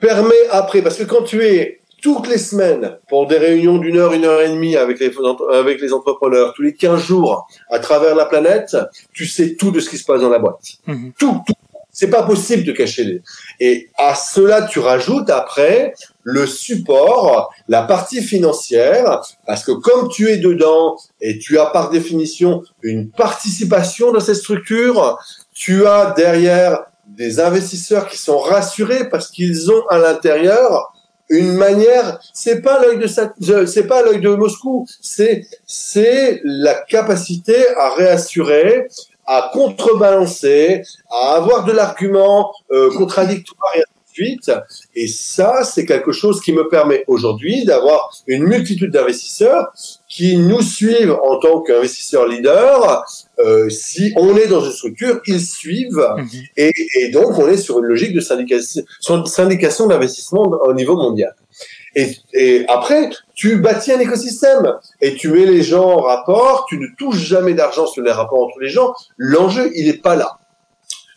permet 0.00 0.34
après, 0.50 0.82
parce 0.82 0.98
que 0.98 1.04
quand 1.04 1.22
tu 1.22 1.42
es 1.44 1.80
toutes 2.02 2.26
les 2.26 2.36
semaines 2.36 2.98
pour 3.08 3.26
des 3.26 3.38
réunions 3.38 3.78
d'une 3.78 3.96
heure, 3.96 4.12
une 4.12 4.26
heure 4.26 4.42
et 4.42 4.48
demie 4.50 4.76
avec 4.76 4.98
les, 4.98 5.10
avec 5.54 5.80
les 5.80 5.92
entrepreneurs, 5.92 6.52
tous 6.54 6.62
les 6.62 6.74
15 6.74 7.00
jours 7.00 7.46
à 7.70 7.78
travers 7.78 8.14
la 8.14 8.26
planète, 8.26 8.76
tu 9.14 9.24
sais 9.24 9.54
tout 9.54 9.70
de 9.70 9.80
ce 9.80 9.88
qui 9.88 9.96
se 9.96 10.04
passe 10.04 10.20
dans 10.20 10.28
la 10.28 10.40
boîte. 10.40 10.60
Mmh. 10.86 11.10
Tout, 11.18 11.40
tout. 11.46 11.54
C'est 11.90 12.10
pas 12.10 12.24
possible 12.24 12.64
de 12.64 12.72
cacher 12.72 13.04
les. 13.04 13.22
Et 13.60 13.88
à 13.96 14.16
cela, 14.16 14.62
tu 14.62 14.80
rajoutes 14.80 15.30
après 15.30 15.94
le 16.24 16.46
support, 16.46 17.54
la 17.68 17.82
partie 17.82 18.22
financière, 18.22 19.20
parce 19.46 19.62
que 19.62 19.72
comme 19.72 20.08
tu 20.08 20.30
es 20.30 20.38
dedans 20.38 20.96
et 21.20 21.38
tu 21.38 21.58
as 21.58 21.66
par 21.66 21.90
définition 21.90 22.62
une 22.82 23.10
participation 23.10 24.10
dans 24.10 24.20
cette 24.20 24.36
structure, 24.36 25.18
tu 25.52 25.86
as 25.86 26.12
derrière 26.16 26.86
des 27.06 27.38
investisseurs 27.40 28.08
qui 28.08 28.16
sont 28.16 28.38
rassurés 28.38 29.08
parce 29.10 29.30
qu'ils 29.30 29.70
ont 29.70 29.86
à 29.88 29.98
l'intérieur 29.98 30.90
une 31.30 31.52
manière, 31.52 32.20
c'est 32.32 32.60
pas 32.60 32.80
l'œil 32.80 32.98
de 32.98 33.06
c'est 33.66 33.86
pas 33.86 34.02
l'œil 34.02 34.20
de 34.20 34.34
Moscou, 34.34 34.86
c'est 35.00 35.46
c'est 35.66 36.40
la 36.44 36.74
capacité 36.74 37.56
à 37.76 37.94
réassurer, 37.94 38.88
à 39.26 39.50
contrebalancer, 39.52 40.82
à 41.10 41.36
avoir 41.36 41.64
de 41.64 41.72
l'argument 41.72 42.52
euh, 42.72 42.90
contradictoire 42.94 43.72
suite. 44.14 44.50
Et 44.94 45.06
ça, 45.06 45.64
c'est 45.64 45.84
quelque 45.84 46.12
chose 46.12 46.40
qui 46.40 46.52
me 46.52 46.68
permet 46.68 47.04
aujourd'hui 47.08 47.64
d'avoir 47.64 48.10
une 48.26 48.44
multitude 48.44 48.92
d'investisseurs 48.92 49.72
qui 50.08 50.36
nous 50.36 50.62
suivent 50.62 51.16
en 51.22 51.38
tant 51.40 51.60
qu'investisseurs 51.62 52.26
leaders. 52.26 53.04
Euh, 53.40 53.68
si 53.68 54.12
on 54.16 54.36
est 54.36 54.46
dans 54.46 54.60
une 54.60 54.72
structure, 54.72 55.20
ils 55.26 55.40
suivent. 55.40 56.06
Mhm. 56.16 56.28
Et, 56.56 56.72
et, 57.00 57.10
donc, 57.10 57.38
on 57.38 57.48
est 57.48 57.56
sur 57.56 57.80
une 57.80 57.86
logique 57.86 58.14
de 58.14 58.20
syndication, 58.20 58.84
syndication 59.26 59.86
d'investissement 59.86 60.42
au 60.42 60.72
niveau 60.72 60.96
mondial. 60.96 61.34
Et, 61.96 62.16
et, 62.32 62.64
après, 62.68 63.10
tu 63.34 63.56
bâtis 63.56 63.92
un 63.92 64.00
écosystème 64.00 64.74
et 65.00 65.14
tu 65.14 65.28
mets 65.28 65.46
les 65.46 65.62
gens 65.62 65.84
en 65.84 66.00
rapport. 66.00 66.66
Tu 66.68 66.78
ne 66.78 66.86
touches 66.98 67.22
jamais 67.22 67.54
d'argent 67.54 67.86
sur 67.86 68.02
les 68.02 68.12
rapports 68.12 68.44
entre 68.44 68.60
les 68.60 68.68
gens. 68.68 68.94
L'enjeu, 69.16 69.70
il 69.74 69.86
n'est 69.86 69.98
pas 69.98 70.16
là. 70.16 70.38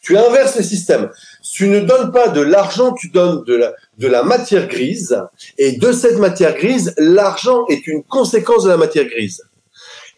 Tu 0.08 0.18
inverses 0.18 0.56
le 0.56 0.64
système. 0.64 1.10
Tu 1.44 1.68
ne 1.68 1.82
donnes 1.82 2.14
pas 2.14 2.30
de 2.30 2.40
l'argent, 2.40 2.94
tu 2.94 3.10
donnes 3.10 3.44
de 3.44 4.08
la, 4.08 4.24
matière 4.24 4.70
grise. 4.70 5.22
Et 5.58 5.74
de 5.74 5.92
cette 5.92 6.18
matière 6.18 6.56
grise, 6.56 6.94
l'argent 6.98 7.66
est 7.68 7.86
une 7.88 8.04
conséquence 8.04 8.64
de 8.64 8.70
la 8.70 8.78
matière 8.78 9.04
grise. 9.04 9.44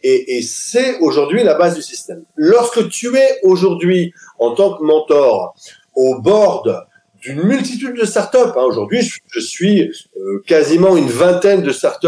Et, 0.04 0.44
c'est 0.44 1.00
aujourd'hui 1.00 1.44
la 1.44 1.56
base 1.56 1.74
du 1.74 1.82
système. 1.82 2.24
Lorsque 2.36 2.88
tu 2.90 3.18
es 3.18 3.40
aujourd'hui, 3.42 4.14
en 4.38 4.54
tant 4.54 4.78
que 4.78 4.84
mentor, 4.84 5.56
au 5.96 6.22
board 6.22 6.86
d'une 7.22 7.44
multitude 7.44 7.96
de 7.96 8.06
startups. 8.06 8.38
Hein. 8.38 8.64
Aujourd'hui, 8.64 9.02
je, 9.02 9.40
suis 9.40 9.82
euh, 9.82 10.44
quasiment 10.46 10.96
une 10.96 11.10
vingtaine 11.10 11.62
de 11.62 11.72
startups 11.72 12.08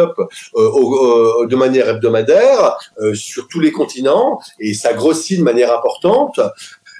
euh, 0.55 1.47
de 1.47 1.55
manière 1.55 1.89
hebdomadaire 1.89 2.77
euh, 3.01 3.13
sur 3.13 3.47
tous 3.47 3.59
les 3.59 3.71
continents 3.71 4.39
et 4.59 4.73
ça 4.73 4.93
grossit 4.93 5.39
de 5.39 5.43
manière 5.43 5.75
importante 5.75 6.39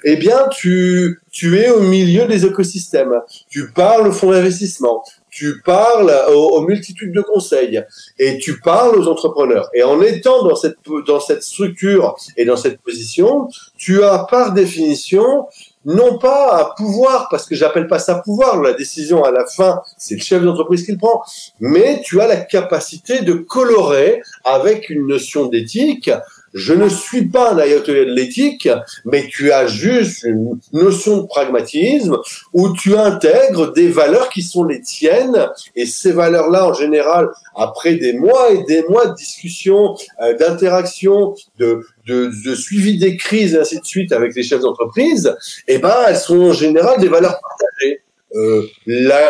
eh 0.04 0.16
bien, 0.16 0.48
tu, 0.50 1.20
tu 1.32 1.58
es 1.60 1.70
au 1.70 1.82
milieu 1.82 2.26
des 2.26 2.46
écosystèmes. 2.46 3.14
Tu 3.50 3.72
parles 3.72 4.08
au 4.08 4.12
fonds 4.12 4.32
d'investissement, 4.32 5.04
tu 5.30 5.62
parles 5.62 6.14
aux, 6.34 6.62
multitudes 6.62 7.14
de 7.14 7.22
conseils 7.22 7.84
et 8.20 8.38
tu 8.38 8.60
parles 8.60 8.96
aux 8.98 9.08
entrepreneurs. 9.08 9.70
Et 9.74 9.84
en 9.84 10.02
étant 10.02 10.44
dans 10.44 10.56
cette, 10.56 10.78
dans 11.08 11.20
cette 11.20 11.44
structure 11.44 12.16
et 12.36 12.46
dans 12.46 12.58
cette 12.58 12.82
position, 12.82 13.48
tu 13.78 14.04
as 14.04 14.26
par 14.30 14.54
définition 14.54 15.46
non 15.86 16.20
pas 16.20 16.56
à 16.58 16.76
pouvoir, 16.76 17.28
parce 17.32 17.48
que 17.48 17.56
j'appelle 17.56 17.88
pas 17.88 17.98
ça 17.98 18.16
pouvoir, 18.16 18.62
la 18.62 18.74
décision 18.74 19.24
à 19.24 19.32
la 19.32 19.46
fin, 19.48 19.82
c'est 19.98 20.16
le 20.16 20.22
chef 20.22 20.44
d'entreprise 20.44 20.86
qui 20.86 20.92
le 20.92 20.98
prend, 20.98 21.24
mais 21.60 22.02
tu 22.04 22.22
as 22.22 22.28
la 22.28 22.38
capacité 22.38 23.22
de 23.22 23.34
colorer 23.34 24.22
avec 24.44 24.90
une 24.92 25.08
notion 25.08 25.48
d'éthique, 25.48 26.12
je 26.54 26.74
ne 26.74 26.90
suis 26.90 27.28
pas 27.28 27.54
un 27.54 27.58
ayatollah 27.58 28.06
de 28.06 28.12
l'éthique, 28.14 28.70
mais 29.06 29.28
tu 29.28 29.52
as 29.52 29.68
juste 29.68 30.24
une 30.24 30.60
notion 30.74 31.18
de 31.22 31.28
pragmatisme 31.28 32.18
où 32.54 32.74
tu 32.74 32.96
intègres 32.96 33.72
des 33.74 33.88
valeurs 33.88 34.30
qui 34.30 34.42
sont 34.42 34.64
les 34.64 34.82
tiennes 34.82 35.50
et 35.76 35.86
ces 35.86 36.12
valeurs-là, 36.12 36.68
en 36.68 36.74
général, 36.74 37.30
après 37.56 37.96
des 37.96 38.14
mois 38.14 38.52
et 38.52 38.64
des 38.64 38.84
mois 38.84 39.08
de 39.08 39.16
discussion, 39.16 39.96
euh, 40.22 40.36
d'interaction, 40.38 41.36
de, 41.58 41.82
de, 42.08 42.32
de, 42.46 42.56
suivi 42.56 42.98
des 42.98 43.16
crises 43.18 43.54
et 43.54 43.60
ainsi 43.60 43.80
de 43.80 43.86
suite 43.86 44.12
avec 44.12 44.36
les 44.36 44.44
chefs 44.44 44.62
d'entreprise, 44.62 45.36
eh 45.68 45.78
ben, 45.78 45.96
elles 46.08 46.18
sont 46.18 46.42
en 46.42 46.54
général 46.54 47.00
des 47.00 47.08
valeurs 47.08 47.40
partagées. 47.40 48.02
Euh, 48.34 48.66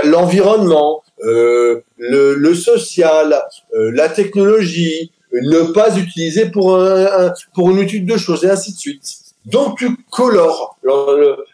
l'environnement, 0.04 1.04
euh, 1.24 1.82
le, 1.98 2.36
le, 2.36 2.56
social, 2.56 3.42
euh, 3.74 3.92
la 3.94 4.10
technologie, 4.10 5.12
ne 5.34 5.72
pas 5.72 5.98
utiliser 5.98 6.50
pour, 6.50 6.76
un, 6.76 7.34
pour 7.54 7.72
une 7.72 7.80
étude 7.80 8.06
de 8.06 8.18
choses 8.18 8.44
et 8.44 8.50
ainsi 8.50 8.74
de 8.74 8.78
suite. 8.78 9.04
Donc 9.46 9.80
tu 9.80 9.90
colores 10.12 10.78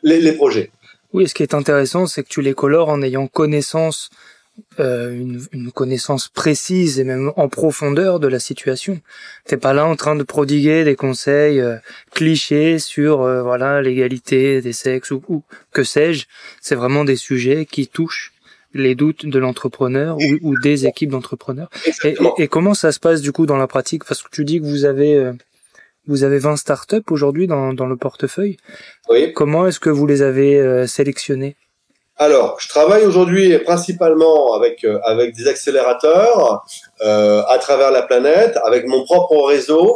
les, 0.03 0.19
les, 0.19 0.31
projets. 0.33 0.71
Oui, 1.13 1.27
ce 1.27 1.33
qui 1.33 1.43
est 1.43 1.53
intéressant, 1.53 2.05
c'est 2.05 2.23
que 2.23 2.27
tu 2.27 2.41
les 2.41 2.53
colores 2.53 2.89
en 2.89 3.01
ayant 3.01 3.27
connaissance, 3.27 4.09
euh, 4.79 5.11
une, 5.11 5.41
une, 5.53 5.71
connaissance 5.71 6.27
précise 6.27 6.99
et 6.99 7.03
même 7.03 7.31
en 7.37 7.47
profondeur 7.47 8.19
de 8.19 8.27
la 8.27 8.39
situation. 8.39 8.99
T'es 9.45 9.55
pas 9.55 9.73
là 9.73 9.85
en 9.85 9.95
train 9.95 10.15
de 10.15 10.23
prodiguer 10.23 10.83
des 10.83 10.95
conseils 10.95 11.61
euh, 11.61 11.77
clichés 12.13 12.79
sur 12.79 13.21
euh, 13.21 13.41
voilà 13.43 13.81
l'égalité 13.81 14.61
des 14.61 14.73
sexes 14.73 15.11
ou, 15.11 15.21
ou 15.29 15.43
que 15.71 15.83
sais-je. 15.83 16.25
C'est 16.59 16.75
vraiment 16.75 17.05
des 17.05 17.15
sujets 17.15 17.65
qui 17.65 17.87
touchent 17.87 18.33
les 18.73 18.95
doutes 18.95 19.25
de 19.25 19.39
l'entrepreneur 19.39 20.17
ou, 20.41 20.59
des 20.59 20.85
équipes 20.85 21.11
d'entrepreneurs. 21.11 21.69
Et, 22.37 22.47
comment 22.47 22.73
ça 22.73 22.91
se 22.91 22.99
passe 22.99 23.21
du 23.21 23.31
coup 23.31 23.45
dans 23.45 23.57
la 23.57 23.67
pratique? 23.67 24.03
Parce 24.05 24.21
que 24.21 24.29
tu 24.31 24.45
dis 24.45 24.59
que 24.59 24.65
vous 24.65 24.85
avez 24.85 25.15
euh, 25.15 25.33
vous 26.07 26.23
avez 26.23 26.37
20 26.37 26.55
startups 26.57 27.09
aujourd'hui 27.09 27.47
dans, 27.47 27.73
dans 27.73 27.85
le 27.85 27.97
portefeuille. 27.97 28.57
Oui. 29.09 29.33
Comment 29.33 29.67
est-ce 29.67 29.79
que 29.79 29.89
vous 29.89 30.07
les 30.07 30.21
avez 30.21 30.57
euh, 30.59 30.87
sélectionnées? 30.87 31.55
Alors, 32.19 32.57
je 32.59 32.67
travaille 32.67 33.05
aujourd'hui 33.05 33.57
principalement 33.59 34.53
avec 34.53 34.83
euh, 34.83 34.99
avec 35.03 35.35
des 35.35 35.47
accélérateurs 35.47 36.65
à 36.99 37.57
travers 37.59 37.91
la 37.91 38.01
planète, 38.01 38.57
avec 38.63 38.87
mon 38.87 39.03
propre 39.05 39.43
réseau, 39.43 39.95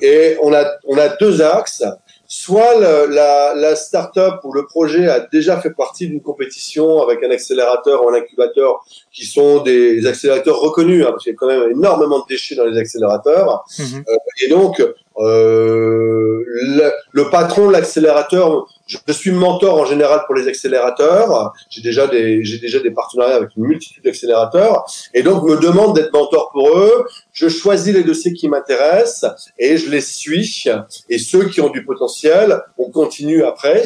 et 0.00 0.36
on 0.42 0.54
a 0.54 0.64
on 0.86 0.96
a 0.96 1.08
deux 1.08 1.42
axes 1.42 1.84
soit 2.32 2.78
la, 2.78 3.54
la 3.56 3.74
start-up 3.74 4.36
ou 4.44 4.52
le 4.52 4.64
projet 4.64 5.08
a 5.08 5.18
déjà 5.18 5.60
fait 5.60 5.72
partie 5.72 6.06
d'une 6.06 6.22
compétition 6.22 7.02
avec 7.02 7.24
un 7.24 7.30
accélérateur 7.32 8.04
ou 8.04 8.10
un 8.10 8.14
incubateur 8.14 8.84
qui 9.10 9.26
sont 9.26 9.62
des 9.62 10.06
accélérateurs 10.06 10.60
reconnus, 10.60 11.04
hein, 11.04 11.10
parce 11.10 11.24
qu'il 11.24 11.32
y 11.32 11.34
a 11.34 11.36
quand 11.36 11.48
même 11.48 11.68
énormément 11.72 12.20
de 12.20 12.24
déchets 12.28 12.54
dans 12.54 12.66
les 12.66 12.78
accélérateurs. 12.78 13.64
Mhm. 13.80 14.04
Euh, 14.08 14.16
et 14.44 14.48
donc, 14.48 14.80
euh, 15.18 16.44
le, 16.46 16.92
le, 17.12 17.30
patron 17.30 17.68
l'accélérateur, 17.68 18.66
je, 18.86 19.12
suis 19.12 19.32
mentor 19.32 19.78
en 19.80 19.84
général 19.84 20.20
pour 20.26 20.34
les 20.34 20.46
accélérateurs. 20.46 21.52
J'ai 21.68 21.82
déjà 21.82 22.06
des 22.06 22.44
j'ai 22.44 22.58
déjà 22.58 22.78
des 22.78 22.90
partenariats 22.90 23.36
avec 23.36 23.50
une 23.56 23.64
multitude 23.64 24.04
d'accélérateurs 24.04 24.84
et 25.12 25.22
donc 25.22 25.42
me 25.44 25.56
demande 25.56 25.96
d'être 25.96 26.12
mentor 26.12 26.50
pour 26.52 26.70
eux. 26.78 27.06
Je 27.32 27.48
choisis 27.48 27.92
les 27.92 28.04
dossiers 28.04 28.32
qui 28.32 28.48
m'intéressent 28.48 29.34
et 29.58 29.76
je 29.76 29.90
les 29.90 30.00
suis. 30.00 30.64
Et 31.08 31.18
ceux 31.18 31.48
qui 31.48 31.60
ont 31.60 31.70
du 31.70 31.84
potentiel, 31.84 32.60
on 32.78 32.90
continue 32.90 33.42
après. 33.42 33.84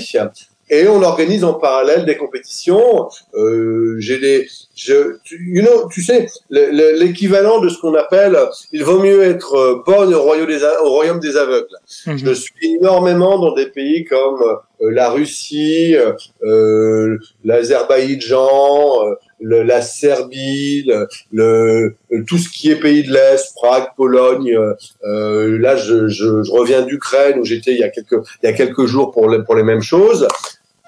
Et 0.71 0.89
on 0.89 1.03
organise 1.03 1.45
en 1.45 1.55
parallèle 1.55 2.07
des 2.07 2.17
compétitions. 2.17 3.09
Euh, 3.35 3.97
j'ai 3.99 4.19
des, 4.19 4.49
je, 4.75 5.19
tu, 5.23 5.39
you 5.47 5.63
know, 5.63 5.89
tu 5.91 6.03
sais, 6.03 6.27
l'équivalent 6.51 7.61
de 7.61 7.69
ce 7.69 7.79
qu'on 7.79 7.95
appelle, 7.95 8.39
il 8.73 8.83
vaut 8.83 8.99
mieux 8.99 9.23
être 9.23 9.55
euh, 9.55 9.83
bonne 9.87 10.15
au 10.15 10.23
royaume 10.23 10.49
des, 10.49 10.65
au 10.83 10.91
royaume 10.91 11.21
des 11.21 11.37
aveugles. 11.37 11.77
Mhm. 12.07 12.19
Je 12.19 12.33
suis 12.33 12.75
énormément 12.77 13.39
dans 13.39 13.55
des 13.55 13.67
pays 13.67 14.05
comme 14.05 14.43
euh, 14.43 14.91
la 14.91 15.11
Russie, 15.11 15.97
euh, 16.43 17.19
l'Azerbaïdjan, 17.45 19.17
euh, 19.45 19.65
la 19.65 19.83
Serbie, 19.83 20.91
le, 21.33 21.95
tout 22.27 22.39
ce 22.39 22.49
qui 22.49 22.71
est 22.71 22.77
pays 22.77 23.03
de 23.03 23.13
l'Est, 23.13 23.55
Prague, 23.55 23.89
Pologne. 23.97 24.57
Euh, 25.05 25.59
là, 25.59 25.77
je, 25.77 26.09
je, 26.09 26.43
je 26.43 26.51
reviens 26.51 26.83
d'Ukraine 26.83 27.39
où 27.39 27.45
j'étais 27.45 27.73
il 27.73 27.79
y 27.79 27.85
a 27.85 27.89
quelques 27.89 28.17
il 28.43 28.47
y 28.47 28.49
a 28.49 28.53
quelques 28.53 28.87
jours 28.87 29.13
pour 29.13 29.29
les, 29.29 29.43
pour 29.43 29.55
les 29.55 29.63
mêmes 29.63 29.83
choses 29.83 30.27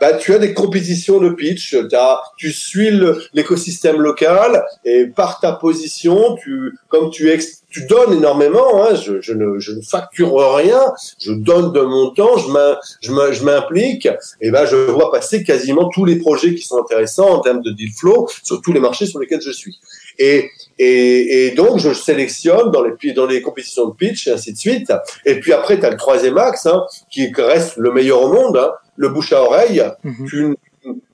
bah, 0.01 0.13
tu 0.15 0.35
as 0.35 0.39
des 0.39 0.53
compétitions 0.53 1.21
de 1.21 1.31
pitch, 1.31 1.75
as, 1.93 2.21
tu 2.37 2.53
suis 2.53 2.91
l'écosystème 3.33 4.01
local 4.01 4.65
et 4.85 5.07
par 5.07 5.41
ta 5.41 5.53
position, 5.53 6.37
tu, 6.37 6.79
comme 6.89 7.11
tu, 7.11 7.31
ex, 7.31 7.63
tu 7.71 7.87
donnes 7.87 8.13
énormément, 8.13 8.85
hein, 8.85 8.95
je, 8.95 9.21
je, 9.21 9.33
ne, 9.33 9.59
je 9.59 9.73
ne 9.73 9.81
facture 9.81 10.55
rien, 10.55 10.81
je 11.19 11.33
donne 11.33 11.73
de 11.73 11.81
mon 11.81 12.11
temps, 12.11 12.37
je 12.37 13.43
m'implique, 13.45 14.09
et 14.41 14.51
ben 14.51 14.67
je 14.67 14.77
vois 14.77 15.11
passer 15.11 15.43
quasiment 15.45 15.89
tous 15.89 16.05
les 16.05 16.17
projets 16.17 16.55
qui 16.55 16.63
sont 16.63 16.79
intéressants 16.79 17.31
en 17.31 17.41
termes 17.41 17.63
de 17.63 17.71
deal 17.71 17.91
flow 17.99 18.29
sur 18.43 18.61
tous 18.61 18.73
les 18.73 18.81
marchés 18.81 19.07
sur 19.07 19.19
lesquels 19.19 19.41
je 19.41 19.51
suis. 19.51 19.79
Et, 20.19 20.51
et, 20.79 21.47
et 21.47 21.51
donc, 21.53 21.79
je 21.79 21.93
sélectionne 21.93 22.71
dans 22.71 22.83
les, 22.83 23.13
dans 23.13 23.27
les 23.27 23.43
compétitions 23.43 23.89
de 23.89 23.95
pitch 23.95 24.27
et 24.27 24.33
ainsi 24.33 24.53
de 24.53 24.59
suite. 24.59 24.93
Et 25.25 25.41
puis 25.41 25.53
après, 25.53 25.79
tu 25.79 25.85
as 25.85 25.91
le 25.91 25.97
troisième 25.97 26.39
axe, 26.39 26.67
hein, 26.67 26.85
qui 27.11 27.31
reste 27.37 27.77
le 27.77 27.93
meilleur 27.93 28.23
au 28.23 28.33
monde, 28.33 28.57
hein, 28.57 28.71
le 28.97 29.09
bouche 29.09 29.33
à 29.33 29.43
oreille. 29.43 29.83
Mhm. 30.05 30.27
tu, 30.29 30.57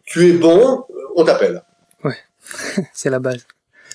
tu, 0.05 0.29
es 0.29 0.33
bon, 0.33 0.85
on 1.17 1.25
t'appelle. 1.25 1.63
Ouais, 2.05 2.17
c'est 2.93 3.11
la 3.11 3.19
base. 3.19 3.47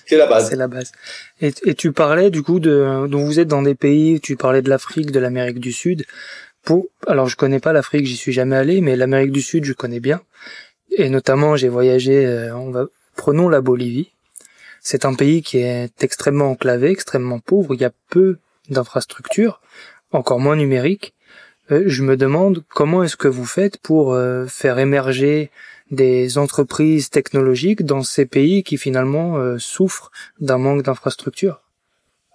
C'est 0.06 0.16
la 0.16 0.26
base. 0.26 0.48
C'est 0.48 0.56
la 0.56 0.68
base. 0.68 0.92
Et, 1.40 1.52
et, 1.64 1.74
tu 1.74 1.92
parlais 1.92 2.30
du 2.30 2.42
coup 2.42 2.60
de, 2.60 3.06
dont 3.08 3.24
vous 3.24 3.40
êtes 3.40 3.48
dans 3.48 3.62
des 3.62 3.74
pays, 3.74 4.20
tu 4.20 4.36
parlais 4.36 4.62
de 4.62 4.70
l'Afrique, 4.70 5.10
de 5.10 5.20
l'Amérique 5.20 5.60
du 5.60 5.72
Sud. 5.72 6.06
Pour, 6.62 6.86
alors 7.06 7.28
je 7.28 7.36
connais 7.36 7.60
pas 7.60 7.72
l'Afrique, 7.72 8.06
j'y 8.06 8.16
suis 8.16 8.32
jamais 8.32 8.56
allé, 8.56 8.80
mais 8.80 8.96
l'Amérique 8.96 9.32
du 9.32 9.42
Sud 9.42 9.64
je 9.64 9.74
connais 9.74 10.00
bien. 10.00 10.20
Et 10.96 11.10
notamment 11.10 11.56
j'ai 11.56 11.68
voyagé, 11.68 12.24
euh, 12.24 12.56
on 12.56 12.70
va, 12.70 12.86
prenons 13.16 13.48
la 13.48 13.60
Bolivie. 13.60 14.12
C'est 14.80 15.04
un 15.04 15.14
pays 15.14 15.42
qui 15.42 15.58
est 15.58 16.02
extrêmement 16.02 16.50
enclavé, 16.52 16.90
extrêmement 16.90 17.40
pauvre. 17.40 17.74
Il 17.74 17.80
y 17.80 17.84
a 17.84 17.92
peu 18.08 18.38
d'infrastructures, 18.70 19.60
encore 20.12 20.40
moins 20.40 20.56
numériques. 20.56 21.14
Euh, 21.70 21.84
je 21.86 22.02
me 22.02 22.16
demande 22.16 22.64
comment 22.68 23.02
est-ce 23.02 23.16
que 23.16 23.28
vous 23.28 23.44
faites 23.44 23.78
pour 23.78 24.14
euh, 24.14 24.46
faire 24.46 24.78
émerger 24.78 25.50
des 25.90 26.38
entreprises 26.38 27.10
technologiques 27.10 27.84
dans 27.84 28.02
ces 28.02 28.26
pays 28.26 28.62
qui 28.62 28.76
finalement 28.76 29.38
euh, 29.38 29.58
souffrent 29.58 30.10
d'un 30.40 30.58
manque 30.58 30.82
d'infrastructures 30.82 31.60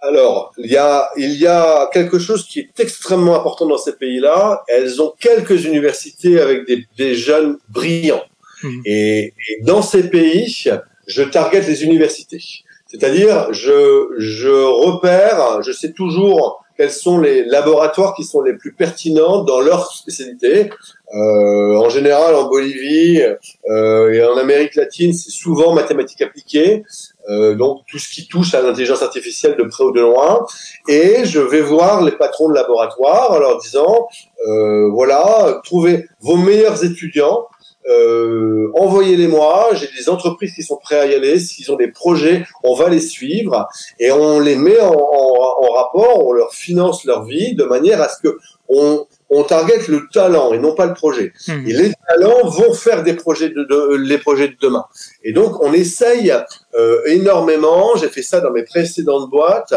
alors, 0.06 0.52
il 0.58 0.70
y 0.70 0.76
a, 0.76 1.10
il 1.16 1.32
y 1.32 1.48
a 1.48 1.90
quelque 1.94 2.20
chose 2.20 2.46
qui 2.46 2.60
est 2.60 2.78
extrêmement 2.78 3.40
important 3.40 3.66
dans 3.66 3.78
ces 3.78 3.94
pays-là. 3.94 4.62
Elles 4.68 5.02
ont 5.02 5.14
quelques 5.18 5.64
universités 5.64 6.42
avec 6.42 6.68
des, 6.68 6.86
des 6.98 7.16
jeunes 7.16 7.58
brillants. 7.70 8.26
Mmh. 8.64 8.82
Et, 8.84 9.28
et, 9.28 9.62
dans 9.64 9.82
ces 9.82 10.10
pays, 10.10 10.68
je 11.08 11.24
target 11.24 11.62
les 11.62 11.86
universités. 11.86 12.44
C'est-à-dire, 12.86 13.54
je, 13.54 14.10
je 14.18 14.50
repère, 14.50 15.62
je 15.62 15.72
sais 15.72 15.94
toujours 15.94 16.63
quels 16.78 16.92
sont 16.92 17.20
les 17.20 17.44
laboratoires 17.46 18.16
qui 18.16 18.24
sont 18.24 18.42
les 18.42 18.54
plus 18.54 18.74
pertinents 18.74 19.44
dans 19.44 19.62
leur 19.62 19.92
spécialité. 19.92 20.70
Euh, 21.14 21.76
en 21.78 21.90
général, 21.90 22.34
en 22.34 22.48
Bolivie 22.48 23.22
euh, 23.70 24.12
et 24.12 24.24
en 24.24 24.36
Amérique 24.38 24.76
latine, 24.76 25.14
c'est 25.14 25.30
souvent 25.30 25.74
mathématiques 25.74 26.22
appliquées, 26.24 26.84
euh, 27.30 27.54
donc 27.54 27.82
tout 27.88 28.00
ce 28.00 28.10
qui 28.10 28.28
touche 28.28 28.56
à 28.56 28.62
l'intelligence 28.62 29.04
artificielle 29.04 29.56
de 29.56 29.64
près 29.64 29.84
ou 29.84 29.92
de 29.92 30.02
loin. 30.02 30.44
Et 30.88 31.26
je 31.26 31.40
vais 31.40 31.62
voir 31.62 32.02
les 32.04 32.14
patrons 32.14 32.50
de 32.50 32.56
laboratoire 32.56 33.32
en 33.32 33.38
leur 33.38 33.60
disant, 33.60 34.08
euh, 34.48 34.90
voilà, 34.92 35.62
trouvez 35.64 36.08
vos 36.20 36.38
meilleurs 36.38 36.84
étudiants 36.84 37.48
euh, 37.90 38.72
envoyez-les-moi. 38.76 39.70
J'ai 39.74 39.90
des 39.98 40.10
entreprises 40.10 40.54
qui 40.54 40.64
sont 40.64 40.78
prêtes 40.78 41.00
à 41.00 41.06
y 41.06 41.16
aller. 41.16 41.40
S'ils 41.40 41.72
ont 41.72 41.76
des 41.76 41.90
projets, 41.90 42.46
on 42.64 42.76
va 42.76 42.90
les 42.90 43.00
suivre 43.00 43.68
et 44.00 44.12
on 44.12 44.40
les 44.40 44.56
met 44.56 44.80
en, 44.80 44.94
en, 44.94 45.66
en, 45.66 45.72
rapport. 45.74 46.26
On 46.26 46.34
leur 46.34 46.54
finance 46.54 47.06
leur 47.06 47.24
vie 47.26 47.56
de 47.56 47.64
manière 47.64 48.02
à 48.02 48.10
ce 48.10 48.22
que 48.22 48.38
on, 48.70 49.06
on 49.30 49.44
target 49.44 49.80
le 49.90 50.08
talent 50.12 50.54
et 50.54 50.60
non 50.60 50.74
pas 50.74 50.86
le 50.86 50.94
projet. 50.94 51.34
Hmm. 51.48 51.68
Et 51.68 51.74
les 51.74 51.94
talents 52.08 52.48
vont 52.48 52.74
faire 52.74 53.04
des 53.04 53.14
projets 53.14 53.50
de, 53.50 53.64
de, 53.64 53.96
les 53.96 54.18
projets 54.18 54.48
de 54.48 54.56
demain. 54.62 54.86
Et 55.24 55.34
donc 55.34 55.62
on 55.62 55.74
essaye 55.74 56.34
euh, 56.76 57.02
énormément. 57.06 57.96
J'ai 57.98 58.10
fait 58.10 58.22
ça 58.22 58.40
dans 58.40 58.52
mes 58.52 58.64
précédentes 58.64 59.30
boîtes 59.30 59.74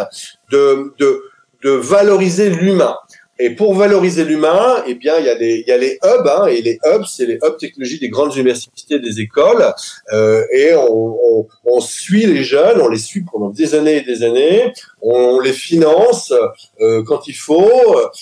de, 0.50 0.94
de, 0.98 1.22
de 1.64 1.70
valoriser 1.70 2.50
l'humain. 2.50 2.96
Et 3.38 3.50
pour 3.50 3.74
valoriser 3.74 4.24
l'humain, 4.24 4.82
eh 4.86 4.94
bien, 4.94 5.18
il 5.18 5.26
y 5.26 5.28
a 5.28 5.34
les, 5.34 5.56
il 5.66 5.68
y 5.68 5.72
a 5.72 5.76
les 5.76 5.98
hubs, 6.02 6.26
hein, 6.26 6.46
et 6.46 6.62
les 6.62 6.78
hubs, 6.86 7.04
c'est 7.04 7.26
les 7.26 7.38
hubs 7.42 7.58
technologiques 7.58 8.00
des 8.00 8.08
grandes 8.08 8.34
universités, 8.34 8.98
des 8.98 9.20
écoles, 9.20 9.62
euh, 10.14 10.42
et 10.52 10.74
on, 10.74 11.18
on, 11.22 11.46
on, 11.66 11.80
suit 11.80 12.24
les 12.24 12.42
jeunes, 12.42 12.80
on 12.80 12.88
les 12.88 12.98
suit 12.98 13.24
pendant 13.30 13.50
des 13.50 13.74
années 13.74 13.98
et 13.98 14.00
des 14.00 14.22
années, 14.22 14.72
on 15.02 15.38
les 15.40 15.52
finance 15.52 16.32
euh, 16.80 17.02
quand 17.04 17.28
il 17.28 17.34
faut, 17.34 17.70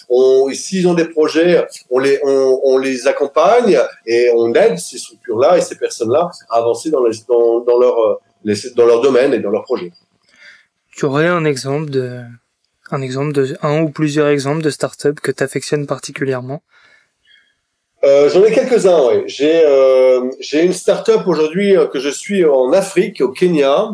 on, 0.08 0.50
s'ils 0.52 0.88
ont 0.88 0.94
des 0.94 1.04
projets, 1.04 1.64
on 1.90 2.00
les, 2.00 2.18
on, 2.24 2.60
on, 2.64 2.78
les 2.78 3.06
accompagne 3.06 3.78
et 4.06 4.30
on 4.34 4.52
aide 4.54 4.78
ces 4.78 4.98
structures-là 4.98 5.58
et 5.58 5.60
ces 5.60 5.76
personnes-là 5.76 6.28
à 6.50 6.56
avancer 6.56 6.90
dans, 6.90 7.04
les, 7.04 7.16
dans, 7.28 7.60
dans 7.60 7.78
leur, 7.78 8.20
dans 8.76 8.86
leur 8.86 9.00
domaine 9.00 9.32
et 9.32 9.38
dans 9.38 9.50
leur 9.50 9.62
projet. 9.62 9.92
Tu 10.90 11.04
aurais 11.04 11.28
un 11.28 11.44
exemple 11.44 11.90
de 11.90 12.22
un 12.90 13.02
exemple 13.02 13.32
de 13.32 13.56
un 13.62 13.82
ou 13.82 13.90
plusieurs 13.90 14.28
exemples 14.28 14.62
de 14.62 14.70
startups 14.70 15.20
que 15.22 15.30
tu 15.30 15.42
affectionnes 15.42 15.86
particulièrement? 15.86 16.62
Euh, 18.04 18.28
J'en 18.28 18.44
ai 18.44 18.52
quelques-uns, 18.52 19.00
oui. 19.08 19.22
J'ai 19.26 19.62
euh, 19.64 20.30
j'ai 20.40 20.62
une 20.62 20.74
startup 20.74 21.26
aujourd'hui 21.26 21.76
euh, 21.76 21.86
que 21.86 21.98
je 21.98 22.10
suis 22.10 22.44
en 22.44 22.72
Afrique, 22.72 23.20
au 23.22 23.30
Kenya, 23.30 23.88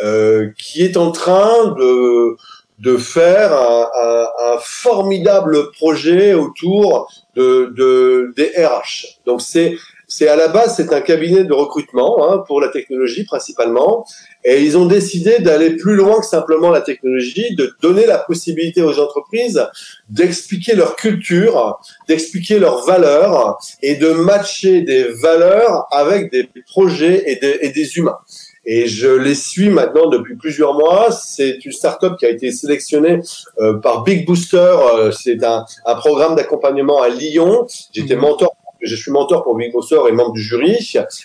euh, 0.00 0.50
qui 0.58 0.82
est 0.82 0.96
en 0.96 1.12
train 1.12 1.74
de 1.78 2.36
de 2.78 2.96
faire 2.96 3.52
un, 3.52 3.88
un, 4.02 4.26
un 4.54 4.58
formidable 4.58 5.70
projet 5.72 6.34
autour 6.34 7.12
de, 7.36 7.72
de 7.76 8.32
des 8.36 8.50
RH. 8.56 9.20
Donc 9.26 9.42
c'est 9.42 9.76
c'est 10.14 10.28
à 10.28 10.36
la 10.36 10.48
base 10.48 10.76
c'est 10.76 10.92
un 10.92 11.00
cabinet 11.00 11.44
de 11.44 11.52
recrutement 11.52 12.28
hein, 12.28 12.44
pour 12.46 12.60
la 12.60 12.68
technologie 12.68 13.24
principalement 13.24 14.04
et 14.44 14.62
ils 14.62 14.76
ont 14.76 14.86
décidé 14.86 15.38
d'aller 15.38 15.76
plus 15.76 15.94
loin 15.94 16.20
que 16.20 16.26
simplement 16.26 16.70
la 16.70 16.80
technologie, 16.80 17.54
de 17.54 17.74
donner 17.80 18.06
la 18.06 18.18
possibilité 18.18 18.82
aux 18.82 18.98
entreprises 18.98 19.62
d'expliquer 20.08 20.74
leur 20.74 20.96
culture, 20.96 21.80
d'expliquer 22.08 22.58
leurs 22.58 22.84
valeurs 22.84 23.58
et 23.82 23.94
de 23.94 24.10
matcher 24.10 24.82
des 24.82 25.04
valeurs 25.04 25.86
avec 25.92 26.30
des 26.32 26.48
projets 26.66 27.22
et 27.30 27.36
des, 27.36 27.58
et 27.62 27.70
des 27.70 27.96
humains. 27.96 28.18
Et 28.64 28.86
je 28.86 29.08
les 29.08 29.34
suis 29.34 29.70
maintenant 29.70 30.08
depuis 30.08 30.36
plusieurs 30.36 30.74
mois. 30.74 31.10
C'est 31.10 31.64
une 31.64 31.72
startup 31.72 32.16
qui 32.16 32.26
a 32.26 32.30
été 32.30 32.52
sélectionnée 32.52 33.20
euh, 33.58 33.74
par 33.80 34.04
Big 34.04 34.24
Booster. 34.24 34.76
Euh, 34.94 35.10
c'est 35.10 35.42
un, 35.42 35.64
un 35.84 35.94
programme 35.96 36.36
d'accompagnement 36.36 37.02
à 37.02 37.08
Lyon. 37.08 37.66
J'étais 37.92 38.14
mmh. 38.14 38.20
mentor 38.20 38.56
je 38.82 38.96
suis 38.96 39.10
mentor 39.10 39.44
pour 39.44 39.56
Big 39.56 39.72
et 39.72 40.12
membre 40.12 40.32
du 40.32 40.42
jury, 40.42 40.76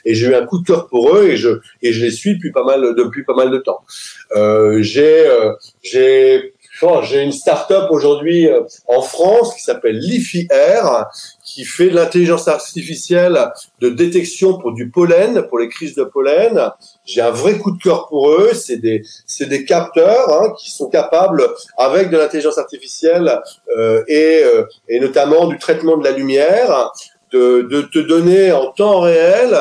et 0.05 0.13
j'ai 0.13 0.27
eu 0.27 0.35
un 0.35 0.45
coup 0.45 0.59
de 0.59 0.65
cœur 0.65 0.87
pour 0.87 1.15
eux, 1.15 1.29
et 1.29 1.37
je 1.37 1.49
et 1.81 1.91
je 1.91 2.05
les 2.05 2.11
suis 2.11 2.35
depuis 2.35 2.51
pas 2.51 2.63
mal 2.63 2.95
depuis 2.95 3.23
pas 3.23 3.35
mal 3.35 3.51
de 3.51 3.57
temps. 3.57 3.79
Euh, 4.35 4.81
j'ai 4.81 5.27
euh, 5.27 5.53
j'ai 5.81 6.53
j'ai 7.03 7.23
une 7.23 7.31
start-up 7.31 7.87
aujourd'hui 7.89 8.47
euh, 8.47 8.61
en 8.87 9.01
France 9.01 9.55
qui 9.55 9.63
s'appelle 9.63 9.97
Liffy 9.97 10.47
Air, 10.51 11.07
qui 11.43 11.63
fait 11.65 11.89
de 11.89 11.95
l'intelligence 11.95 12.47
artificielle 12.47 13.51
de 13.81 13.89
détection 13.89 14.59
pour 14.59 14.73
du 14.73 14.89
pollen, 14.89 15.47
pour 15.47 15.59
les 15.59 15.69
crises 15.69 15.95
de 15.95 16.03
pollen. 16.03 16.71
J'ai 17.05 17.21
un 17.21 17.31
vrai 17.31 17.57
coup 17.57 17.71
de 17.71 17.81
cœur 17.81 18.07
pour 18.07 18.29
eux. 18.29 18.51
C'est 18.53 18.77
des, 18.77 19.01
c'est 19.25 19.47
des 19.47 19.65
capteurs 19.65 20.31
hein, 20.31 20.53
qui 20.59 20.71
sont 20.71 20.89
capables, 20.89 21.43
avec 21.77 22.09
de 22.09 22.17
l'intelligence 22.17 22.57
artificielle 22.57 23.41
euh, 23.75 24.03
et, 24.07 24.41
euh, 24.43 24.63
et 24.87 24.99
notamment 24.99 25.47
du 25.47 25.57
traitement 25.57 25.97
de 25.97 26.03
la 26.03 26.11
lumière, 26.11 26.91
de, 27.31 27.67
de 27.69 27.81
te 27.81 27.99
donner 27.99 28.51
en 28.51 28.71
temps 28.71 29.01
réel 29.01 29.57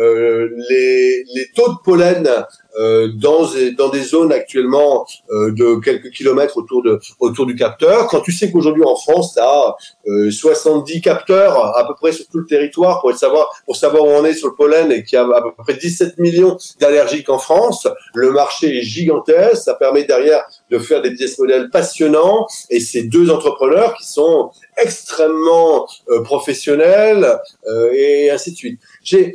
euh, 0.00 0.48
les, 0.70 1.22
les 1.34 1.50
taux 1.54 1.68
de 1.68 1.78
pollen 1.84 2.26
euh, 2.78 3.08
dans, 3.14 3.46
dans 3.76 3.90
des 3.90 4.02
zones 4.02 4.32
actuellement 4.32 5.06
euh, 5.30 5.52
de 5.52 5.78
quelques 5.80 6.10
kilomètres 6.10 6.56
autour, 6.56 6.82
de, 6.82 6.98
autour 7.20 7.44
du 7.44 7.54
capteur. 7.54 8.06
Quand 8.06 8.20
tu 8.20 8.32
sais 8.32 8.50
qu'aujourd'hui 8.50 8.84
en 8.84 8.96
France, 8.96 9.34
tu 9.34 9.40
as 9.40 9.76
70 10.30 11.02
capteurs 11.02 11.76
à 11.76 11.86
peu 11.86 11.94
près 11.94 12.12
sur 12.12 12.26
tout 12.28 12.38
le 12.38 12.46
territoire 12.46 13.02
pour 13.02 13.14
savoir, 13.14 13.48
pour 13.66 13.76
savoir 13.76 14.04
où 14.04 14.08
on 14.08 14.24
est 14.24 14.32
sur 14.32 14.48
le 14.48 14.54
pollen 14.54 14.90
et 14.90 15.04
qu'il 15.04 15.16
y 15.16 15.20
a 15.20 15.24
à 15.24 15.42
peu 15.42 15.52
près 15.58 15.74
17 15.74 16.18
millions 16.18 16.56
d'allergiques 16.80 17.28
en 17.28 17.38
France, 17.38 17.86
le 18.14 18.30
marché 18.32 18.78
est 18.78 18.82
gigantesque. 18.82 19.62
Ça 19.62 19.74
permet 19.74 20.04
derrière 20.04 20.42
de 20.70 20.78
faire 20.78 21.02
des 21.02 21.10
business 21.10 21.38
models 21.38 21.68
passionnants 21.70 22.46
et 22.70 22.80
ces 22.80 23.02
deux 23.02 23.30
entrepreneurs 23.30 23.94
qui 23.94 24.06
sont 24.06 24.50
extrêmement 24.78 25.86
professionnels 26.24 27.38
et 27.92 28.30
ainsi 28.30 28.52
de 28.52 28.56
suite. 28.56 28.80
J'ai 29.02 29.34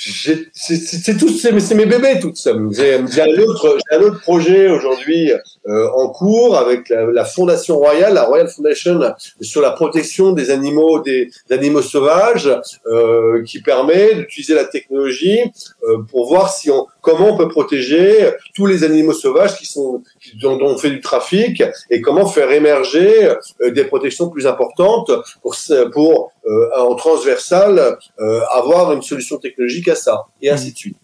c'est 0.00 1.16
tout, 1.18 1.28
c'est 1.28 1.74
mes 1.74 1.86
bébés 1.86 2.20
tout 2.20 2.32
ça. 2.32 2.52
J'ai 2.70 2.94
un 2.94 3.42
autre, 3.42 3.78
un 3.90 3.98
autre 3.98 4.20
projet 4.20 4.70
aujourd'hui 4.70 5.32
euh, 5.66 5.88
en 5.90 6.08
cours 6.10 6.56
avec 6.56 6.88
la, 6.88 7.06
la, 7.06 7.24
Fondation 7.24 7.78
Royale, 7.78 8.14
la 8.14 8.22
Royal 8.22 8.48
Foundation 8.48 9.00
sur 9.40 9.60
la 9.60 9.72
protection 9.72 10.30
des 10.32 10.50
animaux, 10.50 11.00
des, 11.00 11.30
animaux 11.50 11.82
sauvages, 11.82 12.48
euh, 12.86 13.42
qui 13.42 13.60
permet 13.60 14.14
d'utiliser 14.14 14.54
la 14.54 14.66
technologie 14.66 15.40
euh, 15.88 15.98
pour 16.08 16.28
voir 16.28 16.52
si 16.52 16.70
on, 16.70 16.86
comment 17.00 17.34
on 17.34 17.36
peut 17.36 17.48
protéger 17.48 18.30
tous 18.54 18.66
les 18.66 18.84
animaux 18.84 19.12
sauvages 19.12 19.56
qui 19.58 19.66
sont 19.66 20.04
dont, 20.36 20.58
on 20.60 20.76
fait 20.76 20.90
du 20.90 21.00
trafic 21.00 21.62
et 21.90 22.00
comment 22.00 22.26
faire 22.26 22.50
émerger 22.50 23.28
euh, 23.60 23.70
des 23.70 23.84
protections 23.84 24.28
plus 24.28 24.46
importantes 24.46 25.10
pour 25.42 25.56
pour 25.92 26.32
euh, 26.46 26.68
en 26.78 26.94
transversal 26.94 27.98
euh, 28.20 28.40
avoir 28.50 28.92
une 28.92 29.02
solution 29.02 29.38
technologique 29.38 29.88
à 29.88 29.94
ça 29.94 30.26
et 30.42 30.50
ainsi 30.50 30.72
de 30.72 30.76
suite. 30.76 30.96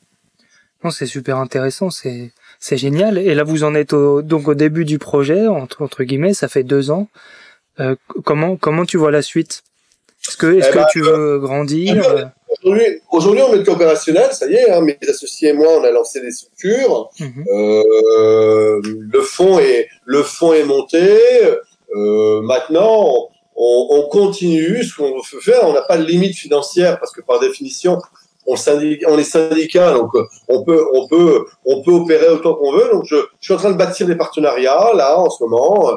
Non, 0.83 0.91
c'est 0.91 1.07
super 1.07 1.39
intéressant, 1.39 1.91
c'est 1.91 2.33
c'est 2.59 2.77
génial. 2.77 3.18
Et 3.18 3.35
là, 3.35 3.43
vous 3.43 3.64
en 3.64 3.75
êtes 3.75 3.93
au, 3.93 4.22
donc 4.22 4.49
au 4.49 4.55
début 4.55 4.85
du 4.85 4.99
projet 4.99 5.47
entre 5.47 5.83
entre 5.83 6.05
guillemets, 6.05 6.35
ça 6.35 6.49
fait 6.49 6.62
deux 6.62 6.91
ans. 6.91 7.09
comment 8.25 8.57
comment 8.57 8.85
tu 8.85 8.97
vois 8.99 9.11
la 9.11 9.22
suite? 9.22 9.62
Est-ce 10.27 10.37
que 10.37 10.59
est-ce 10.59 10.68
eh 10.68 10.72
que 10.72 10.79
ben, 10.79 10.87
tu 10.91 11.01
veux 11.01 11.39
grandir? 11.39 12.31
Aujourd'hui, 13.11 13.43
on 13.43 13.55
est 13.55 13.69
opérationnel, 13.69 14.31
ça 14.33 14.47
y 14.47 14.55
est, 14.55 14.71
hein, 14.71 14.81
mes 14.81 14.99
associés 15.09 15.51
et 15.51 15.53
moi, 15.53 15.69
on 15.79 15.85
a 15.85 15.91
lancé 15.91 16.21
des 16.21 16.31
structures. 16.31 17.11
Mhm. 17.21 17.45
euh, 17.49 18.81
le 18.85 19.21
fond 19.21 19.59
est 19.59 19.89
le 20.05 20.23
fond 20.23 20.53
est 20.53 20.65
monté. 20.65 21.19
Euh, 21.95 22.41
maintenant, 22.43 23.29
on, 23.57 23.87
on, 23.91 24.09
continue 24.09 24.83
ce 24.83 24.97
qu'on 24.97 25.15
veut 25.15 25.41
faire. 25.41 25.61
On 25.65 25.73
n'a 25.73 25.83
pas 25.83 25.97
de 25.97 26.05
limite 26.05 26.37
financière 26.37 26.99
parce 26.99 27.13
que 27.13 27.21
par 27.21 27.39
définition, 27.39 28.01
on, 28.47 28.57
est 29.19 29.25
syndicat, 29.25 29.93
donc 29.93 30.15
euh, 30.15 30.25
on 30.49 30.65
peut, 30.65 30.85
on 30.93 31.09
peut, 31.09 31.45
on 31.65 31.83
peut 31.83 31.93
opérer 31.93 32.29
autant 32.29 32.55
qu'on 32.55 32.73
veut. 32.73 32.89
Donc 32.93 33.05
je, 33.07 33.17
suis 33.41 33.55
en 33.55 33.57
train 33.57 33.71
de 33.71 33.77
bâtir 33.77 34.07
des 34.07 34.17
partenariats 34.17 34.93
là 34.95 35.19
en 35.19 35.31
ce 35.31 35.43
moment. 35.43 35.91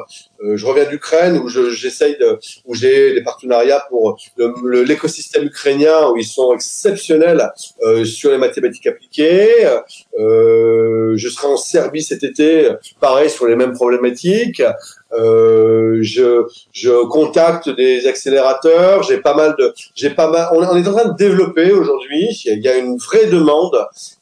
Euh, 0.44 0.56
je 0.56 0.66
reviens 0.66 0.84
d'Ukraine 0.84 1.38
où 1.38 1.48
j'essaye 1.48 2.16
de, 2.18 2.38
où 2.64 2.74
j'ai 2.74 3.14
des 3.14 3.22
partenariats 3.22 3.84
pour 3.88 4.18
l'écosystème 4.64 5.44
ukrainien 5.44 6.08
où 6.10 6.16
ils 6.16 6.24
sont 6.24 6.52
exceptionnels 6.54 7.50
euh, 7.82 8.04
sur 8.04 8.30
les 8.30 8.38
mathématiques 8.38 8.86
appliquées. 8.86 9.68
Je 10.18 11.28
serai 11.28 11.48
en 11.48 11.56
Serbie 11.56 12.02
cet 12.02 12.22
été, 12.22 12.70
pareil 13.00 13.30
sur 13.30 13.46
les 13.46 13.56
mêmes 13.56 13.74
problématiques. 13.74 14.62
Euh, 15.12 15.98
je, 16.02 16.46
je 16.72 17.06
contacte 17.08 17.68
des 17.70 18.06
accélérateurs. 18.06 19.02
J'ai 19.02 19.18
pas 19.18 19.34
mal 19.34 19.54
de, 19.58 19.72
j'ai 19.94 20.10
pas 20.10 20.30
mal. 20.30 20.48
On, 20.52 20.76
est 20.76 20.86
en 20.86 20.92
train 20.92 21.08
de 21.08 21.16
développer 21.16 21.72
aujourd'hui. 21.72 22.28
Il 22.44 22.62
y 22.62 22.68
a 22.68 22.76
une 22.76 22.98
vraie 22.98 23.26
demande 23.26 23.76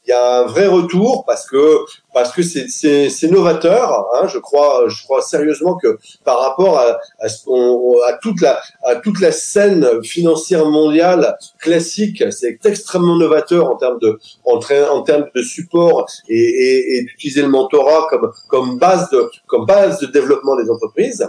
il 0.06 0.10
y 0.10 0.12
a 0.12 0.40
un 0.40 0.46
vrai 0.46 0.66
retour 0.66 1.24
parce 1.26 1.46
que 1.46 1.78
parce 2.14 2.32
que 2.32 2.42
c'est 2.42 2.68
c'est 2.68 3.28
novateur. 3.28 4.06
Hein, 4.14 4.26
je 4.28 4.38
crois 4.38 4.84
je 4.88 5.02
crois 5.04 5.20
sérieusement 5.20 5.76
que 5.76 5.98
par 6.24 6.40
rapport 6.40 6.78
à 6.78 6.98
à, 7.20 7.26
à 7.26 8.12
toute 8.22 8.40
la 8.40 8.60
à 8.84 8.96
toute 8.96 9.20
la 9.20 9.32
scène 9.32 10.02
financière 10.02 10.66
mondiale 10.66 11.36
classique, 11.58 12.22
c'est 12.30 12.58
extrêmement 12.64 13.16
novateur 13.16 13.70
en 13.70 13.76
termes 13.76 13.98
de 14.00 14.18
en, 14.44 14.58
en 14.58 15.02
termes 15.02 15.26
de 15.34 15.42
support 15.42 16.06
et, 16.28 16.36
et, 16.36 16.96
et 16.96 17.02
d'utiliser 17.02 17.42
le 17.42 17.48
mentorat 17.48 18.06
comme 18.10 18.30
comme 18.48 18.78
base 18.78 19.10
de 19.10 19.30
comme 19.46 19.66
base 19.66 19.98
de 20.00 20.06
développement 20.06 20.56
des 20.56 20.70
entreprises. 20.70 21.28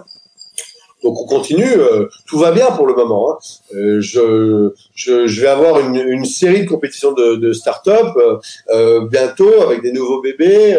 Donc 1.08 1.22
on 1.22 1.26
continue, 1.26 1.64
euh, 1.64 2.10
tout 2.26 2.38
va 2.38 2.52
bien 2.52 2.70
pour 2.72 2.86
le 2.86 2.94
moment. 2.94 3.32
Hein. 3.32 3.38
Euh, 3.76 4.02
je, 4.02 4.74
je, 4.94 5.26
je, 5.26 5.42
vais 5.42 5.48
avoir 5.48 5.80
une, 5.80 5.96
une 5.96 6.26
série 6.26 6.66
de 6.66 6.70
compétitions 6.70 7.14
de, 7.14 7.38
de 7.38 7.54
start-up 7.54 8.14
euh, 8.18 8.38
euh 8.72 9.08
bientôt 9.08 9.62
avec 9.62 9.82
des 9.82 9.94
nouveaux 9.94 10.22
bébés. 10.22 10.78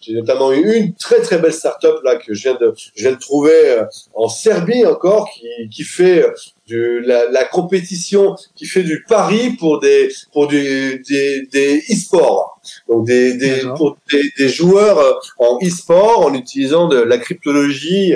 J'ai 0.00 0.14
notamment 0.14 0.52
eu 0.52 0.74
une 0.74 0.94
très 0.94 1.20
très 1.20 1.38
belle 1.38 1.52
start-up 1.52 2.00
là 2.02 2.16
que 2.16 2.34
je 2.34 2.42
viens 2.42 2.58
de, 2.60 2.74
je 2.96 3.02
viens 3.02 3.12
de 3.12 3.20
trouver 3.20 3.82
en 4.14 4.28
Serbie 4.28 4.84
encore 4.84 5.30
qui, 5.30 5.46
qui 5.70 5.84
fait 5.84 6.26
de 6.68 7.00
la, 7.06 7.30
la, 7.30 7.44
compétition 7.44 8.34
qui 8.56 8.66
fait 8.66 8.82
du 8.82 9.04
pari 9.08 9.50
pour 9.50 9.78
des 9.78 10.10
pour 10.32 10.48
du, 10.48 11.04
des 11.08 11.46
des 11.52 11.78
e-sports 11.88 12.57
donc 12.88 13.06
des 13.06 13.34
des, 13.34 13.62
pour 13.76 13.96
des, 14.10 14.22
des 14.38 14.48
joueurs 14.48 14.98
euh, 14.98 15.12
en 15.38 15.58
e-sport 15.62 16.26
en 16.26 16.34
utilisant 16.34 16.88
de 16.88 16.98
la 16.98 17.18
cryptologie 17.18 18.14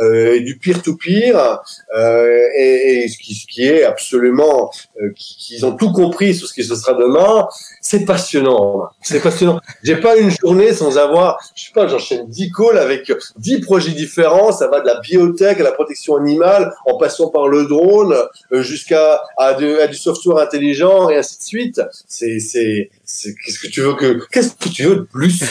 euh, 0.00 0.34
et 0.34 0.40
du 0.40 0.58
peer-to-peer 0.58 1.60
euh, 1.96 2.48
et, 2.56 3.04
et, 3.04 3.08
ce, 3.08 3.18
qui, 3.18 3.34
ce 3.34 3.46
qui 3.46 3.64
est 3.64 3.84
absolument 3.84 4.70
euh, 5.00 5.12
qu'ils 5.16 5.64
ont 5.66 5.76
tout 5.76 5.92
compris 5.92 6.34
sur 6.34 6.48
ce 6.48 6.54
qui 6.54 6.64
se 6.64 6.74
sera 6.74 6.94
demain 6.94 7.48
c'est 7.82 8.04
passionnant. 8.04 8.84
C'est 9.02 9.20
passionnant. 9.20 9.60
J'ai 9.82 9.96
pas 9.96 10.16
une 10.16 10.30
journée 10.30 10.72
sans 10.72 10.98
avoir 10.98 11.38
je 11.54 11.64
sais 11.64 11.72
pas 11.74 11.88
j'enchaîne 11.88 12.28
10 12.28 12.52
calls 12.52 12.78
avec 12.78 13.12
10 13.36 13.60
projets 13.60 13.90
différents. 13.90 14.52
Ça 14.52 14.68
va 14.68 14.80
de 14.80 14.86
la 14.86 15.00
biotech 15.00 15.60
à 15.60 15.62
la 15.64 15.72
protection 15.72 16.16
animale 16.16 16.72
en 16.86 16.96
passant 16.96 17.28
par 17.28 17.48
le 17.48 17.66
drone 17.66 18.14
euh, 18.52 18.62
jusqu'à 18.62 19.22
à, 19.36 19.54
du 19.54 19.96
software 19.96 20.38
intelligent 20.38 21.10
et 21.10 21.16
ainsi 21.16 21.38
de 21.38 21.42
suite. 21.42 21.82
C'est 22.06 22.38
c'est 22.38 23.34
qu'est-ce 23.44 23.58
que 23.58 23.68
tu 23.68 23.80
veux 23.80 23.91
que 23.94 24.26
qu'est-ce 24.30 24.54
que 24.56 24.68
tu 24.68 24.84
veux 24.84 24.96
de 24.96 25.02
plus 25.02 25.44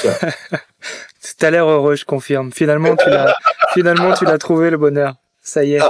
T'as 1.37 1.49
l'air 1.49 1.67
heureux, 1.67 1.95
je 1.95 2.05
confirme. 2.05 2.51
Finalement, 2.51 2.95
tu 2.95 3.09
l'as 3.09 3.35
finalement 3.73 4.13
tu 4.13 4.25
l'as 4.25 4.37
trouvé 4.37 4.69
le 4.69 4.77
bonheur. 4.77 5.15
Ça 5.41 5.63
y 5.63 5.73
est. 5.73 5.81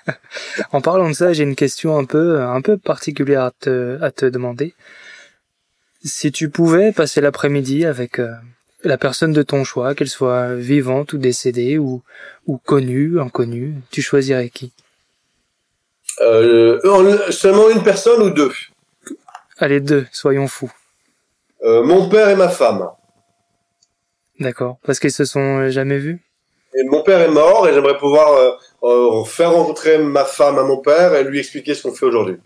en 0.72 0.80
parlant 0.80 1.08
de 1.08 1.14
ça, 1.14 1.32
j'ai 1.32 1.42
une 1.42 1.56
question 1.56 1.98
un 1.98 2.04
peu 2.04 2.40
un 2.40 2.62
peu 2.62 2.78
particulière 2.78 3.42
à 3.42 3.50
te 3.50 4.02
à 4.02 4.10
te 4.10 4.26
demander. 4.26 4.74
Si 6.02 6.32
tu 6.32 6.48
pouvais 6.48 6.92
passer 6.92 7.20
l'après-midi 7.20 7.84
avec 7.84 8.18
euh, 8.18 8.32
la 8.84 8.96
personne 8.96 9.32
de 9.32 9.42
ton 9.42 9.64
choix, 9.64 9.94
qu'elle 9.94 10.08
soit 10.08 10.54
vivante 10.54 11.12
ou 11.12 11.18
décédée 11.18 11.76
ou, 11.76 12.02
ou 12.46 12.56
connue, 12.56 13.20
inconnue, 13.20 13.74
tu 13.90 14.00
choisirais 14.00 14.48
qui? 14.48 14.72
Euh, 16.22 17.30
seulement 17.30 17.68
une 17.70 17.82
personne 17.82 18.22
ou 18.22 18.30
deux? 18.30 18.52
Allez, 19.58 19.80
deux, 19.80 20.06
soyons 20.10 20.48
fous. 20.48 20.72
Euh, 21.62 21.82
mon 21.82 22.08
père 22.08 22.28
et 22.28 22.36
ma 22.36 22.48
femme. 22.48 22.88
D'accord, 24.38 24.78
parce 24.84 24.98
qu'ils 24.98 25.12
se 25.12 25.24
sont 25.24 25.68
jamais 25.70 25.98
vus? 25.98 26.20
Et 26.74 26.84
Mon 26.84 27.02
père 27.02 27.20
est 27.20 27.28
mort 27.28 27.68
et 27.68 27.74
j'aimerais 27.74 27.98
pouvoir 27.98 28.32
euh, 28.32 28.52
euh, 28.84 29.24
faire 29.24 29.52
rencontrer 29.52 29.98
ma 29.98 30.24
femme 30.24 30.58
à 30.58 30.62
mon 30.62 30.78
père 30.78 31.14
et 31.14 31.24
lui 31.24 31.40
expliquer 31.40 31.74
ce 31.74 31.82
qu'on 31.82 31.92
fait 31.92 32.06
aujourd'hui. 32.06 32.36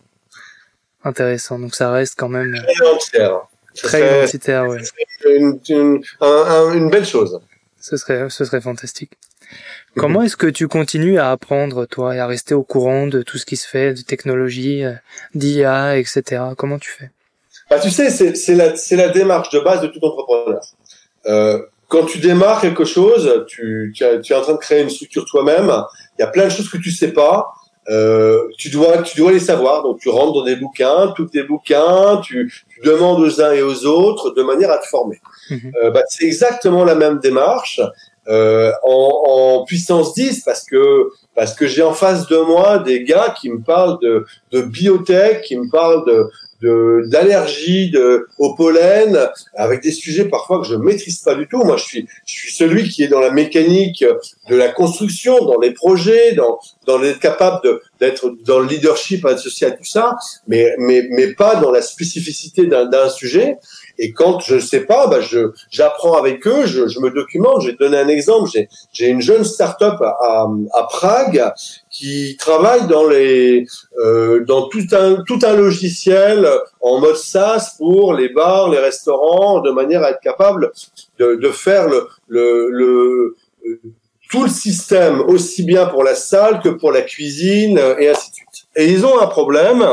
Intéressant, 1.05 1.59
donc 1.59 1.75
ça 1.75 1.91
reste 1.91 2.15
quand 2.19 2.31
même... 2.31 2.55
Très 2.55 2.73
identitaire. 2.75 3.41
Très 3.75 4.19
identitaire, 4.23 4.67
ouais. 4.67 4.81
Une, 5.27 5.61
une, 5.69 6.03
une 6.75 6.91
belle 6.91 7.05
chose. 7.05 7.41
Ce 7.79 7.97
serait, 7.99 8.31
ce 8.31 8.45
serait 8.45 8.63
fantastique. 8.63 9.13
Comment 9.97 10.23
est-ce 10.23 10.37
que 10.37 10.47
tu 10.47 10.67
continues 10.67 11.19
à 11.19 11.31
apprendre, 11.31 11.87
toi, 11.87 12.17
et 12.17 12.19
à 12.19 12.27
rester 12.27 12.55
au 12.55 12.65
courant 12.65 13.07
de 13.07 13.23
tout 13.23 13.39
ce 13.39 13.47
qui 13.47 13.57
se 13.57 13.69
fait, 13.69 13.93
de 13.95 14.01
technologie, 14.01 14.85
euh, 14.85 14.95
d'IA, 15.35 15.99
etc. 15.99 16.43
Comment 16.57 16.79
tu 16.79 16.91
fais? 16.91 17.11
Bah, 17.71 17.79
Tu 17.81 17.91
sais, 17.91 18.11
c'est 18.11 18.55
la, 18.55 18.73
la 18.97 19.09
démarche 19.09 19.51
de 19.51 19.61
base 19.61 19.81
de 19.83 19.89
tout 19.89 20.05
entrepreneur. 20.05 20.61
Euh, 21.27 21.59
quand 21.89 22.05
tu 22.07 22.19
démarres 22.19 22.61
quelque 22.61 22.85
chose, 22.85 23.45
tu, 23.47 23.93
tu, 23.95 24.05
tu, 24.23 24.33
es 24.33 24.37
en 24.37 24.41
train 24.41 24.55
de 24.55 24.59
créer 24.59 24.83
une 24.83 24.91
structure 24.91 25.25
toi-même. 25.25 25.73
Il 26.19 26.23
y 26.23 26.25
a 26.25 26.29
plein 26.29 26.45
de 26.45 26.51
choses 26.51 26.69
que 26.69 26.79
tu 26.79 26.91
sais 26.91 27.13
pas. 27.13 27.53
Euh, 27.91 28.49
tu 28.57 28.71
dois, 28.71 29.03
tu 29.03 29.19
dois 29.19 29.33
les 29.33 29.41
savoir. 29.41 29.83
Donc, 29.83 29.99
tu 30.01 30.09
rentres 30.09 30.33
dans 30.33 30.45
des 30.45 30.57
bouquins, 30.57 31.13
tous 31.17 31.27
des 31.27 31.43
bouquins, 31.43 32.21
tu, 32.23 32.53
tu 32.69 32.81
demandes 32.81 33.21
aux 33.21 33.41
uns 33.41 33.53
et 33.53 33.63
aux 33.63 33.85
autres 33.85 34.31
de 34.31 34.43
manière 34.43 34.71
à 34.71 34.79
te 34.79 34.87
former. 34.87 35.21
Mhm. 35.51 35.73
Euh, 35.83 35.91
bah, 35.91 36.03
c'est 36.09 36.25
exactement 36.25 36.85
la 36.85 36.95
même 36.95 37.19
démarche 37.19 37.81
euh, 38.29 38.73
en, 38.83 39.59
en, 39.61 39.65
puissance 39.65 40.15
10 40.15 40.45
parce 40.45 40.65
que 40.65 41.11
parce 41.35 41.53
que 41.53 41.67
j'ai 41.67 41.83
en 41.83 41.93
face 41.93 42.27
de 42.27 42.39
moi 42.39 42.79
des 42.79 43.05
gars 43.05 43.35
qui 43.39 43.51
me 43.51 43.61
parlent 43.61 43.99
de, 44.01 44.25
de 44.51 44.63
biotech, 44.63 45.43
qui 45.43 45.57
me 45.59 45.69
parlent 45.71 46.07
de 46.07 46.31
d'allergie 47.09 47.91
de, 47.91 48.29
au 48.39 48.55
pollen 48.55 49.31
avec 49.55 49.83
des 49.83 49.93
sujets 49.93 50.25
parfois 50.25 50.61
que 50.61 50.67
je 50.67 50.75
maîtrise 50.75 51.19
pas 51.19 51.35
du 51.35 51.47
tout. 51.49 51.63
Moi, 51.65 51.77
je 51.77 51.85
suis 51.85 52.09
je 52.27 52.35
suis 52.35 52.53
celui 52.53 52.89
qui 52.89 53.03
est 53.03 53.09
dans 53.09 53.21
la 53.21 53.31
mécanique 53.31 54.05
de 54.49 54.57
la 54.57 54.69
construction, 54.69 55.45
dans 55.45 55.59
les 55.59 55.73
projets, 55.73 56.33
dans 56.33 56.59
dans 56.87 56.99
l'être 56.99 57.21
capable 57.21 57.81
d'être 58.01 58.35
dans 58.45 58.61
le 58.61 58.67
leadership 58.67 59.25
associé 59.25 59.67
à 59.67 59.71
tout 59.71 59.85
ça, 59.85 60.17
mais 60.47 60.75
mais 60.79 61.07
mais 61.11 61.33
pas 61.35 61.57
dans 61.57 61.71
la 61.71 61.83
spécificité 61.83 62.67
d'un 62.67 63.09
sujet. 63.09 63.59
Et 63.99 64.13
quand 64.13 64.41
je 64.41 64.57
ne 64.57 64.61
sais 64.61 64.81
pas, 64.81 65.07
bah 65.07 65.21
je 65.21 65.53
j'apprends 65.71 66.17
avec 66.17 66.47
eux, 66.47 66.67
je, 66.67 66.89
je, 66.89 66.99
me 67.01 67.11
documente. 67.11 67.63
Te 67.65 67.79
donner 67.79 67.99
un 67.99 68.09
exemple. 68.09 68.51
J'ai 68.53 68.69
j'ai 68.93 69.09
une 69.09 69.21
jeune 69.21 69.45
start-up 69.45 70.01
à, 70.01 70.47
à, 70.73 70.83
Prague 70.85 71.53
qui 71.95 72.37
travaille 72.37 72.87
dans 72.89 73.07
les 73.15 73.67
euh, 74.05 74.45
dans 74.45 74.63
tout 74.73 74.89
un 74.93 75.23
tout 75.29 75.39
un 75.51 75.55
logiciel 75.65 76.39
en 76.81 76.99
mode 76.99 77.17
SaaS 77.17 77.77
pour 77.79 78.15
les 78.15 78.31
bars, 78.39 78.69
les 78.69 78.83
restaurants, 78.91 79.61
de 79.61 79.71
manière 79.71 80.03
à 80.03 80.11
être 80.11 80.21
capable 80.21 80.73
de, 81.21 81.37
de 81.45 81.51
faire 81.51 81.89
le 81.89 82.01
le, 82.27 82.47
le 82.81 82.91
tout 84.31 84.43
le 84.43 84.51
système 84.51 85.21
aussi 85.21 85.63
bien 85.63 85.87
pour 85.87 86.03
la 86.03 86.17
salle 86.17 86.61
que 86.65 86.71
pour 86.81 86.91
la 86.91 87.03
cuisine 87.03 87.79
et 88.01 88.09
ainsi 88.09 88.31
de 88.31 88.35
suite. 88.35 88.59
Et 88.75 88.87
ils 88.95 89.07
ont 89.07 89.21
un 89.21 89.29
problème 89.29 89.85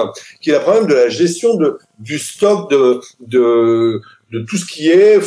qui 0.42 0.50
est 0.50 0.54
le 0.54 0.62
problème 0.62 0.88
de 0.88 0.96
la 0.96 1.10
gestion 1.10 1.56
de, 1.56 1.78
du 2.00 2.18
stock 2.18 2.70
de, 2.72 3.00
de, 3.20 4.02
de 4.34 4.40
tout 4.48 4.58
ce 4.58 4.66
qui 4.66 4.90
est 4.90 5.20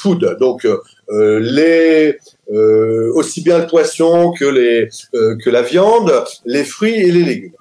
food. 0.00 0.36
Donc 0.38 0.66
euh, 0.66 0.76
les 1.10 2.16
euh, 2.52 3.12
aussi 3.14 3.42
bien 3.42 3.58
le 3.58 3.66
poisson 3.66 4.32
que 4.32 4.44
les 4.44 4.88
euh, 5.14 5.36
que 5.42 5.50
la 5.50 5.62
viande, 5.62 6.12
les 6.44 6.64
fruits 6.64 6.96
et 6.96 7.10
les 7.10 7.22
légumes. 7.22 7.52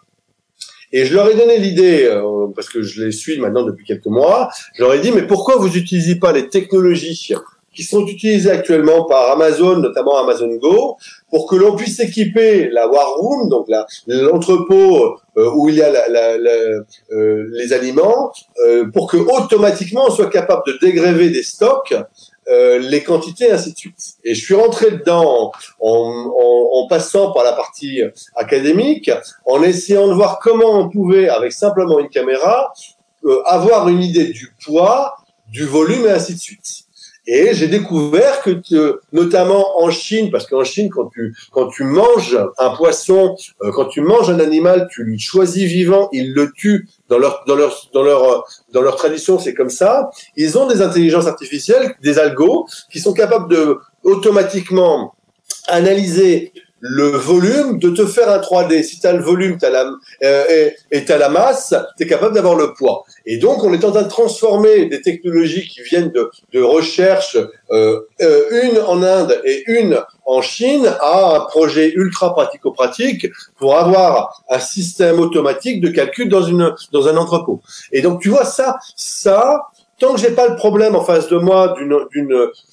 Et 0.92 1.06
je 1.06 1.14
leur 1.14 1.30
ai 1.30 1.36
donné 1.36 1.60
l'idée, 1.60 2.06
euh, 2.06 2.48
parce 2.56 2.68
que 2.68 2.82
je 2.82 3.06
les 3.06 3.12
suis 3.12 3.40
maintenant 3.40 3.64
depuis 3.64 3.86
quelques 3.86 4.08
mois, 4.08 4.50
je 4.74 4.82
leur 4.82 4.94
ai 4.96 5.00
dit, 5.00 5.12
mais 5.12 5.28
pourquoi 5.28 5.58
vous 5.58 5.70
n'utilisez 5.70 6.16
pas 6.16 6.32
les 6.32 6.50
technologies 6.50 7.36
qui 7.76 7.84
sont 7.84 8.06
utilisées 8.08 8.50
actuellement 8.50 9.06
par 9.06 9.32
Amazon, 9.32 9.78
notamment 9.78 10.18
Amazon 10.18 10.50
Go, 10.56 10.98
pour 11.30 11.48
que 11.48 11.56
l'on 11.56 11.76
puisse 11.76 12.00
équiper 12.00 12.70
la 12.72 12.90
war 12.90 13.14
room, 13.18 13.50
donc 13.50 13.68
l'entrepôt 14.08 15.18
euh, 15.38 15.52
où 15.54 15.70
il 15.70 15.76
y 15.76 15.82
a 15.82 15.92
la, 15.92 16.10
la, 16.10 16.38
la, 16.38 16.52
euh, 17.12 17.48
les 17.54 17.72
aliments, 17.72 18.32
euh, 18.66 18.86
pour 18.92 19.10
que 19.10 19.18
automatiquement 19.18 20.06
on 20.08 20.12
soit 20.12 20.30
capable 20.30 20.64
de 20.68 20.78
dégréver 20.82 21.30
des 21.30 21.44
stocks, 21.44 21.94
les 22.80 23.04
quantités, 23.04 23.52
ainsi 23.52 23.74
de 23.74 23.78
suite. 23.78 24.16
Et 24.24 24.34
je 24.34 24.44
suis 24.44 24.56
rentré 24.56 24.92
dedans 24.92 25.52
en, 25.80 25.88
en, 25.88 26.84
en, 26.84 26.88
passant 26.88 27.32
par 27.32 27.44
la 27.44 27.54
partie 27.54 28.02
académique, 28.36 29.12
en 29.46 29.62
essayant 29.62 30.08
de 30.08 30.14
voir 30.14 30.40
comment 30.40 30.80
on 30.80 30.90
pouvait, 30.90 31.30
avec 31.30 31.52
simplement 31.52 32.00
une 32.00 32.10
caméra, 32.10 32.74
avoir 33.46 33.90
une 33.90 34.02
idée 34.02 34.26
du 34.26 34.54
poids, 34.64 35.16
du 35.48 35.66
volume 35.66 36.06
et 36.06 36.12
ainsi 36.12 36.34
de 36.34 36.40
suite. 36.40 36.86
Et 37.32 37.54
j'ai 37.54 37.68
découvert 37.68 38.42
que, 38.42 39.00
notamment 39.14 39.84
en 39.84 39.92
Chine, 39.92 40.32
parce 40.32 40.48
qu'en 40.48 40.64
Chine, 40.64 40.90
quand 40.90 41.12
tu 41.14 41.36
quand 41.52 41.68
tu 41.68 41.84
manges 41.84 42.40
un 42.58 42.72
poisson, 42.72 43.36
euh, 43.62 43.72
quand 43.72 43.86
tu 43.86 44.02
manges 44.02 44.32
un 44.32 44.40
animal, 44.40 44.88
tu 44.92 45.04
lui 45.04 45.20
choisis 45.20 45.66
vivant, 45.66 46.10
ils 46.12 46.34
le 46.34 46.52
tuent 46.52 46.90
dans 47.08 47.20
leur 47.20 47.44
dans 47.46 47.54
leur 47.54 47.88
dans 47.94 48.02
leur 48.02 48.46
dans 48.74 48.82
leur 48.82 48.96
tradition, 48.96 49.38
c'est 49.38 49.54
comme 49.54 49.70
ça. 49.70 50.10
Ils 50.38 50.58
ont 50.58 50.66
des 50.66 50.82
intelligences 50.82 51.28
artificielles, 51.28 51.94
des 52.02 52.18
algos, 52.18 52.66
qui 52.92 53.00
sont 53.00 53.14
capables 53.14 53.48
de 53.52 53.78
automatiquement 54.02 55.14
analyser 55.68 56.52
le 56.82 57.10
volume, 57.10 57.80
de 57.80 57.90
te 57.90 58.06
faire 58.06 58.30
un 58.30 58.40
3D. 58.40 58.84
Si 58.84 59.00
tu 59.00 59.08
as 59.08 59.14
le 59.14 59.22
volume 59.22 59.58
as 59.62 59.70
la, 59.70 59.92
euh, 60.24 60.70
et 60.92 61.06
tu 61.06 61.12
as 61.12 61.18
la 61.18 61.30
masse, 61.30 61.74
tu 61.98 62.04
es 62.04 62.08
capable 62.08 62.36
d'avoir 62.36 62.56
le 62.56 62.74
poids. 62.74 63.04
Et 63.26 63.38
donc, 63.38 63.64
on 63.64 63.74
est 63.74 63.84
en 63.84 63.92
train 63.92 64.04
de 64.04 64.10
transformer 64.10 64.86
des 64.86 65.02
technologies 65.02 65.68
qui 65.68 65.82
viennent 65.82 66.12
de, 66.12 66.30
de 66.54 66.62
recherche, 66.62 67.38
euh, 67.72 68.02
euh, 68.22 68.64
une 68.64 68.80
en 68.80 69.04
Inde 69.04 69.40
et 69.44 69.64
une 69.68 70.00
en 70.26 70.42
Chine, 70.42 70.88
à 71.02 71.36
un 71.36 71.40
projet 71.42 71.92
ultra 71.96 72.34
pratico-pratique 72.34 73.28
pour 73.58 73.78
avoir 73.78 74.44
un 74.50 74.60
système 74.60 75.20
automatique 75.20 75.82
de 75.82 75.90
calcul 75.90 76.30
dans, 76.30 76.44
une, 76.44 76.74
dans 76.92 77.08
un 77.08 77.18
entrepôt. 77.18 77.62
Et 77.92 78.02
donc, 78.02 78.22
tu 78.22 78.30
vois, 78.30 78.46
ça, 78.46 78.78
ça, 78.96 79.64
tant 80.00 80.14
que 80.14 80.20
j'ai 80.20 80.32
pas 80.32 80.48
le 80.48 80.56
problème 80.56 80.96
en 80.96 81.04
face 81.04 81.28
de 81.30 81.38
moi 81.38 81.74
d'une, 81.78 81.98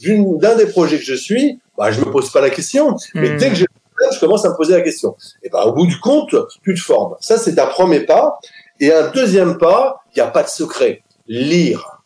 d'une, 0.00 0.38
d'un 0.38 0.54
des 0.54 0.66
projets 0.66 0.98
que 0.98 1.04
je 1.04 1.14
suis, 1.14 1.58
bah, 1.76 1.90
je 1.90 2.00
me 2.00 2.10
pose 2.10 2.30
pas 2.30 2.40
la 2.40 2.50
question. 2.50 2.96
Mais 3.14 3.30
hmm. 3.30 3.36
dès 3.38 3.48
que 3.50 3.54
j'ai 3.56 3.66
je 4.12 4.20
commence 4.20 4.44
à 4.44 4.50
me 4.50 4.56
poser 4.56 4.74
la 4.74 4.80
question. 4.80 5.16
Et 5.42 5.48
ben, 5.48 5.62
au 5.62 5.72
bout 5.72 5.86
du 5.86 5.98
compte, 5.98 6.34
tu 6.62 6.74
te 6.74 6.80
formes. 6.80 7.16
Ça, 7.20 7.38
c'est 7.38 7.58
un 7.58 7.66
premier 7.66 8.00
pas. 8.00 8.38
Et 8.80 8.92
un 8.92 9.10
deuxième 9.10 9.58
pas, 9.58 10.02
il 10.14 10.18
n'y 10.18 10.22
a 10.22 10.30
pas 10.30 10.42
de 10.42 10.48
secret. 10.48 11.02
Lire. 11.26 12.02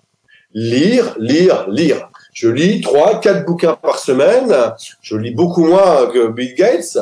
Lire, 0.53 1.15
lire, 1.19 1.67
lire. 1.69 2.11
Je 2.33 2.49
lis 2.49 2.81
trois, 2.81 3.21
quatre 3.21 3.45
bouquins 3.45 3.75
par 3.75 3.99
semaine. 3.99 4.55
Je 5.03 5.17
lis 5.17 5.33
beaucoup 5.33 5.65
moins 5.65 6.07
que 6.07 6.29
Bill 6.29 6.55
Gates 6.55 6.99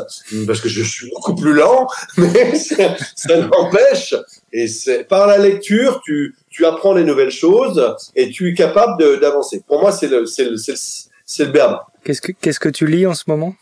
parce 0.46 0.60
que 0.60 0.68
je 0.68 0.82
suis 0.82 1.10
beaucoup 1.10 1.34
plus 1.34 1.52
lent, 1.52 1.86
mais 2.16 2.54
ça, 3.14 3.36
n'empêche. 3.36 4.14
Et 4.52 4.68
c'est 4.68 5.04
par 5.04 5.26
la 5.26 5.38
lecture, 5.38 6.00
tu 6.04 6.34
tu 6.50 6.66
apprends 6.66 6.94
les 6.94 7.04
nouvelles 7.04 7.30
choses 7.30 7.94
et 8.16 8.30
tu 8.30 8.50
es 8.50 8.54
capable 8.54 9.20
d'avancer. 9.20 9.62
Pour 9.66 9.80
moi, 9.80 9.92
c'est 9.92 10.08
le 10.08 10.26
c'est 10.26 10.44
le 10.44 10.56
c'est 10.56 10.72
le, 10.72 11.44
le 11.46 11.52
berbe. 11.52 11.78
Qu'est-ce 12.04 12.20
que 12.20 12.32
qu'est-ce 12.32 12.60
que 12.60 12.68
tu 12.68 12.86
lis 12.86 13.06
en 13.06 13.14
ce 13.14 13.24
moment? 13.28 13.54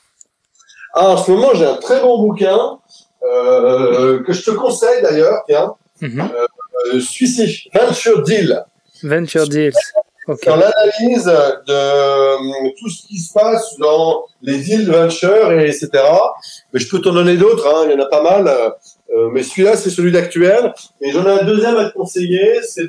Ah, 0.98 1.10
en 1.10 1.16
ce 1.18 1.30
moment, 1.30 1.50
j'ai 1.52 1.66
un 1.66 1.76
très 1.76 2.00
bon 2.00 2.22
bouquin 2.22 2.78
euh, 3.22 4.22
que 4.22 4.32
je 4.32 4.42
te 4.42 4.50
conseille 4.50 5.02
d'ailleurs, 5.02 5.42
tiens. 5.46 5.74
Mm 6.00 6.08
-hmm. 6.08 6.28
Venture 7.74 8.22
Deal. 8.22 8.64
Venture 9.02 9.46
Deal. 9.46 9.74
Okay. 10.28 10.50
Dans 10.50 10.56
l'analyse 10.56 11.26
de 11.70 11.72
euh, 11.72 12.36
tout 12.78 12.88
ce 12.88 13.06
qui 13.06 13.18
se 13.18 13.32
passe 13.32 13.76
dans 13.78 14.24
les 14.42 14.58
deals 14.64 14.90
venture 14.90 15.52
et 15.52 15.68
etc. 15.68 15.88
Mais 16.72 16.80
je 16.80 16.88
peux 16.90 17.00
t'en 17.02 17.12
donner 17.12 17.36
d'autres, 17.36 17.66
hein, 17.72 17.80
il 17.84 17.92
y 17.92 17.94
en 17.98 18.02
a 18.08 18.10
pas 18.18 18.24
mal. 18.32 18.44
Euh, 18.48 19.30
mais 19.32 19.42
celui-là, 19.48 19.76
c'est 19.76 19.92
celui 19.98 20.12
d'actuel. 20.16 20.62
Et 21.02 21.08
j'en 21.12 21.24
ai 21.30 21.34
un 21.40 21.44
deuxième 21.52 21.76
à 21.82 21.84
te 21.88 21.94
conseiller, 22.00 22.48
c'est 22.72 22.88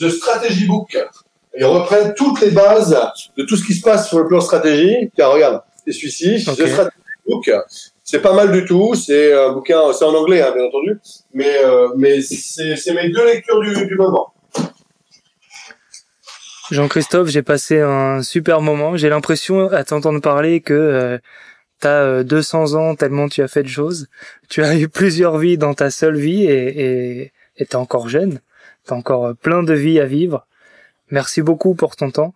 The 0.00 0.08
Strategy 0.18 0.64
Book. 0.72 0.90
Ils 1.58 1.68
reprennent 1.78 2.12
toutes 2.22 2.40
les 2.44 2.52
bases 2.62 2.94
de 3.38 3.42
tout 3.48 3.56
ce 3.60 3.64
qui 3.66 3.74
se 3.78 3.82
passe 3.88 4.02
sur 4.10 4.18
le 4.22 4.26
plan 4.30 4.40
stratégie. 4.50 4.96
Car 5.16 5.28
regarde, 5.36 5.58
c'est 5.82 5.94
celui-ci, 5.98 6.28
The 6.44 6.66
Strategy 6.72 7.05
c'est 8.02 8.22
pas 8.22 8.34
mal 8.34 8.52
du 8.52 8.64
tout. 8.64 8.94
C'est 8.94 9.32
un 9.32 9.52
bouquin, 9.52 9.92
c'est 9.92 10.04
en 10.04 10.14
anglais, 10.14 10.42
hein, 10.42 10.52
bien 10.54 10.64
entendu, 10.64 10.98
mais 11.34 11.58
euh, 11.64 11.88
mais 11.96 12.20
c'est 12.22 12.94
mes 12.94 13.10
deux 13.10 13.24
lectures 13.24 13.60
du, 13.60 13.86
du 13.86 13.94
moment. 13.96 14.32
Jean-Christophe, 16.70 17.28
j'ai 17.28 17.42
passé 17.42 17.80
un 17.80 18.22
super 18.22 18.60
moment. 18.60 18.96
J'ai 18.96 19.08
l'impression, 19.08 19.70
à 19.70 19.84
t'entendre 19.84 20.20
parler, 20.20 20.60
que 20.60 20.74
euh, 20.74 21.18
tu 21.80 21.86
as 21.86 22.24
200 22.24 22.74
ans 22.74 22.94
tellement 22.96 23.28
tu 23.28 23.42
as 23.42 23.48
fait 23.48 23.62
de 23.62 23.68
choses. 23.68 24.08
Tu 24.48 24.62
as 24.62 24.76
eu 24.76 24.88
plusieurs 24.88 25.38
vies 25.38 25.58
dans 25.58 25.74
ta 25.74 25.90
seule 25.90 26.16
vie 26.16 26.44
et 26.44 27.32
et 27.58 27.66
t'es 27.66 27.76
encore 27.76 28.08
jeune. 28.08 28.40
T'as 28.84 28.94
encore 28.94 29.34
plein 29.36 29.62
de 29.62 29.74
vies 29.74 30.00
à 30.00 30.06
vivre. 30.06 30.46
Merci 31.10 31.42
beaucoup 31.42 31.74
pour 31.74 31.96
ton 31.96 32.10
temps. 32.10 32.34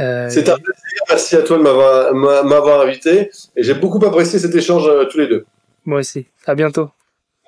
Euh, 0.00 0.28
c'est 0.28 0.48
un 0.48 0.56
plaisir. 0.56 1.02
Merci 1.08 1.36
à 1.36 1.42
toi 1.42 1.58
de 1.58 1.62
m'avoir 1.62 2.80
invité. 2.80 3.30
Et 3.56 3.62
j'ai 3.62 3.74
beaucoup 3.74 4.04
apprécié 4.04 4.38
cet 4.38 4.54
échange 4.54 4.88
euh, 4.88 5.04
tous 5.04 5.18
les 5.18 5.28
deux. 5.28 5.44
Moi 5.84 6.00
aussi. 6.00 6.26
À 6.46 6.54
bientôt. 6.54 6.90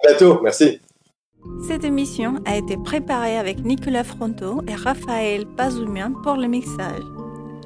À 0.05 0.09
bientôt. 0.09 0.41
Merci. 0.43 0.81
Cette 1.67 1.85
émission 1.85 2.41
a 2.45 2.57
été 2.57 2.77
préparée 2.77 3.39
avec 3.39 3.65
Nicolas 3.65 4.05
Fronto 4.05 4.63
et 4.69 4.75
Raphaël 4.75 5.47
Pazoumian 5.57 6.13
pour 6.23 6.37
le 6.37 6.49
mixage. 6.49 7.03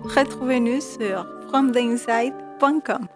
Retrouvez-nous 0.04 0.80
sur 0.80 1.26
fromtheinside.com. 1.48 3.08